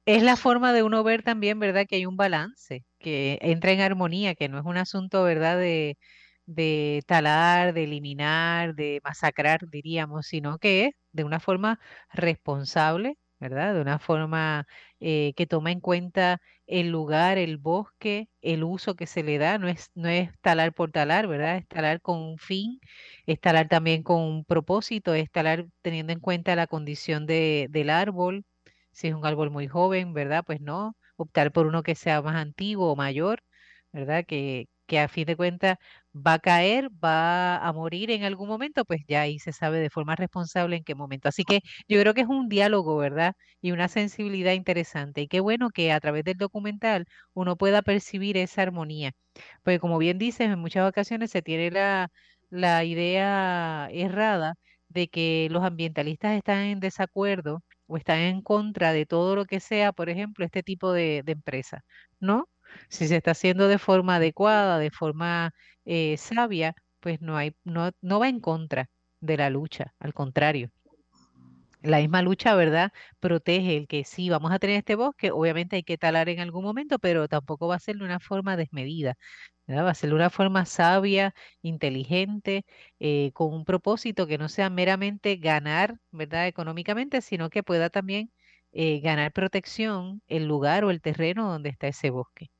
Es 0.06 0.22
la 0.22 0.36
forma 0.36 0.72
de 0.72 0.84
uno 0.84 1.02
ver 1.02 1.24
también, 1.24 1.58
¿verdad? 1.58 1.84
Que 1.88 1.96
hay 1.96 2.06
un 2.06 2.16
balance, 2.16 2.84
que 3.00 3.38
entra 3.42 3.72
en 3.72 3.80
armonía, 3.80 4.36
que 4.36 4.48
no 4.48 4.58
es 4.58 4.64
un 4.64 4.76
asunto, 4.76 5.24
¿verdad? 5.24 5.58
De, 5.58 5.98
de 6.46 7.02
talar, 7.06 7.74
de 7.74 7.84
eliminar, 7.84 8.74
de 8.74 9.00
masacrar, 9.04 9.68
diríamos, 9.68 10.26
sino 10.26 10.58
que 10.58 10.86
es 10.86 10.94
de 11.12 11.24
una 11.24 11.40
forma 11.40 11.80
responsable, 12.12 13.18
¿verdad? 13.38 13.74
De 13.74 13.80
una 13.80 13.98
forma 13.98 14.66
eh, 15.00 15.32
que 15.36 15.46
toma 15.46 15.72
en 15.72 15.80
cuenta 15.80 16.40
el 16.66 16.88
lugar, 16.90 17.38
el 17.38 17.58
bosque, 17.58 18.28
el 18.40 18.64
uso 18.64 18.94
que 18.96 19.06
se 19.06 19.22
le 19.22 19.38
da, 19.38 19.58
no 19.58 19.68
es, 19.68 19.90
no 19.94 20.08
es 20.08 20.30
talar 20.40 20.72
por 20.72 20.90
talar, 20.92 21.26
¿verdad? 21.28 21.56
Es 21.58 21.68
talar 21.68 22.00
con 22.00 22.18
un 22.18 22.38
fin, 22.38 22.80
es 23.26 23.40
talar 23.40 23.68
también 23.68 24.02
con 24.02 24.20
un 24.22 24.44
propósito, 24.44 25.14
es 25.14 25.30
talar 25.30 25.66
teniendo 25.82 26.12
en 26.12 26.20
cuenta 26.20 26.56
la 26.56 26.66
condición 26.66 27.26
de, 27.26 27.68
del 27.70 27.90
árbol, 27.90 28.44
si 28.92 29.08
es 29.08 29.14
un 29.14 29.26
árbol 29.26 29.50
muy 29.50 29.68
joven, 29.68 30.12
¿verdad? 30.14 30.44
Pues 30.46 30.60
no, 30.60 30.96
optar 31.16 31.52
por 31.52 31.66
uno 31.66 31.82
que 31.82 31.94
sea 31.94 32.22
más 32.22 32.36
antiguo 32.36 32.90
o 32.92 32.96
mayor, 32.96 33.42
¿verdad? 33.92 34.24
Que, 34.26 34.68
que 34.86 34.98
a 35.00 35.08
fin 35.08 35.26
de 35.26 35.36
cuentas 35.36 35.76
va 36.14 36.34
a 36.34 36.38
caer, 36.38 36.88
va 37.04 37.56
a 37.58 37.72
morir 37.72 38.10
en 38.10 38.24
algún 38.24 38.48
momento, 38.48 38.84
pues 38.84 39.00
ya 39.08 39.22
ahí 39.22 39.38
se 39.38 39.52
sabe 39.52 39.78
de 39.80 39.90
forma 39.90 40.16
responsable 40.16 40.76
en 40.76 40.84
qué 40.84 40.94
momento. 40.94 41.28
Así 41.28 41.44
que 41.44 41.60
yo 41.88 42.00
creo 42.00 42.14
que 42.14 42.22
es 42.22 42.26
un 42.28 42.48
diálogo, 42.48 42.96
¿verdad? 42.96 43.34
Y 43.60 43.72
una 43.72 43.88
sensibilidad 43.88 44.52
interesante. 44.52 45.20
Y 45.22 45.28
qué 45.28 45.40
bueno 45.40 45.70
que 45.70 45.92
a 45.92 46.00
través 46.00 46.24
del 46.24 46.36
documental 46.38 47.06
uno 47.34 47.56
pueda 47.56 47.82
percibir 47.82 48.36
esa 48.36 48.62
armonía. 48.62 49.12
Porque 49.62 49.78
como 49.80 49.98
bien 49.98 50.18
dices, 50.18 50.48
en 50.50 50.58
muchas 50.58 50.88
ocasiones 50.88 51.30
se 51.30 51.42
tiene 51.42 51.70
la, 51.70 52.10
la 52.50 52.84
idea 52.84 53.88
errada 53.92 54.54
de 54.88 55.08
que 55.08 55.48
los 55.50 55.64
ambientalistas 55.64 56.36
están 56.36 56.60
en 56.64 56.80
desacuerdo 56.80 57.62
o 57.86 57.96
están 57.96 58.18
en 58.20 58.42
contra 58.42 58.92
de 58.92 59.06
todo 59.06 59.36
lo 59.36 59.44
que 59.44 59.60
sea, 59.60 59.92
por 59.92 60.08
ejemplo, 60.08 60.44
este 60.44 60.62
tipo 60.62 60.92
de, 60.92 61.22
de 61.24 61.32
empresa, 61.32 61.84
¿no? 62.20 62.48
Si 62.88 63.08
se 63.08 63.16
está 63.16 63.32
haciendo 63.32 63.68
de 63.68 63.78
forma 63.78 64.16
adecuada, 64.16 64.78
de 64.78 64.90
forma 64.90 65.52
eh, 65.84 66.16
sabia, 66.18 66.74
pues 67.00 67.20
no, 67.20 67.36
hay, 67.36 67.54
no, 67.64 67.90
no 68.00 68.20
va 68.20 68.28
en 68.28 68.40
contra 68.40 68.90
de 69.20 69.36
la 69.36 69.50
lucha, 69.50 69.94
al 69.98 70.14
contrario. 70.14 70.70
La 71.82 71.98
misma 71.98 72.20
lucha, 72.22 72.54
¿verdad? 72.56 72.90
Protege 73.20 73.76
el 73.76 73.86
que 73.86 74.04
sí, 74.04 74.28
vamos 74.28 74.50
a 74.52 74.58
tener 74.58 74.76
este 74.76 74.96
bosque, 74.96 75.30
obviamente 75.30 75.76
hay 75.76 75.84
que 75.84 75.98
talar 75.98 76.28
en 76.28 76.40
algún 76.40 76.64
momento, 76.64 76.98
pero 76.98 77.28
tampoco 77.28 77.68
va 77.68 77.76
a 77.76 77.78
ser 77.78 77.96
de 77.96 78.04
una 78.04 78.18
forma 78.18 78.56
desmedida, 78.56 79.14
Va 79.68 79.90
a 79.90 79.94
ser 79.94 80.10
de 80.10 80.16
una 80.16 80.30
forma 80.30 80.64
sabia, 80.66 81.34
inteligente, 81.62 82.64
eh, 83.00 83.32
con 83.34 83.52
un 83.54 83.64
propósito 83.64 84.26
que 84.26 84.38
no 84.38 84.48
sea 84.48 84.70
meramente 84.70 85.36
ganar, 85.36 85.98
¿verdad? 86.12 86.46
Económicamente, 86.48 87.20
sino 87.20 87.50
que 87.50 87.62
pueda 87.64 87.90
también 87.90 88.32
eh, 88.72 89.00
ganar 89.00 89.32
protección 89.32 90.22
el 90.28 90.46
lugar 90.46 90.84
o 90.84 90.90
el 90.90 91.00
terreno 91.00 91.50
donde 91.50 91.70
está 91.70 91.88
ese 91.88 92.10
bosque. 92.10 92.50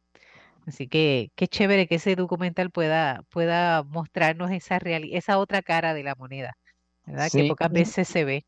Así 0.67 0.89
que 0.89 1.31
qué 1.37 1.47
chévere 1.47 1.87
que 1.87 1.95
ese 1.95 2.17
documental 2.17 2.71
pueda, 2.71 3.23
pueda 3.31 3.85
mostrarnos 3.85 4.51
esa, 4.51 4.79
esa 4.79 5.39
otra 5.39 5.63
cara 5.63 5.95
de 5.95 6.03
la 6.03 6.17
moneda, 6.17 6.57
¿verdad? 7.05 7.29
Que 7.31 7.49
pocas 7.49 7.71
veces 7.71 8.09
se 8.09 8.25
ve. 8.25 8.45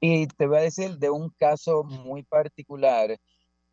Y 0.00 0.26
te 0.26 0.46
voy 0.46 0.58
a 0.58 0.62
decir 0.62 0.98
de 0.98 1.08
un 1.08 1.30
caso 1.30 1.82
muy 1.82 2.22
particular 2.22 3.18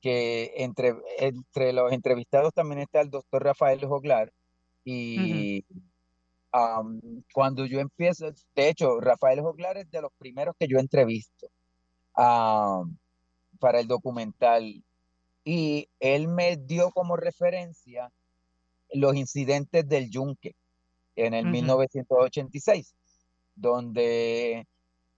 que 0.01 0.53
entre, 0.57 0.95
entre 1.19 1.73
los 1.73 1.91
entrevistados 1.91 2.53
también 2.53 2.79
está 2.81 3.01
el 3.01 3.09
doctor 3.09 3.43
Rafael 3.43 3.85
Joglar 3.85 4.31
y 4.85 5.65
cuando 7.33 7.65
yo 7.65 7.79
empiezo, 7.79 8.31
de 8.55 8.69
hecho, 8.69 8.99
Rafael 9.01 9.41
Joglar 9.41 9.77
es 9.77 9.91
de 9.91 10.01
los 10.01 10.11
primeros 10.17 10.55
que 10.57 10.67
yo 10.67 10.79
entrevisto 10.79 11.47
para 12.13 13.79
el 13.79 13.87
documental 13.87 14.83
y 15.47 15.87
él 16.01 16.27
me 16.27 16.57
dio 16.57 16.91
como 16.91 17.15
referencia 17.15 18.11
los 18.91 19.15
incidentes 19.15 19.87
del 19.87 20.09
Yunque 20.09 20.57
en 21.15 21.33
el 21.33 21.45
1986, 21.45 22.93
donde 23.55 24.67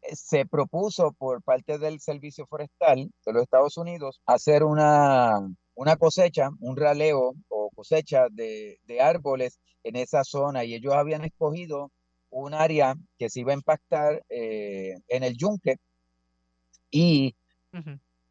se 0.03 0.45
propuso 0.45 1.13
por 1.13 1.41
parte 1.41 1.79
del 1.79 1.99
Servicio 1.99 2.45
Forestal 2.45 3.09
de 3.25 3.33
los 3.33 3.41
Estados 3.41 3.75
Unidos 3.77 4.21
hacer 4.27 4.63
una, 4.63 5.31
una 5.73 5.95
cosecha, 5.95 6.51
un 6.59 6.77
raleo 6.77 7.33
o 7.47 7.71
cosecha 7.71 8.27
de, 8.29 8.77
árboles 9.01 9.59
en 9.83 9.95
esa 9.95 10.23
zona 10.23 10.63
y 10.63 10.75
ellos 10.75 10.93
habían 10.93 11.25
escogido 11.25 11.91
un 12.29 12.53
área 12.53 12.93
que 13.17 13.31
se 13.31 13.39
iba 13.39 13.51
a 13.51 13.55
impactar 13.55 14.23
eh, 14.29 14.93
en 15.07 15.23
el 15.23 15.35
Yunque. 15.35 15.77
Y 16.91 17.35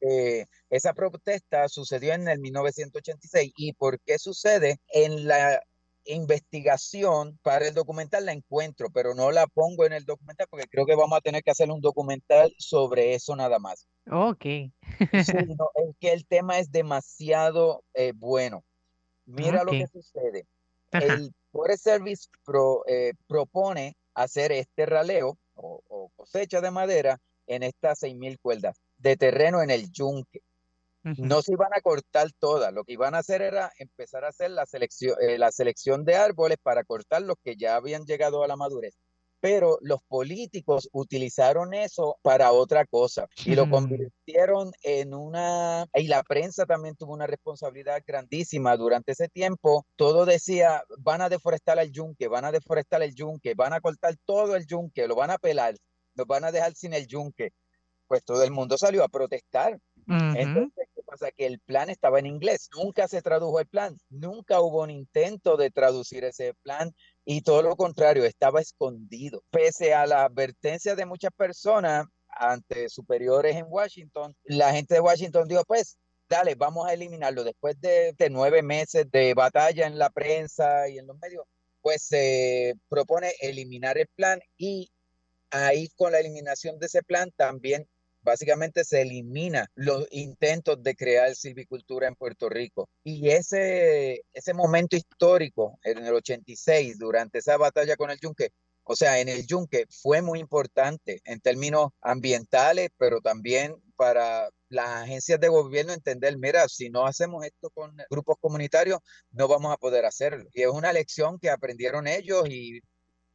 eh, 0.01 0.47
esa 0.71 0.93
protesta 0.95 1.69
sucedió 1.69 2.15
en 2.15 2.29
el 2.29 2.39
1986. 2.39 3.53
¿Y 3.57 3.73
por 3.73 4.01
qué 4.01 4.19
sucede? 4.19 4.79
En 4.89 5.27
la 5.27 5.61
investigación 6.05 7.39
para 7.43 7.69
el 7.69 7.75
documental 7.75 8.27
la 8.27 8.33
encuentro, 8.33 8.89
pero 8.91 9.15
no 9.15 9.31
la 9.31 9.47
pongo 9.47 9.85
en 9.85 9.93
el 9.93 10.05
documental 10.05 10.47
porque 10.49 10.67
creo 10.67 10.87
que 10.87 10.95
vamos 10.95 11.19
a 11.19 11.21
tener 11.21 11.43
que 11.43 11.51
hacer 11.51 11.71
un 11.71 11.81
documental 11.81 12.53
sobre 12.59 13.15
eso 13.15 13.37
nada 13.37 13.59
más. 13.59 13.87
Ok. 14.11 14.45
es 15.13 15.33
que 16.01 16.13
el 16.13 16.27
tema 16.27 16.59
es 16.59 16.71
demasiado 16.71 17.85
eh, 17.95 18.13
bueno. 18.17 18.65
Mira 19.27 19.65
lo 19.65 19.73
que 19.73 19.87
sucede. 19.87 20.47
El 20.93 21.35
Forest 21.53 21.85
Service 21.85 22.29
eh, 22.87 23.13
propone 23.27 23.95
hacer 24.15 24.53
este 24.53 24.87
raleo 24.87 25.37
o, 25.55 25.83
o, 25.87 26.09
cosecha 26.17 26.63
de 26.63 26.71
madera 26.71 27.19
en 27.47 27.63
estas 27.63 28.03
6.000 28.03 28.39
cuerdas 28.41 28.81
de 28.99 29.17
terreno 29.17 29.63
en 29.63 29.71
el 29.71 29.91
yunque. 29.91 30.41
No 31.17 31.41
se 31.41 31.53
iban 31.53 31.73
a 31.75 31.81
cortar 31.81 32.29
todas, 32.39 32.73
lo 32.73 32.85
que 32.85 32.93
iban 32.93 33.15
a 33.15 33.19
hacer 33.19 33.41
era 33.41 33.73
empezar 33.79 34.25
a 34.25 34.29
hacer 34.29 34.51
la 34.51 34.67
selección, 34.67 35.17
eh, 35.21 35.39
la 35.39 35.51
selección 35.53 36.05
de 36.05 36.17
árboles 36.17 36.59
para 36.63 36.85
cortar 36.85 37.23
los 37.23 37.37
que 37.43 37.57
ya 37.57 37.77
habían 37.77 38.05
llegado 38.05 38.43
a 38.43 38.49
la 38.49 38.57
madurez. 38.57 38.99
Pero 39.41 39.79
los 39.81 40.03
políticos 40.03 40.89
utilizaron 40.93 41.73
eso 41.73 42.19
para 42.23 42.51
otra 42.53 42.85
cosa 42.85 43.29
y 43.45 43.55
lo 43.55 43.71
convirtieron 43.71 44.73
en 44.83 45.15
una... 45.15 45.87
Y 45.95 46.09
la 46.09 46.25
prensa 46.25 46.67
también 46.67 46.97
tuvo 46.97 47.15
una 47.15 47.29
responsabilidad 47.29 48.03
grandísima 48.05 48.77
durante 48.77 49.13
ese 49.13 49.29
tiempo. 49.29 49.87
Todo 49.95 50.27
decía, 50.27 50.83
van 50.99 51.23
a 51.23 51.29
deforestar 51.29 51.79
el 51.79 51.93
yunque, 51.93 52.27
van 52.27 52.47
a 52.47 52.53
deforestar 52.53 53.01
el 53.03 53.15
yunque, 53.15 53.55
van 53.55 53.73
a 53.73 53.81
cortar 53.81 54.17
todo 54.27 54.57
el 54.57 54.67
yunque, 54.67 55.07
lo 55.07 55.15
van 55.15 55.31
a 55.31 55.39
pelar, 55.39 55.77
nos 56.17 56.27
van 56.27 56.45
a 56.45 56.51
dejar 56.51 56.75
sin 56.75 56.93
el 56.93 57.07
yunque 57.07 57.53
pues 58.09 58.25
todo 58.25 58.43
el 58.43 58.51
mundo 58.51 58.77
salió 58.79 59.05
a 59.05 59.09
protestar. 59.09 59.79
Entonces, 60.09 60.89
¿qué 60.95 61.03
pasa? 61.05 61.31
Que 61.31 61.45
el 61.45 61.61
plan 61.61 61.91
estaba 61.91 62.19
en 62.19 62.25
inglés, 62.25 62.71
nunca 62.75 63.07
se 63.09 63.21
tradujo 63.21 63.61
el 63.61 63.67
plan, 63.67 63.99
nunca 64.09 64.61
hubo 64.61 64.83
un 64.83 64.91
intento 64.91 65.59
de 65.59 65.71
traducir 65.71 66.25
ese 66.25 66.55
plan 66.63 66.95
y 67.27 67.43
todo 67.43 67.61
lo 67.61 67.77
contrario, 67.77 68.25
estaba 68.25 68.63
escondido. 68.63 69.43
Pese 69.51 69.93
a 69.93 70.07
la 70.07 70.25
advertencia 70.25 70.97
de 70.97 71.05
muchas 71.05 71.31
personas 71.37 72.07
ante 72.31 72.89
superiores 72.89 73.57
en 73.57 73.67
Washington, 73.69 74.35
la 74.45 74.73
gente 74.73 74.95
de 74.95 75.01
Washington 75.01 75.47
dijo, 75.47 75.63
pues, 75.67 75.99
dale, 76.27 76.55
vamos 76.55 76.89
a 76.89 76.95
eliminarlo. 76.95 77.45
Después 77.45 77.79
de, 77.79 78.15
de 78.17 78.31
nueve 78.31 78.63
meses 78.63 79.11
de 79.11 79.35
batalla 79.35 79.87
en 79.87 79.99
la 79.99 80.09
prensa 80.09 80.89
y 80.89 80.97
en 80.99 81.07
los 81.07 81.19
medios, 81.19 81.45
pues 81.83 82.03
se 82.03 82.75
propone 82.89 83.33
eliminar 83.41 83.99
el 83.99 84.09
plan 84.15 84.41
y 84.57 84.91
ahí 85.51 85.89
con 85.97 86.13
la 86.13 86.21
eliminación 86.21 86.79
de 86.79 86.87
ese 86.87 87.03
plan 87.03 87.31
también 87.37 87.87
básicamente 88.23 88.85
se 88.85 89.03
elimina 89.03 89.67
los 89.75 90.07
intentos 90.11 90.83
de 90.83 90.95
crear 90.95 91.35
silvicultura 91.35 92.09
en 92.09 92.15
Puerto 92.15 92.49
Rico. 92.49 92.89
Y 93.05 93.31
ese, 93.31 94.23
ese 94.33 94.55
momento 94.55 94.97
histórico 94.97 95.79
en 95.83 95.99
el 95.99 96.15
86, 96.15 96.99
durante 96.99 97.39
esa 97.39 97.57
batalla 97.57 97.97
con 97.97 98.11
el 98.11 98.19
Yunque, 98.21 98.51
o 98.85 98.97
sea, 98.97 99.21
en 99.21 99.29
el 99.29 99.47
Yunque 99.47 99.85
fue 99.91 100.23
muy 100.23 100.41
importante 100.41 101.21
en 101.25 101.41
términos 101.41 101.91
ambientales, 102.01 102.89
pero 102.97 103.21
también 103.21 103.75
para 103.97 104.49
las 104.71 104.89
agencias 105.03 105.41
de 105.41 105.49
gobierno 105.49 105.93
entender, 105.93 106.39
mira, 106.39 106.69
si 106.69 106.89
no 106.89 107.07
hacemos 107.07 107.45
esto 107.45 107.71
con 107.71 107.97
grupos 108.11 108.37
comunitarios, 108.41 109.01
no 109.31 109.49
vamos 109.49 109.73
a 109.73 109.77
poder 109.77 110.07
hacerlo. 110.07 110.45
Y 110.55 110.63
es 110.63 110.69
una 110.69 110.93
lección 110.93 111.39
que 111.39 111.51
aprendieron 111.51 112.07
ellos 112.07 112.49
y 112.49 112.81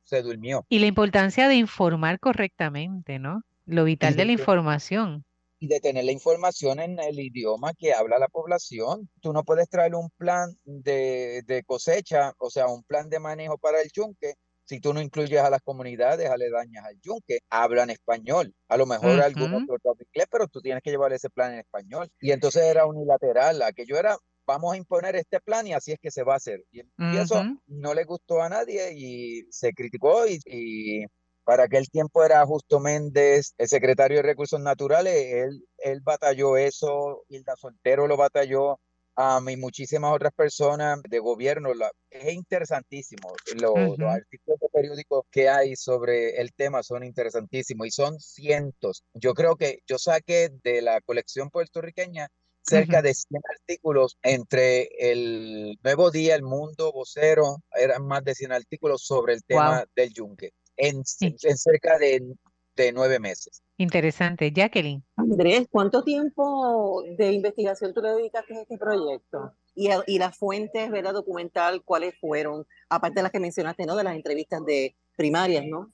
se 0.03 0.21
durmió. 0.21 0.65
Y 0.69 0.79
la 0.79 0.87
importancia 0.87 1.47
de 1.47 1.55
informar 1.55 2.19
correctamente, 2.19 3.19
¿no? 3.19 3.43
Lo 3.65 3.83
vital 3.83 4.15
de 4.15 4.25
la 4.25 4.31
información. 4.33 5.25
y 5.59 5.67
de 5.67 5.79
tener 5.79 6.03
la 6.03 6.11
información 6.11 6.81
en 6.81 6.99
el 6.99 7.17
idioma 7.17 7.73
que 7.73 7.93
habla 7.93 8.19
la 8.19 8.27
población. 8.27 9.09
Tú 9.21 9.31
no 9.31 9.43
puedes 9.43 9.69
traer 9.69 9.95
un 9.95 10.09
plan 10.17 10.53
de, 10.65 11.41
de 11.45 11.63
cosecha, 11.63 12.33
o 12.37 12.49
sea, 12.49 12.67
un 12.67 12.83
plan 12.83 13.09
de 13.09 13.19
manejo 13.19 13.57
para 13.57 13.81
el 13.81 13.89
yunque 13.95 14.33
si 14.65 14.79
tú 14.79 14.93
no 14.93 15.01
incluyes 15.01 15.39
a 15.41 15.49
las 15.49 15.61
comunidades 15.61 16.29
aledañas 16.29 16.85
al 16.85 16.99
yunque, 17.01 17.39
hablan 17.49 17.89
español. 17.89 18.53
A 18.69 18.77
lo 18.77 18.85
mejor 18.85 19.21
algunos 19.21 19.63
otros 19.63 19.97
inglés, 19.99 20.27
pero 20.31 20.47
tú 20.47 20.61
tienes 20.61 20.81
que 20.81 20.91
llevar 20.91 21.13
ese 21.13 21.29
plan 21.29 21.53
en 21.53 21.59
español. 21.59 22.09
Y 22.19 22.31
entonces 22.31 22.63
era 22.63 22.85
unilateral, 22.85 23.61
aquello 23.61 23.97
era 23.97 24.17
vamos 24.45 24.73
a 24.73 24.77
imponer 24.77 25.15
este 25.15 25.39
plan 25.39 25.65
y 25.65 25.73
así 25.73 25.93
es 25.93 25.99
que 25.99 26.11
se 26.11 26.23
va 26.23 26.33
a 26.33 26.37
hacer. 26.37 26.63
Y, 26.71 26.81
eso 27.17 27.43
no 27.67 27.93
le 27.93 28.03
gustó 28.03 28.41
a 28.41 28.49
nadie 28.49 28.93
y 28.93 29.43
se 29.49 29.73
criticó 29.73 30.25
y, 30.27 31.05
para 31.43 31.63
aquel 31.63 31.89
tiempo 31.89 32.23
era 32.23 32.45
Justo 32.45 32.79
Méndez, 32.79 33.53
el 33.57 33.67
secretario 33.67 34.17
de 34.17 34.23
Recursos 34.23 34.59
Naturales, 34.59 35.15
él, 35.15 35.67
él 35.77 36.01
batalló 36.01 36.57
eso, 36.57 37.23
Hilda 37.29 37.55
Soltero 37.55 38.07
lo 38.07 38.17
batalló, 38.17 38.79
a 39.15 39.39
y 39.47 39.57
muchísimas 39.57 40.13
otras 40.13 40.33
personas 40.33 40.99
de 41.07 41.19
gobierno. 41.19 41.73
La, 41.73 41.91
es 42.09 42.33
interesantísimo. 42.33 43.33
Los, 43.55 43.99
artículos 43.99 44.59
de 44.59 44.69
periódicos 44.71 45.25
que 45.31 45.49
hay 45.49 45.75
sobre 45.75 46.41
el 46.41 46.53
tema 46.53 46.83
son 46.83 47.03
interesantísimos 47.03 47.87
y 47.87 47.91
son 47.91 48.19
cientos. 48.19 49.03
Yo 49.13 49.33
creo 49.33 49.55
que 49.55 49.79
yo 49.87 49.97
saqué 49.97 50.49
de 50.63 50.81
la 50.81 51.01
colección 51.01 51.49
puertorriqueña 51.49 52.27
cerca 52.65 53.01
de 53.01 53.13
100 53.13 53.41
artículos 53.59 54.17
entre 54.23 54.87
el 54.97 55.77
Nuevo 55.83 56.11
Día, 56.11 56.35
El 56.35 56.43
Mundo, 56.43 56.93
Vocero, 56.93 57.57
eran 57.75 58.07
más 58.07 58.23
de 58.23 58.35
100 58.35 58.53
artículos 58.53 59.03
sobre 59.03 59.33
el 59.33 59.43
tema 59.43 59.85
del 59.95 60.13
yunque 60.13 60.51
en, 60.77 61.03
en 61.21 61.57
cerca 61.57 61.97
de, 61.97 62.35
de, 62.75 62.91
nueve 62.91 63.19
meses. 63.19 63.61
Interesante. 63.77 64.51
Jacqueline. 64.51 65.03
Andrés, 65.15 65.67
¿cuánto 65.69 66.03
tiempo 66.03 67.03
de 67.17 67.31
investigación 67.31 67.93
tú 67.93 68.01
le 68.01 68.09
dedicaste 68.09 68.55
a 68.55 68.61
este 68.61 68.77
proyecto? 68.77 69.53
Y, 69.75 69.89
y 70.07 70.19
las 70.19 70.37
fuentes, 70.37 70.91
¿verdad? 70.91 71.13
Documental, 71.13 71.83
¿cuáles 71.83 72.13
fueron? 72.19 72.65
Aparte 72.89 73.15
de 73.15 73.23
las 73.23 73.31
que 73.31 73.39
mencionaste, 73.39 73.85
¿no? 73.85 73.95
De 73.95 74.03
las 74.03 74.15
entrevistas 74.15 74.63
de 74.65 74.95
primarias, 75.15 75.65
¿no? 75.65 75.91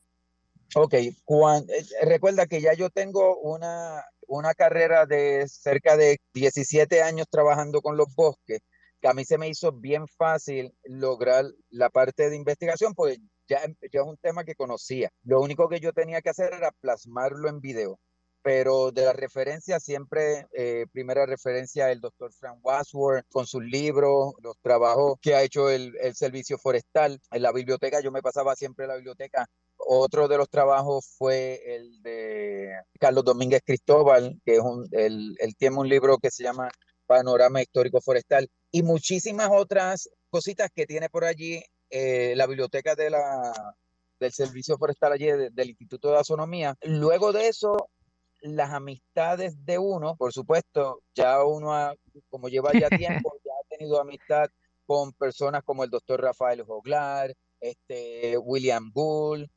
Ok, 0.76 0.94
Juan, 1.26 1.64
eh, 1.70 2.06
recuerda 2.06 2.46
que 2.46 2.62
ya 2.62 2.74
yo 2.74 2.90
tengo 2.90 3.38
una, 3.40 4.04
una 4.28 4.54
carrera 4.54 5.06
de 5.06 5.48
cerca 5.48 5.98
de 5.98 6.20
17 6.34 7.02
años 7.02 7.28
trabajando 7.30 7.82
con 7.82 7.98
los 7.98 8.14
bosques, 8.14 8.60
que 9.02 9.08
a 9.08 9.14
mí 9.14 9.26
se 9.26 9.38
me 9.38 9.50
hizo 9.50 9.72
bien 9.72 10.08
fácil 10.08 10.74
lograr 10.84 11.46
la 11.70 11.90
parte 11.90 12.30
de 12.30 12.36
investigación, 12.36 12.94
pues 12.94 13.20
ya, 13.50 13.62
ya 13.68 14.02
es 14.02 14.06
un 14.06 14.18
tema 14.18 14.44
que 14.44 14.56
conocía. 14.56 15.10
Lo 15.24 15.42
único 15.42 15.68
que 15.68 15.80
yo 15.80 15.92
tenía 15.94 16.22
que 16.22 16.30
hacer 16.30 16.54
era 16.54 16.72
plasmarlo 16.80 17.50
en 17.50 17.60
video. 17.60 18.00
Pero 18.42 18.92
de 18.92 19.04
la 19.04 19.12
referencia, 19.12 19.82
siempre, 19.82 20.48
eh, 20.54 20.86
primera 20.94 21.26
referencia, 21.26 21.92
el 21.92 22.00
doctor 22.00 22.32
Frank 22.32 22.60
Wasworth 22.64 23.26
con 23.30 23.46
sus 23.46 23.62
libros, 23.64 24.34
los 24.42 24.58
trabajos 24.62 25.18
que 25.22 25.36
ha 25.36 25.44
hecho 25.44 25.70
el, 25.70 25.94
el 26.00 26.16
servicio 26.16 26.58
forestal. 26.58 27.20
En 27.32 27.42
la 27.42 27.52
biblioteca, 27.52 28.00
yo 28.00 28.12
me 28.12 28.22
pasaba 28.22 28.56
siempre 28.56 28.86
a 28.86 28.88
la 28.88 28.96
biblioteca 28.96 29.46
otro 29.80 30.28
de 30.28 30.38
los 30.38 30.50
trabajos 30.50 31.16
fue 31.18 31.62
el 31.66 32.02
de 32.04 32.70
Carlos 33.00 33.24
Domínguez 33.24 33.62
Cristóbal, 33.66 34.40
que 34.46 34.56
es 34.56 34.60
un, 34.60 34.88
él, 34.92 35.36
tiene 35.58 35.78
un 35.78 35.88
libro 35.88 36.18
que 36.18 36.30
se 36.30 36.44
llama 36.44 36.70
Panorama 37.06 37.62
Histórico 37.62 38.02
Forestal 38.02 38.50
y 38.72 38.84
muchísimas 38.84 39.50
otras 39.52 40.10
cositas 40.30 40.70
que 40.74 40.86
tiene 40.86 41.10
por 41.10 41.24
allí 41.26 41.64
eh, 41.90 42.34
la 42.36 42.48
biblioteca 42.48 42.96
de 42.96 43.10
la, 43.10 43.76
del 44.20 44.32
Servicio 44.32 44.78
Forestal 44.78 45.14
allí 45.14 45.28
del 45.28 45.70
Instituto 45.70 46.12
de 46.12 46.18
Astronomía. 46.18 46.76
Luego 46.84 47.32
de 47.32 47.48
eso, 47.48 47.90
las 48.42 48.72
amistades 48.72 49.66
de 49.66 49.78
uno, 49.78 50.16
por 50.16 50.34
supuesto, 50.34 51.02
ya 51.16 51.44
uno, 51.44 51.94
como 52.30 52.50
lleva 52.50 52.72
ya 52.74 52.90
tiempo, 53.24 53.34
ya 53.46 53.52
ha 53.54 53.78
tenido 53.78 54.00
amistad 54.00 54.48
con 54.86 55.14
personas 55.14 55.64
como 55.64 55.84
el 55.84 55.90
doctor 55.90 56.22
Rafael 56.22 56.64
Joglar, 56.64 57.34
este, 57.60 58.38
William 58.38 58.92
Bull, 58.92 59.50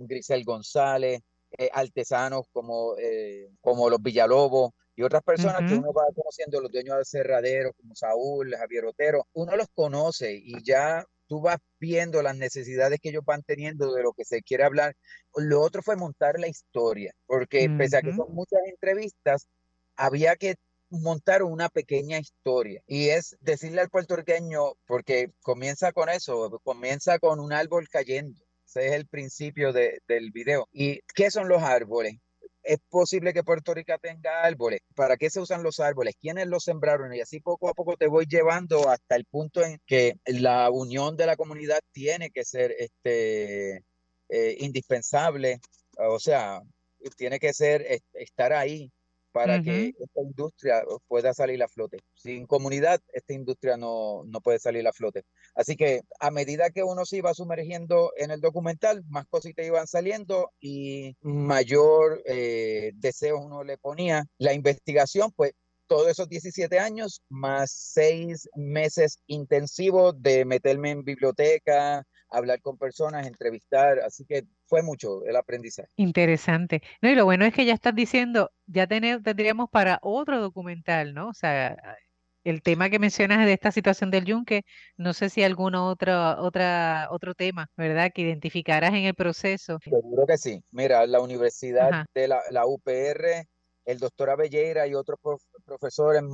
Grisel 0.00 0.44
González, 0.44 1.20
eh, 1.56 1.70
artesanos 1.72 2.46
como, 2.52 2.96
eh, 2.98 3.48
como 3.60 3.88
los 3.88 4.02
Villalobos 4.02 4.72
y 4.96 5.02
otras 5.02 5.22
personas 5.22 5.68
que 5.68 5.76
uno 5.76 5.92
va 5.92 6.04
conociendo, 6.14 6.60
los 6.60 6.70
dueños 6.70 6.98
de 6.98 7.04
cerraderos 7.04 7.72
como 7.76 7.94
Saúl, 7.94 8.54
Javier 8.56 8.84
Otero, 8.86 9.26
uno 9.32 9.56
los 9.56 9.68
conoce 9.74 10.34
y 10.34 10.62
ya 10.62 11.04
tú 11.26 11.40
vas 11.40 11.58
viendo 11.78 12.22
las 12.22 12.36
necesidades 12.36 12.98
que 13.00 13.10
ellos 13.10 13.24
van 13.24 13.42
teniendo 13.42 13.92
de 13.92 14.02
lo 14.02 14.12
que 14.12 14.24
se 14.24 14.42
quiere 14.42 14.64
hablar. 14.64 14.94
Lo 15.36 15.60
otro 15.60 15.82
fue 15.82 15.96
montar 15.96 16.38
la 16.38 16.48
historia, 16.48 17.12
porque 17.26 17.68
pese 17.78 17.96
a 17.96 18.02
que 18.02 18.14
son 18.14 18.32
muchas 18.34 18.60
entrevistas, 18.66 19.48
había 19.96 20.36
que 20.36 20.56
montar 20.90 21.42
una 21.42 21.68
pequeña 21.68 22.18
historia 22.18 22.82
y 22.86 23.08
es 23.08 23.36
decirle 23.40 23.80
al 23.80 23.90
puertorriqueño, 23.90 24.74
porque 24.86 25.30
comienza 25.42 25.92
con 25.92 26.08
eso, 26.08 26.60
comienza 26.62 27.18
con 27.18 27.40
un 27.40 27.52
árbol 27.52 27.88
cayendo 27.88 28.40
ese 28.74 28.88
es 28.88 28.92
el 28.94 29.06
principio 29.06 29.72
de, 29.72 30.00
del 30.08 30.30
video. 30.32 30.68
¿Y 30.72 31.00
qué 31.14 31.30
son 31.30 31.48
los 31.48 31.62
árboles? 31.62 32.14
Es 32.64 32.78
posible 32.88 33.32
que 33.32 33.44
Puerto 33.44 33.74
Rico 33.74 33.94
tenga 34.00 34.42
árboles. 34.42 34.80
¿Para 34.94 35.16
qué 35.16 35.30
se 35.30 35.40
usan 35.40 35.62
los 35.62 35.80
árboles? 35.80 36.14
¿Quiénes 36.20 36.46
los 36.48 36.64
sembraron? 36.64 37.14
Y 37.14 37.20
así 37.20 37.40
poco 37.40 37.68
a 37.68 37.74
poco 37.74 37.96
te 37.96 38.08
voy 38.08 38.26
llevando 38.26 38.88
hasta 38.88 39.16
el 39.16 39.26
punto 39.26 39.62
en 39.62 39.78
que 39.86 40.14
la 40.26 40.70
unión 40.70 41.16
de 41.16 41.26
la 41.26 41.36
comunidad 41.36 41.80
tiene 41.92 42.30
que 42.30 42.44
ser 42.44 42.74
este, 42.78 43.84
eh, 44.28 44.56
indispensable. 44.60 45.60
O 45.98 46.18
sea, 46.18 46.60
tiene 47.16 47.38
que 47.38 47.52
ser 47.52 47.86
estar 48.14 48.52
ahí 48.52 48.90
para 49.34 49.60
que 49.60 49.92
esta 49.98 50.20
industria 50.20 50.84
pueda 51.08 51.34
salir 51.34 51.60
a 51.60 51.66
flote. 51.66 51.98
Sin 52.14 52.46
comunidad, 52.46 53.00
esta 53.12 53.32
industria 53.32 53.76
no, 53.76 54.22
no 54.26 54.40
puede 54.40 54.60
salir 54.60 54.86
a 54.86 54.92
flote. 54.92 55.24
Así 55.56 55.74
que 55.74 56.02
a 56.20 56.30
medida 56.30 56.70
que 56.70 56.84
uno 56.84 57.04
se 57.04 57.16
iba 57.16 57.34
sumergiendo 57.34 58.12
en 58.16 58.30
el 58.30 58.40
documental, 58.40 59.02
más 59.08 59.26
cositas 59.26 59.66
iban 59.66 59.88
saliendo 59.88 60.52
y 60.60 61.16
mayor 61.20 62.22
eh, 62.26 62.92
deseo 62.94 63.40
uno 63.40 63.64
le 63.64 63.76
ponía. 63.76 64.24
La 64.38 64.52
investigación, 64.52 65.32
pues 65.34 65.50
todos 65.88 66.06
esos 66.08 66.28
17 66.28 66.78
años, 66.78 67.20
más 67.28 67.72
seis 67.72 68.48
meses 68.54 69.18
intensivos 69.26 70.14
de 70.22 70.44
meterme 70.44 70.92
en 70.92 71.02
biblioteca, 71.02 72.04
hablar 72.28 72.60
con 72.60 72.78
personas, 72.78 73.26
entrevistar, 73.26 73.98
así 73.98 74.24
que 74.24 74.44
fue 74.74 74.82
mucho 74.82 75.24
el 75.24 75.36
aprendizaje. 75.36 75.88
Interesante. 75.94 76.82
No, 77.00 77.08
y 77.08 77.14
lo 77.14 77.24
bueno 77.24 77.44
es 77.44 77.54
que 77.54 77.64
ya 77.64 77.74
estás 77.74 77.94
diciendo, 77.94 78.50
ya 78.66 78.88
tendríamos 78.88 79.70
para 79.70 80.00
otro 80.02 80.40
documental, 80.40 81.14
¿no? 81.14 81.28
O 81.28 81.32
sea, 81.32 81.76
el 82.42 82.60
tema 82.60 82.90
que 82.90 82.98
mencionas 82.98 83.46
de 83.46 83.52
esta 83.52 83.70
situación 83.70 84.10
del 84.10 84.24
yunque, 84.24 84.64
no 84.96 85.12
sé 85.12 85.30
si 85.30 85.44
alguno 85.44 85.86
otro, 85.86 86.42
otra, 86.42 87.06
otro 87.12 87.36
tema, 87.36 87.70
¿verdad? 87.76 88.10
Que 88.12 88.22
identificarás 88.22 88.90
en 88.90 89.04
el 89.04 89.14
proceso. 89.14 89.78
Seguro 89.80 90.26
que 90.26 90.38
sí. 90.38 90.60
Mira, 90.72 91.06
la 91.06 91.20
Universidad 91.20 92.04
de 92.12 92.26
la, 92.26 92.66
UPR, 92.66 93.46
el 93.84 93.98
doctor 94.00 94.30
Abelleira 94.30 94.88
y 94.88 94.94
otros 94.94 95.20
profesores, 95.64 96.24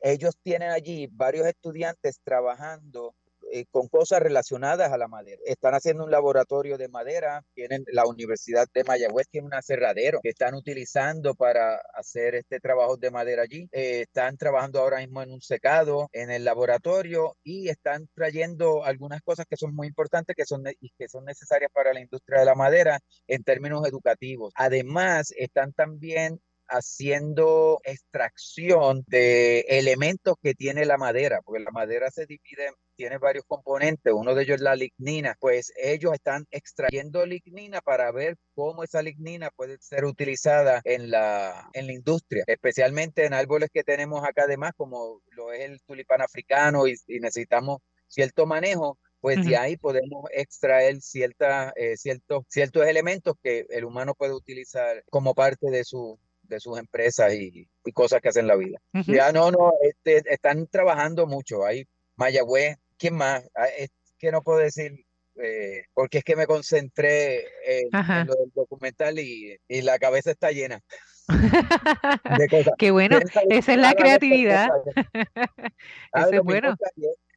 ellos 0.00 0.34
tienen 0.42 0.70
allí 0.70 1.08
varios 1.12 1.46
estudiantes 1.46 2.20
trabajando 2.24 3.14
eh, 3.52 3.64
con 3.70 3.88
cosas 3.88 4.20
relacionadas 4.20 4.92
a 4.92 4.98
la 4.98 5.08
madera. 5.08 5.40
Están 5.44 5.74
haciendo 5.74 6.04
un 6.04 6.10
laboratorio 6.10 6.78
de 6.78 6.88
madera, 6.88 7.42
tienen 7.54 7.84
la 7.88 8.06
Universidad 8.06 8.66
de 8.72 8.84
Mayagüez 8.84 9.28
tiene 9.28 9.46
un 9.46 9.54
aserradero 9.54 10.20
que 10.22 10.30
están 10.30 10.54
utilizando 10.54 11.34
para 11.34 11.76
hacer 11.94 12.34
este 12.34 12.60
trabajo 12.60 12.96
de 12.96 13.10
madera 13.10 13.42
allí. 13.42 13.68
Eh, 13.72 14.02
están 14.02 14.36
trabajando 14.36 14.80
ahora 14.80 14.98
mismo 14.98 15.22
en 15.22 15.32
un 15.32 15.40
secado 15.40 16.08
en 16.12 16.30
el 16.30 16.44
laboratorio 16.44 17.36
y 17.42 17.68
están 17.68 18.08
trayendo 18.14 18.84
algunas 18.84 19.22
cosas 19.22 19.46
que 19.48 19.56
son 19.56 19.74
muy 19.74 19.88
importantes 19.88 20.36
que 20.36 20.44
son, 20.44 20.62
y 20.80 20.90
que 20.98 21.08
son 21.08 21.24
necesarias 21.24 21.70
para 21.72 21.92
la 21.92 22.00
industria 22.00 22.40
de 22.40 22.46
la 22.46 22.54
madera 22.54 23.00
en 23.26 23.42
términos 23.42 23.86
educativos. 23.86 24.52
Además, 24.54 25.32
están 25.36 25.72
también 25.72 26.40
haciendo 26.70 27.80
extracción 27.84 29.04
de 29.08 29.60
elementos 29.68 30.36
que 30.42 30.54
tiene 30.54 30.86
la 30.86 30.96
madera, 30.96 31.40
porque 31.44 31.62
la 31.62 31.70
madera 31.70 32.10
se 32.10 32.26
divide, 32.26 32.70
tiene 32.96 33.18
varios 33.18 33.44
componentes, 33.46 34.12
uno 34.12 34.34
de 34.34 34.42
ellos 34.44 34.56
es 34.56 34.60
la 34.60 34.76
lignina, 34.76 35.36
pues 35.40 35.72
ellos 35.76 36.14
están 36.14 36.46
extrayendo 36.50 37.26
lignina 37.26 37.80
para 37.80 38.12
ver 38.12 38.36
cómo 38.54 38.84
esa 38.84 39.02
lignina 39.02 39.50
puede 39.50 39.78
ser 39.80 40.04
utilizada 40.04 40.80
en 40.84 41.10
la, 41.10 41.68
en 41.72 41.86
la 41.86 41.92
industria, 41.92 42.44
especialmente 42.46 43.24
en 43.24 43.34
árboles 43.34 43.70
que 43.72 43.82
tenemos 43.82 44.24
acá 44.24 44.44
además, 44.44 44.72
como 44.76 45.20
lo 45.30 45.52
es 45.52 45.62
el 45.62 45.80
tulipán 45.82 46.22
africano 46.22 46.86
y, 46.86 46.94
necesitamos 47.20 47.78
cierto 48.06 48.46
manejo, 48.46 48.98
pues 49.20 49.44
de 49.44 49.56
ahí 49.56 49.76
podemos 49.76 50.24
extraer 50.32 51.00
cierta, 51.00 51.72
eh, 51.76 51.96
ciertos, 51.96 52.44
ciertos 52.48 52.86
elementos 52.86 53.34
que 53.42 53.66
el 53.68 53.84
humano 53.84 54.14
puede 54.14 54.32
utilizar 54.32 55.04
como 55.10 55.34
parte 55.34 55.70
de 55.70 55.84
su, 55.84 56.18
de 56.50 56.60
sus 56.60 56.78
empresas 56.78 57.32
y, 57.32 57.66
cosas 57.94 58.20
que 58.20 58.28
hacen 58.28 58.42
en 58.42 58.48
la 58.48 58.56
vida. 58.56 58.78
Ya 59.06 59.32
no, 59.32 59.50
no, 59.50 59.72
este, 59.82 60.22
están 60.32 60.66
trabajando 60.66 61.26
mucho. 61.26 61.64
Hay 61.64 61.86
Mayagüez, 62.16 62.76
¿quién 62.98 63.14
más? 63.14 63.42
Ah, 63.54 63.66
es 63.66 63.90
que 64.18 64.30
no 64.30 64.42
puedo 64.42 64.58
decir, 64.58 65.04
eh, 65.42 65.84
porque 65.94 66.18
es 66.18 66.24
que 66.24 66.36
me 66.36 66.46
concentré 66.46 67.46
en, 67.64 67.88
lo 68.26 68.34
del 68.34 68.52
documental 68.54 69.18
y, 69.18 69.56
y, 69.66 69.82
la 69.82 69.98
cabeza 69.98 70.30
está 70.30 70.50
llena. 70.50 70.80
de 72.38 72.48
cosas. 72.48 72.74
Qué 72.78 72.90
bueno, 72.90 73.18
esa 73.48 73.72
es 73.72 73.78
la 73.78 73.94
creatividad. 73.94 74.68
Ah, 76.12 76.26
es 76.30 76.42
bueno. 76.42 76.74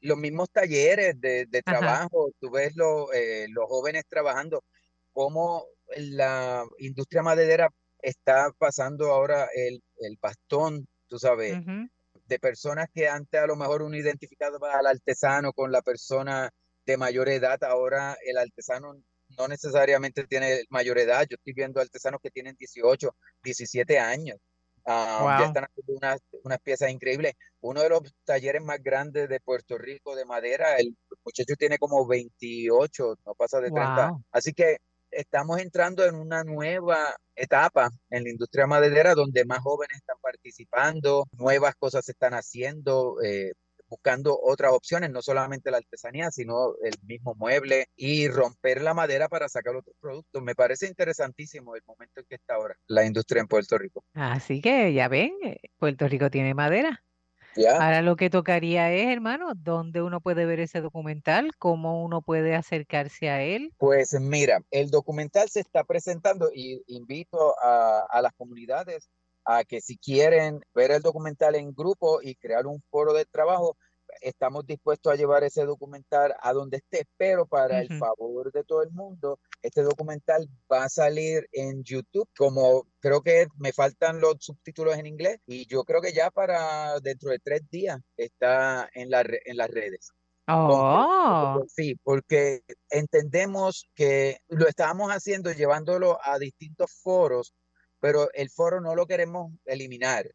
los 0.02 0.18
mismos 0.18 0.50
talleres 0.50 1.20
de, 1.22 1.62
trabajo, 1.64 2.32
tú 2.40 2.50
ves 2.50 2.74
eh, 3.14 3.46
los 3.50 3.66
jóvenes 3.68 4.04
trabajando, 4.10 4.64
cómo 5.12 5.66
la 5.96 6.66
industria 6.80 7.22
maderera 7.22 7.70
está 8.04 8.52
pasando 8.58 9.12
ahora 9.12 9.48
el, 9.56 9.82
el 10.00 10.18
bastón, 10.22 10.86
tú 11.08 11.18
sabes, 11.18 11.58
de 12.26 12.40
personas 12.40 12.88
que 12.94 13.08
antes 13.08 13.42
a 13.42 13.48
lo 13.48 13.56
mejor 13.56 13.82
uno 13.82 13.98
identificaba 13.98 14.58
al 14.78 14.86
artesano 14.86 15.54
con 15.54 15.72
la 15.72 15.82
persona 15.82 16.52
de 16.86 16.98
mayor 16.98 17.30
edad, 17.30 17.64
ahora 17.64 18.16
el 18.26 18.38
artesano 18.38 18.94
no 19.38 19.48
necesariamente 19.48 20.28
tiene 20.28 20.64
mayor 20.70 21.00
edad. 21.00 21.26
Yo 21.30 21.36
estoy 21.36 21.54
viendo 21.54 21.80
artesanos 21.80 22.20
que 22.22 22.30
tienen 22.30 22.56
18, 22.58 23.16
17 23.42 24.00
años. 24.00 24.38
Ah, 24.86 25.38
ya 25.40 25.46
están 25.48 25.64
haciendo 25.64 25.94
unas, 25.94 26.20
unas, 26.44 26.60
piezas 26.60 26.92
increíbles. 26.92 27.36
Uno 27.62 27.82
de 27.82 27.90
los 27.90 28.02
talleres 28.26 28.62
más 28.62 28.84
grandes 28.84 29.30
de 29.30 29.40
Puerto 29.40 29.78
Rico 29.78 30.14
de 30.14 30.26
madera, 30.26 30.76
el 30.76 30.96
muchacho 31.24 31.56
tiene 31.58 31.78
como 31.78 32.06
28, 32.06 33.18
no 33.26 33.34
pasa 33.34 33.62
de 33.62 33.72
30. 33.72 34.12
Así 34.32 34.52
que 34.52 34.78
estamos 35.16 35.60
entrando 35.60 36.06
en 36.06 36.16
una 36.16 36.44
nueva 36.44 37.16
etapa 37.36 37.90
en 38.10 38.24
la 38.24 38.30
industria 38.30 38.68
maderera 38.68 39.16
donde 39.16 39.46
más 39.46 39.60
jóvenes 39.60 39.98
están 39.98 40.18
participando, 40.22 41.26
nuevas 41.32 41.76
cosas 41.76 42.06
se 42.06 42.12
están 42.12 42.34
haciendo. 42.34 43.22
Eh, 43.24 43.54
buscando 43.94 44.40
otras 44.42 44.72
opciones, 44.74 45.12
no 45.12 45.22
solamente 45.22 45.70
la 45.70 45.78
artesanía, 45.78 46.32
sino 46.32 46.74
el 46.82 46.96
mismo 47.04 47.36
mueble 47.36 47.86
y 47.96 48.28
romper 48.28 48.82
la 48.82 48.96
madera 48.96 49.30
para 49.30 49.48
sacar 49.48 49.76
otros 49.76 49.96
productos. 50.00 50.42
Me 50.42 50.56
parece 50.56 50.88
interesantísimo 50.88 51.76
el 51.76 51.84
momento 51.86 52.22
en 52.22 52.26
que 52.28 52.36
está 52.36 52.56
ahora 52.56 52.76
la 52.88 53.06
industria 53.06 53.42
en 53.42 53.48
Puerto 53.48 53.78
Rico. 53.78 54.04
Así 54.16 54.62
que 54.62 54.94
ya 54.94 55.08
ven, 55.10 55.34
eh, 55.44 55.60
Puerto 55.78 56.08
Rico 56.08 56.32
tiene 56.32 56.56
madera. 56.56 57.04
Ahora 57.56 58.02
lo 58.02 58.16
que 58.16 58.30
tocaría 58.30 58.92
es, 58.92 59.08
hermano, 59.08 59.54
¿dónde 59.56 60.02
uno 60.02 60.22
puede 60.22 60.46
ver 60.46 60.60
ese 60.60 60.82
documental? 60.82 61.52
¿Cómo 61.58 62.04
uno 62.04 62.22
puede 62.22 62.56
acercarse 62.56 63.30
a 63.30 63.42
él? 63.42 63.74
Pues 63.78 64.14
mira, 64.20 64.62
el 64.72 64.90
documental 64.90 65.50
se 65.50 65.60
está 65.60 65.84
presentando 65.84 66.50
y 66.54 66.82
invito 66.88 67.56
a, 67.64 68.06
a 68.10 68.22
las 68.22 68.34
comunidades 68.34 69.10
a 69.46 69.64
que 69.64 69.82
si 69.82 69.98
quieren 69.98 70.62
ver 70.74 70.92
el 70.92 71.02
documental 71.02 71.56
en 71.56 71.74
grupo 71.74 72.22
y 72.22 72.36
crear 72.36 72.66
un 72.66 72.82
foro 72.90 73.14
de 73.14 73.26
trabajo, 73.26 73.78
estamos 74.24 74.66
dispuestos 74.66 75.14
a 75.14 75.16
llevar 75.16 75.44
ese 75.44 75.66
documental 75.66 76.34
a 76.42 76.54
donde 76.54 76.78
esté, 76.78 77.06
pero 77.18 77.46
para 77.46 77.82
el 77.82 77.98
favor 77.98 78.52
de 78.52 78.64
todo 78.64 78.82
el 78.84 78.92
mundo, 78.92 79.40
este 79.62 79.84
documental 79.84 80.48
va 80.72 80.86
a 80.86 80.90
salir 80.90 81.48
en 81.52 81.84
YouTube, 81.84 82.28
como 82.38 82.88
creo 83.00 83.22
que 83.22 83.48
me 83.58 83.74
faltan 83.74 84.20
los 84.20 84.36
subtítulos 84.40 84.98
en 84.98 85.06
inglés, 85.06 85.40
y 85.46 85.68
yo 85.68 85.84
creo 85.84 86.02
que 86.02 86.14
ya 86.14 86.32
para 86.32 87.00
dentro 87.00 87.32
de 87.32 87.40
tres 87.40 87.62
días 87.70 88.00
está 88.18 88.90
en, 88.94 89.10
la, 89.10 89.22
en 89.22 89.58
las 89.58 89.70
redes. 89.70 90.12
Oh. 90.48 91.64
Sí, 91.68 91.96
porque 92.04 92.64
entendemos 92.90 93.88
que 93.96 94.40
lo 94.50 94.68
estábamos 94.68 95.12
haciendo 95.12 95.54
llevándolo 95.54 96.20
a 96.22 96.38
distintos 96.38 96.92
foros 97.02 97.54
pero 98.04 98.28
el 98.34 98.50
foro 98.50 98.82
no 98.82 98.96
lo 98.96 99.06
queremos 99.06 99.54
eliminar, 99.64 100.30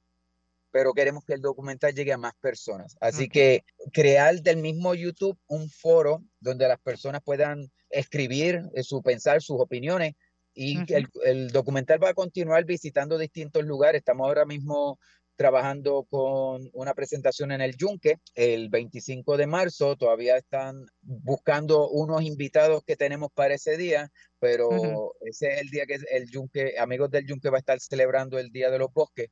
pero 0.78 0.94
queremos 0.94 1.24
que 1.24 1.32
el 1.32 1.40
documental 1.40 1.92
llegue 1.92 2.12
a 2.12 2.18
más 2.18 2.34
personas. 2.40 2.96
Así 3.00 3.28
que 3.28 3.64
crear 3.92 4.40
del 4.42 4.58
mismo 4.58 4.94
YouTube 4.94 5.36
un 5.48 5.68
foro 5.68 6.22
donde 6.38 6.68
las 6.68 6.78
personas 6.78 7.20
puedan 7.20 7.68
escribir 7.90 8.62
eh, 8.72 8.84
su 8.84 9.02
pensar, 9.02 9.42
sus 9.42 9.60
opiniones 9.60 10.14
y 10.54 10.78
el, 10.94 11.08
el, 11.24 11.50
documental 11.50 12.00
va 12.00 12.10
a 12.10 12.14
continuar 12.14 12.64
visitando 12.64 13.18
distintos 13.18 13.64
lugares. 13.64 13.98
Estamos 13.98 14.28
ahora 14.28 14.44
mismo 14.44 15.00
trabajando 15.34 16.06
con 16.08 16.70
una 16.72 16.94
presentación 16.94 17.50
en 17.50 17.60
el 17.60 17.76
Yunque 17.76 18.20
el 18.36 18.68
25 18.68 19.36
de 19.36 19.48
marzo. 19.48 19.96
Todavía 19.96 20.36
están 20.36 20.86
buscando 21.00 21.88
unos 21.88 22.22
invitados 22.22 22.84
que 22.84 22.94
tenemos 22.94 23.32
para 23.34 23.54
ese 23.54 23.76
día, 23.76 24.12
pero 24.38 25.12
ese 25.22 25.54
es 25.54 25.60
el 25.60 25.70
día 25.70 25.86
que 25.86 25.98
el 26.12 26.30
Yunque, 26.30 26.78
amigos 26.78 27.10
del 27.10 27.26
Yunque 27.26 27.50
va 27.50 27.56
a 27.56 27.66
estar 27.66 27.80
celebrando 27.80 28.38
el 28.38 28.52
Día 28.52 28.70
de 28.70 28.78
los 28.78 28.92
Bosques 28.92 29.30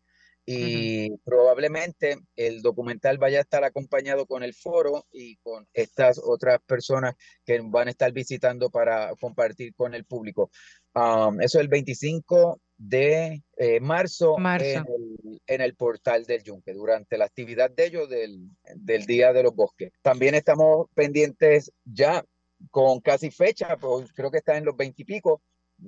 y 0.49 1.17
probablemente 1.19 2.19
el 2.37 2.63
documental 2.63 3.19
vaya 3.19 3.39
a 3.39 3.43
estar 3.43 3.65
acompañado 3.65 4.27
con 4.27 4.45
el 4.45 4.55
foro 4.55 5.05
y 5.11 5.37
con 5.39 5.67
estas 5.75 6.21
otras 6.23 6.61
personas 6.65 7.17
que 7.45 7.61
van 7.65 7.89
a 7.89 7.91
estar 7.91 8.13
visitando 8.13 8.71
para 8.71 9.13
compartir 9.21 9.75
con 9.75 9.93
el 9.95 10.05
público. 10.05 10.51
Um, 10.95 11.41
eso 11.41 11.59
es 11.59 11.63
el 11.63 11.69
25 11.69 12.61
de 12.79 13.43
eh, 13.57 13.81
marzo, 13.81 14.37
En, 15.49 15.61
el, 15.61 15.75
portal 15.75 16.25
del 16.25 16.43
Yunque, 16.43 16.73
durante 16.75 17.19
la 17.19 17.25
actividad 17.25 17.71
de 17.71 17.87
ellos 17.87 18.09
del, 18.09 18.49
del 18.77 19.05
Día 19.05 19.33
de 19.33 19.43
los 19.43 19.55
Bosques. 19.55 19.93
También 20.01 20.35
estamos 20.35 20.87
pendientes 20.95 21.73
ya 21.85 22.25
con 22.71 23.01
casi 23.01 23.31
fecha, 23.31 23.77
pues 23.77 24.13
creo 24.13 24.31
que 24.31 24.39
está 24.39 24.57
en 24.57 24.65
los 24.65 24.77
veintipico, 24.77 25.43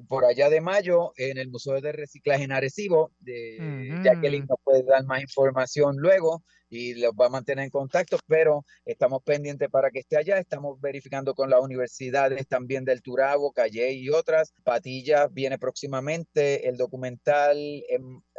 por 0.08 0.24
allá 0.24 0.50
de 0.50 0.60
mayo 0.60 1.12
en 1.16 1.38
el 1.38 1.48
Museo 1.48 1.80
de 1.80 1.92
Reciclaje 1.92 2.44
en 2.44 2.52
Arecibo. 2.52 3.12
De, 3.18 4.00
Jacqueline 4.04 4.46
nos 4.48 4.58
puede 4.62 4.82
dar 4.82 5.04
más 5.04 5.22
información 5.22 5.96
luego 5.98 6.42
y 6.70 6.94
los 6.94 7.12
va 7.12 7.26
a 7.26 7.30
mantener 7.30 7.64
en 7.64 7.70
contacto, 7.70 8.18
pero 8.26 8.64
estamos 8.84 9.22
pendientes 9.22 9.70
para 9.70 9.90
que 9.90 10.00
esté 10.00 10.18
allá. 10.18 10.38
Estamos 10.38 10.80
verificando 10.80 11.34
con 11.34 11.48
las 11.48 11.62
universidades 11.62 12.46
también 12.46 12.84
del 12.84 13.02
Turabo, 13.02 13.52
Calle 13.52 13.92
y 13.92 14.10
otras. 14.10 14.52
Patilla 14.64 15.28
viene 15.28 15.58
próximamente 15.58 16.68
el 16.68 16.76
documental, 16.76 17.56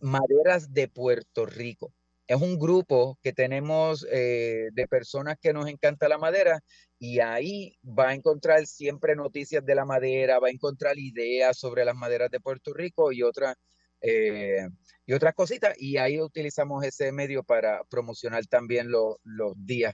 Maderas 0.00 0.72
de 0.72 0.88
Puerto 0.88 1.44
Rico 1.44 1.92
es 2.30 2.40
un 2.40 2.60
grupo 2.60 3.18
que 3.22 3.32
tenemos 3.32 4.06
eh, 4.08 4.68
de 4.72 4.86
personas 4.86 5.36
que 5.40 5.52
nos 5.52 5.68
encanta 5.68 6.08
la 6.08 6.16
madera 6.16 6.60
y 6.96 7.18
ahí 7.18 7.76
va 7.82 8.10
a 8.10 8.14
encontrar 8.14 8.66
siempre 8.66 9.16
noticias 9.16 9.64
de 9.66 9.74
la 9.74 9.84
madera, 9.84 10.38
va 10.38 10.46
a 10.46 10.52
encontrar 10.52 10.96
ideas 10.96 11.58
sobre 11.58 11.84
las 11.84 11.96
maderas 11.96 12.30
de 12.30 12.38
Puerto 12.38 12.72
Rico 12.72 13.10
y 13.10 13.24
otras 13.24 13.56
eh, 14.00 14.64
y 15.04 15.12
otras 15.12 15.34
cositas 15.34 15.74
y 15.76 15.96
ahí 15.96 16.20
utilizamos 16.20 16.84
ese 16.84 17.10
medio 17.10 17.42
para 17.42 17.82
promocionar 17.90 18.46
también 18.46 18.92
los 18.92 19.16
días, 19.56 19.92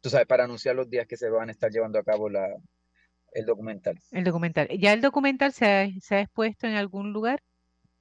tú 0.00 0.08
sabes, 0.08 0.26
para 0.26 0.44
anunciar 0.44 0.76
los 0.76 0.88
días 0.88 1.06
que 1.06 1.18
se 1.18 1.28
van 1.28 1.50
a 1.50 1.52
estar 1.52 1.70
llevando 1.70 1.98
a 1.98 2.02
cabo 2.02 2.28
el 2.28 3.44
documental. 3.44 4.00
El 4.10 4.24
documental. 4.24 4.68
¿Ya 4.78 4.94
el 4.94 5.02
documental 5.02 5.52
se 5.52 5.66
ha 5.66 6.20
expuesto 6.20 6.66
en 6.66 6.76
algún 6.76 7.12
lugar? 7.12 7.42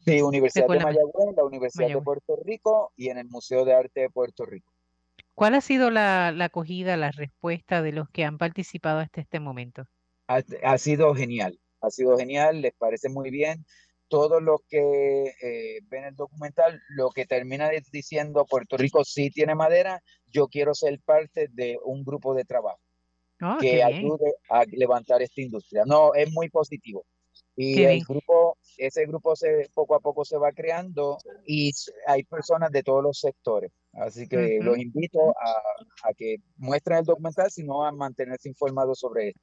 Sí, 0.05 0.21
Universidad 0.21 0.67
de 0.67 0.79
Mayagüez, 0.79 1.35
la 1.35 1.43
Universidad 1.43 1.87
de 1.87 2.01
Puerto 2.01 2.35
Rico 2.43 2.91
y 2.95 3.09
en 3.09 3.17
el 3.17 3.27
Museo 3.27 3.63
de 3.63 3.73
Arte 3.73 4.01
de 4.01 4.09
Puerto 4.09 4.45
Rico. 4.45 4.73
¿Cuál 5.35 5.55
ha 5.55 5.61
sido 5.61 5.89
la, 5.89 6.27
acogida, 6.27 6.97
la 6.97 7.11
respuesta 7.11 7.81
de 7.81 7.91
los 7.91 8.09
que 8.09 8.23
han 8.23 8.37
participado 8.37 8.99
hasta 8.99 9.21
este 9.21 9.39
momento? 9.39 9.85
Ha, 10.27 10.77
sido 10.77 11.13
genial, 11.15 11.59
ha 11.81 11.89
sido 11.89 12.17
genial, 12.17 12.61
les 12.61 12.73
parece 12.73 13.09
muy 13.09 13.29
bien. 13.29 13.65
Todos 14.07 14.43
los 14.43 14.61
que 14.69 15.33
eh, 15.41 15.79
ven 15.89 16.03
el 16.03 16.15
documental, 16.15 16.81
lo 16.89 17.09
que 17.09 17.25
termina 17.25 17.69
diciendo 17.91 18.45
Puerto 18.45 18.77
Rico 18.77 19.03
sí 19.03 19.31
tiene 19.31 19.55
madera, 19.55 20.01
yo 20.27 20.47
quiero 20.47 20.75
ser 20.75 20.99
parte 21.03 21.47
de 21.51 21.79
un 21.83 22.03
grupo 22.03 22.35
de 22.35 22.45
trabajo 22.45 22.79
oh, 23.41 23.57
que 23.59 23.83
ayude 23.83 24.35
a 24.49 24.65
levantar 24.65 25.21
esta 25.21 25.41
industria. 25.41 25.83
No, 25.85 26.13
es 26.13 26.31
muy 26.31 26.49
positivo. 26.49 27.05
Y 27.55 27.83
el 27.83 28.03
grupo, 28.03 28.57
ese 28.77 29.05
grupo 29.05 29.35
se, 29.35 29.69
poco 29.73 29.95
a 29.95 29.99
poco 29.99 30.25
se 30.25 30.37
va 30.37 30.51
creando 30.51 31.17
y 31.45 31.71
hay 32.07 32.23
personas 32.23 32.71
de 32.71 32.81
todos 32.81 33.03
los 33.03 33.19
sectores. 33.19 33.71
Así 33.93 34.27
que 34.27 34.59
los 34.61 34.77
invito 34.77 35.19
a, 35.29 36.09
a, 36.09 36.13
que 36.17 36.37
muestren 36.57 36.99
el 36.99 37.05
documental, 37.05 37.51
sino 37.51 37.85
a 37.85 37.91
mantenerse 37.91 38.49
informados 38.49 38.99
sobre 38.99 39.29
esto. 39.29 39.41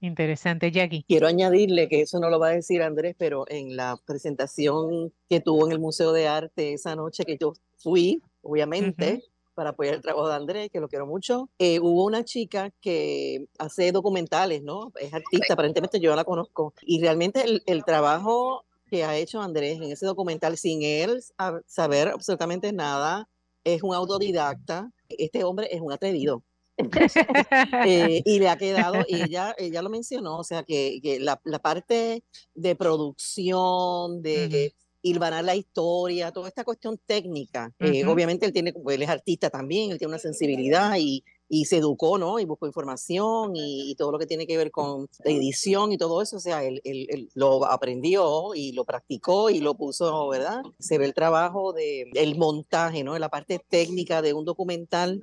Interesante, 0.00 0.70
Jackie. 0.70 1.04
Quiero 1.06 1.26
añadirle 1.26 1.88
que 1.88 2.02
eso 2.02 2.18
no 2.18 2.30
lo 2.30 2.38
va 2.38 2.48
a 2.48 2.52
decir 2.52 2.82
Andrés, 2.82 3.14
pero 3.18 3.44
en 3.48 3.76
la 3.76 3.98
presentación 4.04 5.12
que 5.28 5.40
tuvo 5.40 5.66
en 5.66 5.72
el 5.72 5.78
Museo 5.78 6.12
de 6.12 6.28
Arte 6.28 6.72
esa 6.72 6.96
noche 6.96 7.24
que 7.24 7.36
yo 7.38 7.52
fui, 7.78 8.20
obviamente, 8.42 9.22
para 9.60 9.70
apoyar 9.70 9.92
el 9.92 10.00
trabajo 10.00 10.26
de 10.26 10.36
Andrés, 10.36 10.70
que 10.72 10.80
lo 10.80 10.88
quiero 10.88 11.06
mucho. 11.06 11.50
Eh, 11.58 11.80
hubo 11.80 12.06
una 12.06 12.24
chica 12.24 12.70
que 12.80 13.44
hace 13.58 13.92
documentales, 13.92 14.62
¿no? 14.62 14.90
Es 14.98 15.12
artista, 15.12 15.52
aparentemente 15.52 16.00
yo 16.00 16.16
la 16.16 16.24
conozco. 16.24 16.72
Y 16.80 16.98
realmente 17.02 17.42
el, 17.44 17.62
el 17.66 17.84
trabajo 17.84 18.64
que 18.88 19.04
ha 19.04 19.18
hecho 19.18 19.42
Andrés 19.42 19.76
en 19.76 19.92
ese 19.92 20.06
documental, 20.06 20.56
sin 20.56 20.82
él 20.82 21.22
saber 21.66 22.08
absolutamente 22.08 22.72
nada, 22.72 23.28
es 23.62 23.82
un 23.82 23.94
autodidacta. 23.94 24.90
Este 25.10 25.44
hombre 25.44 25.68
es 25.70 25.82
un 25.82 25.92
atrevido. 25.92 26.42
eh, 27.86 28.22
y 28.24 28.38
le 28.38 28.48
ha 28.48 28.56
quedado, 28.56 29.04
y 29.06 29.20
ella, 29.20 29.54
ella 29.58 29.82
lo 29.82 29.90
mencionó, 29.90 30.38
o 30.38 30.44
sea, 30.44 30.62
que, 30.62 31.00
que 31.02 31.20
la, 31.20 31.38
la, 31.44 31.58
parte 31.58 32.24
de 32.54 32.76
producción, 32.76 34.22
de, 34.22 34.74
hilvanar 35.02 35.44
la 35.44 35.56
historia, 35.56 36.32
toda 36.32 36.48
esta 36.48 36.64
cuestión 36.64 36.98
técnica. 37.06 37.72
Eh, 37.78 38.04
obviamente 38.04 38.46
él 38.46 38.52
tiene, 38.52 38.74
él 38.88 39.02
es 39.02 39.08
artista 39.08 39.50
también, 39.50 39.90
él 39.90 39.98
tiene 39.98 40.10
una 40.10 40.18
sensibilidad 40.18 40.96
y, 40.98 41.24
y 41.48 41.64
se 41.64 41.78
educó, 41.78 42.16
¿no? 42.16 42.38
Y 42.38 42.44
buscó 42.44 42.66
información 42.66 43.52
y, 43.54 43.94
todo 43.96 44.12
lo 44.12 44.18
que 44.18 44.26
tiene 44.26 44.46
que 44.46 44.56
ver 44.56 44.70
con 44.70 45.08
la 45.24 45.32
edición 45.32 45.92
y 45.92 45.98
todo 45.98 46.22
eso, 46.22 46.36
o 46.36 46.40
sea, 46.40 46.64
él, 46.64 46.80
él, 46.84 47.28
lo 47.34 47.66
aprendió 47.66 48.54
y 48.54 48.72
lo 48.72 48.84
practicó 48.84 49.50
y 49.50 49.58
lo 49.58 49.74
puso, 49.74 50.28
¿verdad? 50.28 50.62
Se 50.78 50.96
ve 50.96 51.06
el 51.06 51.12
trabajo 51.12 51.72
de 51.72 52.08
el 52.14 52.38
montaje, 52.38 53.02
¿no? 53.02 53.18
La 53.18 53.28
parte 53.28 53.60
técnica 53.68 54.22
de 54.22 54.32
un 54.32 54.44
documental 54.44 55.22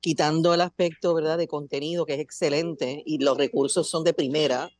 quitando 0.00 0.52
el 0.52 0.60
aspecto, 0.60 1.14
¿verdad? 1.14 1.38
De 1.38 1.46
contenido 1.46 2.04
que 2.06 2.14
es 2.14 2.20
excelente 2.20 3.02
y 3.06 3.18
los 3.18 3.38
recursos 3.38 3.88
son 3.88 4.02
de 4.02 4.14
primera, 4.14 4.70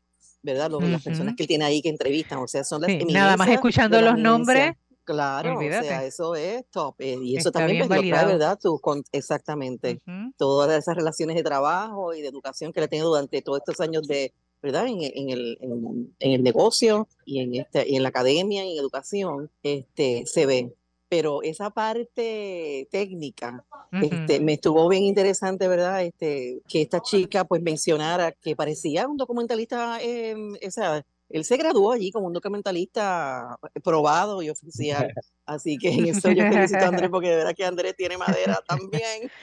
¿verdad? 0.43 0.70
Las 0.70 1.03
personas 1.03 1.34
que 1.36 1.45
él 1.45 1.49
tiene 1.49 1.64
ahí 1.64 1.82
que 1.82 1.89
entrevistan, 1.89 2.39
o 2.39 2.49
sea, 2.49 2.64
son 2.64 2.82
las 2.82 2.91
Nada 3.07 3.36
más 3.36 3.49
escuchando 3.49 4.01
los 4.01 4.18
nombres. 4.18 4.74
Claro, 5.05 5.57
o 5.57 5.61
sea, 5.62 6.05
eso 6.05 6.36
es 6.36 6.66
top. 6.70 6.97
Eh, 6.99 7.16
y 7.22 7.36
eso 7.36 7.51
también 7.51 7.80
es 7.80 7.89
¿verdad? 7.89 8.59
Tú, 8.62 8.78
con, 8.78 9.03
exactamente. 9.12 10.03
Todas 10.36 10.78
esas 10.78 10.97
relaciones 10.97 11.34
de 11.34 11.43
trabajo 11.43 12.12
y 12.12 12.20
de 12.20 12.28
educación 12.28 12.74
que 12.74 12.80
le 12.80 12.84
ha 12.84 12.89
tenido 12.89 13.09
durante 13.09 13.41
todos 13.41 13.61
estos 13.61 13.80
años 13.80 14.07
de, 14.07 14.34
¿verdad? 14.62 14.86
En, 14.86 14.99
en, 15.01 15.30
el, 15.30 15.59
en, 15.61 16.32
el 16.32 16.43
negocio 16.43 17.09
y 17.24 17.41
en, 17.41 17.55
este, 17.55 17.89
y 17.89 17.97
en 17.97 18.03
la 18.03 18.11
academia 18.11 18.66
y 18.66 18.72
en 18.72 18.78
educación, 18.78 19.51
este, 19.62 20.24
se 20.26 20.45
ve 20.45 20.74
pero 21.09 21.42
esa 21.42 21.70
parte 21.70 22.86
técnica 22.90 23.64
este, 24.02 24.40
me 24.40 24.54
estuvo 24.54 24.88
bien 24.88 25.04
interesante, 25.04 25.68
¿verdad? 25.68 26.02
Este, 26.02 26.61
que 26.68 26.82
esta 26.82 27.00
chica 27.00 27.44
pues 27.44 27.62
mencionara 27.62 28.32
que 28.32 28.54
parecía 28.54 29.09
un 29.09 29.16
documentalista, 29.16 30.02
eh, 30.02 30.34
o 30.66 30.70
sea, 30.70 31.04
él 31.31 31.45
se 31.45 31.57
graduó 31.57 31.93
allí 31.93 32.11
como 32.11 32.26
un 32.26 32.33
documentalista 32.33 33.59
probado 33.85 34.43
y 34.43 34.51
oficial. 34.51 35.12
Así 35.47 35.79
que 35.79 35.91
en 35.91 36.07
eso 36.07 36.31
yo 36.31 36.45
felicito 36.51 36.85
a 36.85 36.89
Andrés 36.89 37.09
porque 37.11 37.31
de 37.31 37.37
verdad 37.37 37.55
que 37.55 37.64
Andrés 37.64 37.95
tiene 37.97 38.16
madera 38.18 38.61
también. 38.66 39.31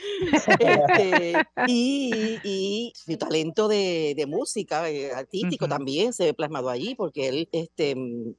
Este, 0.59 1.33
y, 1.67 2.39
y, 2.43 2.93
su 2.95 3.17
talento 3.17 3.67
de, 3.67 4.13
de 4.15 4.25
música, 4.25 4.89
eh, 4.89 5.11
artístico 5.11 5.67
también 5.67 6.13
se 6.13 6.25
ve 6.25 6.33
plasmado 6.33 6.69
allí 6.69 6.95
porque 6.95 7.27
él, 7.27 7.49
este, 7.51 7.95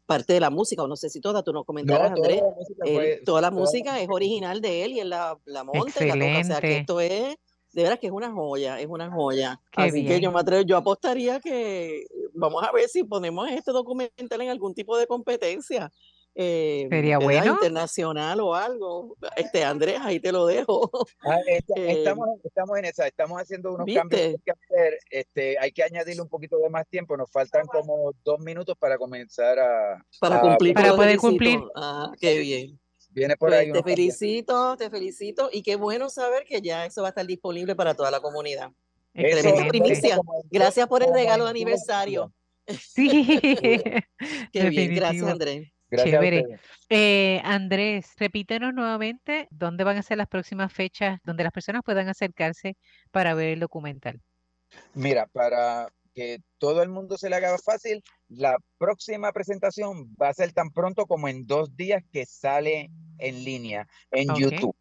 parte 0.07 0.33
de 0.33 0.41
la 0.41 0.51
música, 0.51 0.83
o 0.83 0.89
no 0.89 0.97
sé 0.97 1.11
si 1.11 1.21
toda, 1.21 1.43
tú 1.43 1.53
nos 1.53 1.65
comentarás, 1.65 2.13
Andrés, 2.13 2.43
toda 3.25 3.41
la 3.41 3.51
música, 3.51 4.01
es 4.01 4.09
original 4.09 4.61
de 4.61 4.85
él 4.85 4.93
y 4.93 5.01
él 5.01 5.11
la, 5.11 5.39
la 5.45 5.65
monta 5.65 6.05
y 6.05 6.09
la 6.09 6.15
toca. 6.15 6.41
O 6.41 6.45
sea 6.45 6.61
que 6.61 6.77
esto 6.79 7.01
es 7.01 7.37
de 7.77 7.83
verdad 7.83 7.99
que 8.01 8.07
es 8.07 8.13
una 8.13 8.33
joya, 8.33 8.81
es 8.81 8.87
una 8.87 9.11
joya. 9.11 9.61
Así 9.77 10.07
que 10.07 10.19
yo 10.19 10.33
me 10.33 10.41
atrevo, 10.41 10.63
yo 10.63 10.79
apostaría 10.79 11.41
que 11.41 12.07
vamos 12.33 12.65
a 12.65 12.73
ver 12.73 12.89
si 12.89 13.05
ponemos 13.05 13.51
este 13.51 13.71
documental 13.71 14.41
en 14.41 14.49
algún 14.49 14.73
tipo 14.73 14.97
de 14.97 15.07
competencia. 15.07 15.93
Eh, 16.35 16.87
Sería 16.89 17.19
bueno. 17.19 17.53
Internacional 17.53 18.41
o 18.41 18.55
algo. 18.55 19.19
Este, 19.37 19.63
Andrés, 19.63 19.99
ahí 20.01 20.19
te 20.21 20.33
lo 20.33 20.47
dejo. 20.47 20.91
Ah, 21.23 21.39
eh, 21.47 21.61
estamos, 21.77 22.29
estamos 22.45 22.79
en 22.79 22.87
esa, 22.87 23.07
estamos 23.07 23.43
haciendo 23.43 23.75
unos 23.75 23.87
cambios 23.95 24.09
que 24.09 24.27
hay 24.27 24.37
que 24.43 24.53
hacer. 24.53 24.99
Este, 25.11 25.59
hay 25.59 25.71
que 25.71 25.83
añadirle 25.83 26.23
un 26.23 26.31
poquito 26.31 26.57
de 26.59 26.71
más 26.71 26.89
tiempo. 26.89 27.15
Nos 27.19 27.31
faltan 27.31 27.67
como 27.67 28.13
dos 28.25 28.41
minutos 28.41 28.75
para 28.79 28.97
comenzar 28.97 29.59
a. 29.59 30.03
Para 30.19 30.41
cumplir. 30.41 30.73
Para 30.73 30.97
poder 30.97 31.19
cumplir. 31.19 31.61
Ah, 31.75 32.11
qué 32.19 32.39
bien. 32.39 32.81
Viene 33.17 33.35
por 33.39 33.49
pues, 33.49 33.61
ahí. 33.61 33.73
Te 33.73 33.83
felicito, 33.83 34.77
te 34.77 34.91
felicito. 34.91 35.49
Y 35.51 35.63
qué 35.63 35.77
bueno 35.77 36.11
saber 36.11 36.45
que 36.45 36.61
ya 36.61 36.85
eso 36.85 37.01
va 37.01 37.09
a 37.09 37.11
estar 37.11 37.27
disponible 37.27 37.75
para 37.75 37.95
toda 37.95 38.11
la 38.11 38.21
comunidad. 38.21 38.71
primicia. 39.15 40.19
Gracias 40.51 40.87
por 40.87 41.03
el 41.03 41.15
regalo 41.15 41.45
de 41.45 41.51
aniversario. 41.51 42.31
Sí. 42.69 43.09
qué 44.53 44.69
bien, 44.69 44.95
gracias 44.95 45.27
Andrés. 45.27 45.73
Chévere. 45.91 46.61
Eh, 46.91 47.41
Andrés, 47.43 48.13
repítenos 48.19 48.75
nuevamente 48.75 49.49
dónde 49.51 49.85
van 49.85 49.97
a 49.97 50.03
ser 50.03 50.19
las 50.19 50.29
próximas 50.29 50.71
fechas 50.71 51.19
donde 51.25 51.45
las 51.45 51.53
personas 51.53 51.83
puedan 51.85 52.09
acercarse 52.09 52.77
para 53.13 53.33
ver 53.33 53.49
el 53.49 53.61
documental. 53.61 54.21
Mira, 54.93 55.27
para 55.29 55.89
que 56.13 56.41
todo 56.59 56.83
el 56.83 56.91
mundo 56.91 57.17
se 57.17 57.31
le 57.31 57.37
haga 57.37 57.57
fácil, 57.65 58.03
la 58.29 58.59
próxima 58.77 59.33
presentación 59.33 60.15
va 60.21 60.29
a 60.29 60.35
ser 60.35 60.53
tan 60.53 60.71
pronto 60.71 61.07
como 61.07 61.29
en 61.29 61.47
dos 61.47 61.75
días 61.77 62.03
que 62.13 62.27
sale 62.27 62.91
en 63.19 63.45
línea 63.45 63.89
en 64.11 64.29
YouTube. 64.35 64.75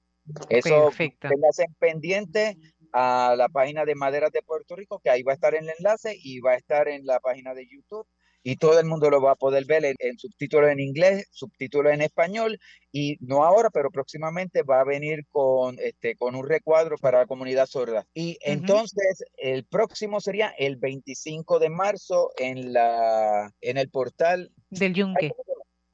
Eso, 0.49 0.89
tengas 1.19 1.57
pendiente 1.77 2.57
a 2.91 3.35
la 3.37 3.49
página 3.49 3.85
de 3.85 3.93
Maderas 3.93 4.31
de 4.31 4.41
Puerto 4.41 4.75
Rico, 4.75 4.99
que 4.99 5.09
ahí 5.09 5.21
va 5.21 5.33
a 5.33 5.35
estar 5.35 5.53
el 5.53 5.69
enlace 5.77 6.17
y 6.19 6.39
va 6.39 6.51
a 6.51 6.55
estar 6.55 6.87
en 6.87 7.05
la 7.05 7.19
página 7.19 7.53
de 7.53 7.67
YouTube 7.67 8.07
y 8.47 8.57
todo 8.57 8.79
el 8.79 8.85
mundo 8.85 9.09
lo 9.09 9.19
va 9.21 9.31
a 9.31 9.35
poder 9.35 9.65
ver 9.65 9.83
en, 9.83 10.19
subtítulos 10.19 10.69
en 10.69 10.79
inglés, 10.79 11.27
subtítulos 11.31 11.91
en 11.91 12.03
español 12.03 12.59
y 12.91 13.17
no 13.19 13.43
ahora, 13.43 13.71
pero 13.71 13.89
próximamente 13.89 14.61
va 14.61 14.81
a 14.81 14.83
venir 14.83 15.25
con, 15.31 15.77
este, 15.79 16.15
con 16.15 16.35
un 16.35 16.47
recuadro 16.47 16.95
para 16.99 17.17
la 17.17 17.25
comunidad 17.25 17.65
sorda. 17.65 18.05
Y 18.13 18.37
entonces 18.41 19.25
el 19.37 19.65
próximo 19.65 20.21
sería 20.21 20.49
el 20.59 20.75
25 20.75 21.57
de 21.57 21.69
marzo 21.69 22.29
en, 22.37 22.71
la, 22.71 23.51
en 23.61 23.77
el 23.79 23.89
portal 23.89 24.51
del 24.69 24.93
Yunque. 24.93 25.31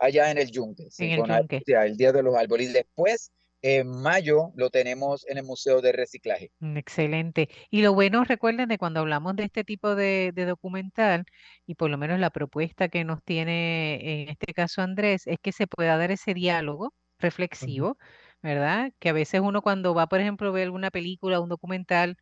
Allá 0.01 0.31
en 0.31 0.39
el 0.39 0.49
Yunque, 0.49 0.87
el 0.97 1.95
Día 1.95 2.11
de 2.11 2.23
los 2.23 2.35
Árboles. 2.35 2.69
Y 2.69 2.73
después 2.73 3.31
en 3.61 3.87
mayo 3.87 4.51
lo 4.55 4.71
tenemos 4.71 5.25
en 5.27 5.37
el 5.37 5.43
Museo 5.43 5.81
de 5.81 5.91
Reciclaje. 5.91 6.51
Mm, 6.59 6.77
excelente. 6.77 7.49
Y 7.69 7.83
lo 7.83 7.93
bueno, 7.93 8.23
recuerden 8.23 8.69
de 8.69 8.79
cuando 8.79 9.01
hablamos 9.01 9.35
de 9.35 9.43
este 9.43 9.63
tipo 9.63 9.93
de, 9.93 10.33
documental, 10.35 11.25
y 11.67 11.75
por 11.75 11.91
lo 11.91 11.97
menos 11.97 12.19
la 12.19 12.31
propuesta 12.31 12.89
que 12.89 13.03
nos 13.03 13.23
tiene 13.23 14.23
en 14.23 14.29
este 14.29 14.53
caso 14.53 14.81
Andrés, 14.81 15.27
es 15.27 15.37
que 15.39 15.51
se 15.51 15.67
pueda 15.67 15.97
dar 15.97 16.11
ese 16.11 16.33
diálogo 16.33 16.93
reflexivo, 17.19 17.97
¿verdad? 18.41 18.91
Que 18.99 19.09
a 19.09 19.13
veces 19.13 19.41
uno 19.41 19.61
cuando 19.61 19.93
va, 19.93 20.07
por 20.07 20.19
ejemplo, 20.19 20.49
a 20.49 20.51
ver 20.51 20.63
alguna 20.63 20.89
película, 20.89 21.39
un 21.39 21.49
documental, 21.49 22.17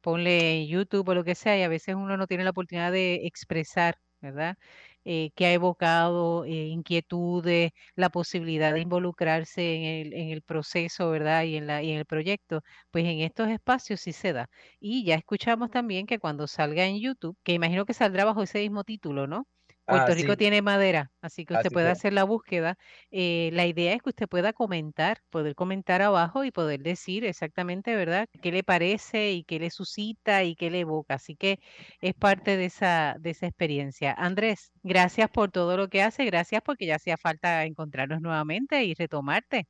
ponle 0.00 0.66
YouTube 0.68 1.08
o 1.08 1.14
lo 1.14 1.24
que 1.24 1.34
sea, 1.34 1.58
y 1.58 1.62
a 1.62 1.68
veces 1.68 1.96
uno 1.96 2.16
no 2.16 2.26
tiene 2.28 2.44
la 2.44 2.50
oportunidad 2.50 2.92
de 2.92 3.26
expresar, 3.26 3.96
¿verdad? 4.20 4.56
Eh, 5.04 5.30
que 5.34 5.46
ha 5.46 5.52
evocado 5.52 6.44
eh, 6.44 6.50
inquietudes, 6.68 7.72
la 7.94 8.08
posibilidad 8.10 8.72
de 8.72 8.80
involucrarse 8.80 9.74
en 9.76 9.82
el, 10.06 10.12
en 10.14 10.30
el 10.30 10.42
proceso, 10.42 11.10
¿verdad? 11.10 11.44
Y 11.44 11.56
en, 11.56 11.66
la, 11.66 11.82
y 11.82 11.90
en 11.92 11.98
el 11.98 12.06
proyecto, 12.06 12.62
pues 12.90 13.04
en 13.04 13.20
estos 13.20 13.48
espacios 13.48 14.00
sí 14.00 14.12
se 14.12 14.32
da. 14.32 14.48
Y 14.80 15.04
ya 15.04 15.14
escuchamos 15.16 15.70
también 15.70 16.06
que 16.06 16.18
cuando 16.18 16.46
salga 16.46 16.84
en 16.86 16.98
YouTube, 17.00 17.36
que 17.42 17.52
imagino 17.52 17.84
que 17.86 17.94
saldrá 17.94 18.24
bajo 18.24 18.42
ese 18.42 18.60
mismo 18.60 18.84
título, 18.84 19.26
¿no? 19.26 19.46
Puerto 19.86 20.12
ah, 20.12 20.14
Rico 20.14 20.36
tiene 20.36 20.62
madera, 20.62 21.10
así 21.20 21.44
que 21.44 21.54
usted 21.54 21.70
puede 21.70 21.90
hacer 21.90 22.12
la 22.14 22.24
búsqueda. 22.24 22.76
Eh, 23.10 23.50
la 23.52 23.66
idea 23.66 23.94
es 23.94 24.02
que 24.02 24.10
usted 24.10 24.28
pueda 24.28 24.52
comentar, 24.54 25.18
poder 25.30 25.54
comentar 25.54 26.00
abajo 26.02 26.44
y 26.44 26.50
poder 26.50 26.80
decir 26.82 27.24
exactamente, 27.24 27.94
¿verdad?, 27.94 28.26
qué 28.42 28.50
le 28.50 28.62
parece 28.64 29.32
y 29.32 29.44
qué 29.44 29.58
le 29.58 29.70
suscita 29.70 30.42
y 30.44 30.56
qué 30.56 30.70
le 30.70 30.80
evoca. 30.80 31.14
Así 31.14 31.36
que 31.36 31.60
es 32.00 32.14
parte 32.14 32.56
de 32.56 32.66
esa, 32.66 33.16
de 33.20 33.30
esa 33.30 33.46
experiencia. 33.46 34.14
Andrés, 34.16 34.72
gracias 34.82 35.28
por 35.30 35.50
todo 35.50 35.76
lo 35.76 35.88
que 35.88 36.02
hace, 36.02 36.24
gracias 36.24 36.62
porque 36.64 36.86
ya 36.86 36.96
hacía 36.96 37.16
falta 37.18 37.64
encontrarnos 37.64 38.20
nuevamente 38.22 38.84
y 38.84 38.94
retomarte. 38.94 39.68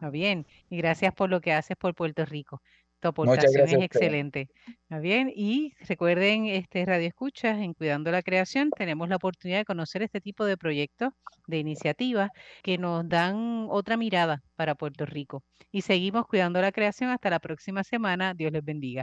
Muy 0.00 0.10
bien, 0.10 0.46
y 0.68 0.78
gracias 0.78 1.14
por 1.14 1.30
lo 1.30 1.40
que 1.40 1.52
haces 1.52 1.76
por 1.76 1.94
Puerto 1.94 2.24
Rico. 2.24 2.62
Tu 3.02 3.08
aportación 3.08 3.66
es 3.66 3.72
excelente. 3.72 4.48
¿Está 4.64 5.00
bien? 5.00 5.32
Y 5.34 5.74
recuerden, 5.88 6.46
este 6.46 6.84
Radio 6.84 7.08
Escuchas, 7.08 7.58
en 7.58 7.74
Cuidando 7.74 8.12
la 8.12 8.22
Creación, 8.22 8.70
tenemos 8.70 9.08
la 9.08 9.16
oportunidad 9.16 9.58
de 9.58 9.64
conocer 9.64 10.02
este 10.02 10.20
tipo 10.20 10.44
de 10.44 10.56
proyectos, 10.56 11.12
de 11.48 11.58
iniciativas 11.58 12.30
que 12.62 12.78
nos 12.78 13.08
dan 13.08 13.66
otra 13.70 13.96
mirada 13.96 14.44
para 14.54 14.76
Puerto 14.76 15.04
Rico. 15.04 15.42
Y 15.72 15.82
seguimos 15.82 16.28
cuidando 16.28 16.60
la 16.60 16.70
creación 16.70 17.10
hasta 17.10 17.28
la 17.28 17.40
próxima 17.40 17.82
semana. 17.82 18.34
Dios 18.34 18.52
les 18.52 18.64
bendiga. 18.64 19.00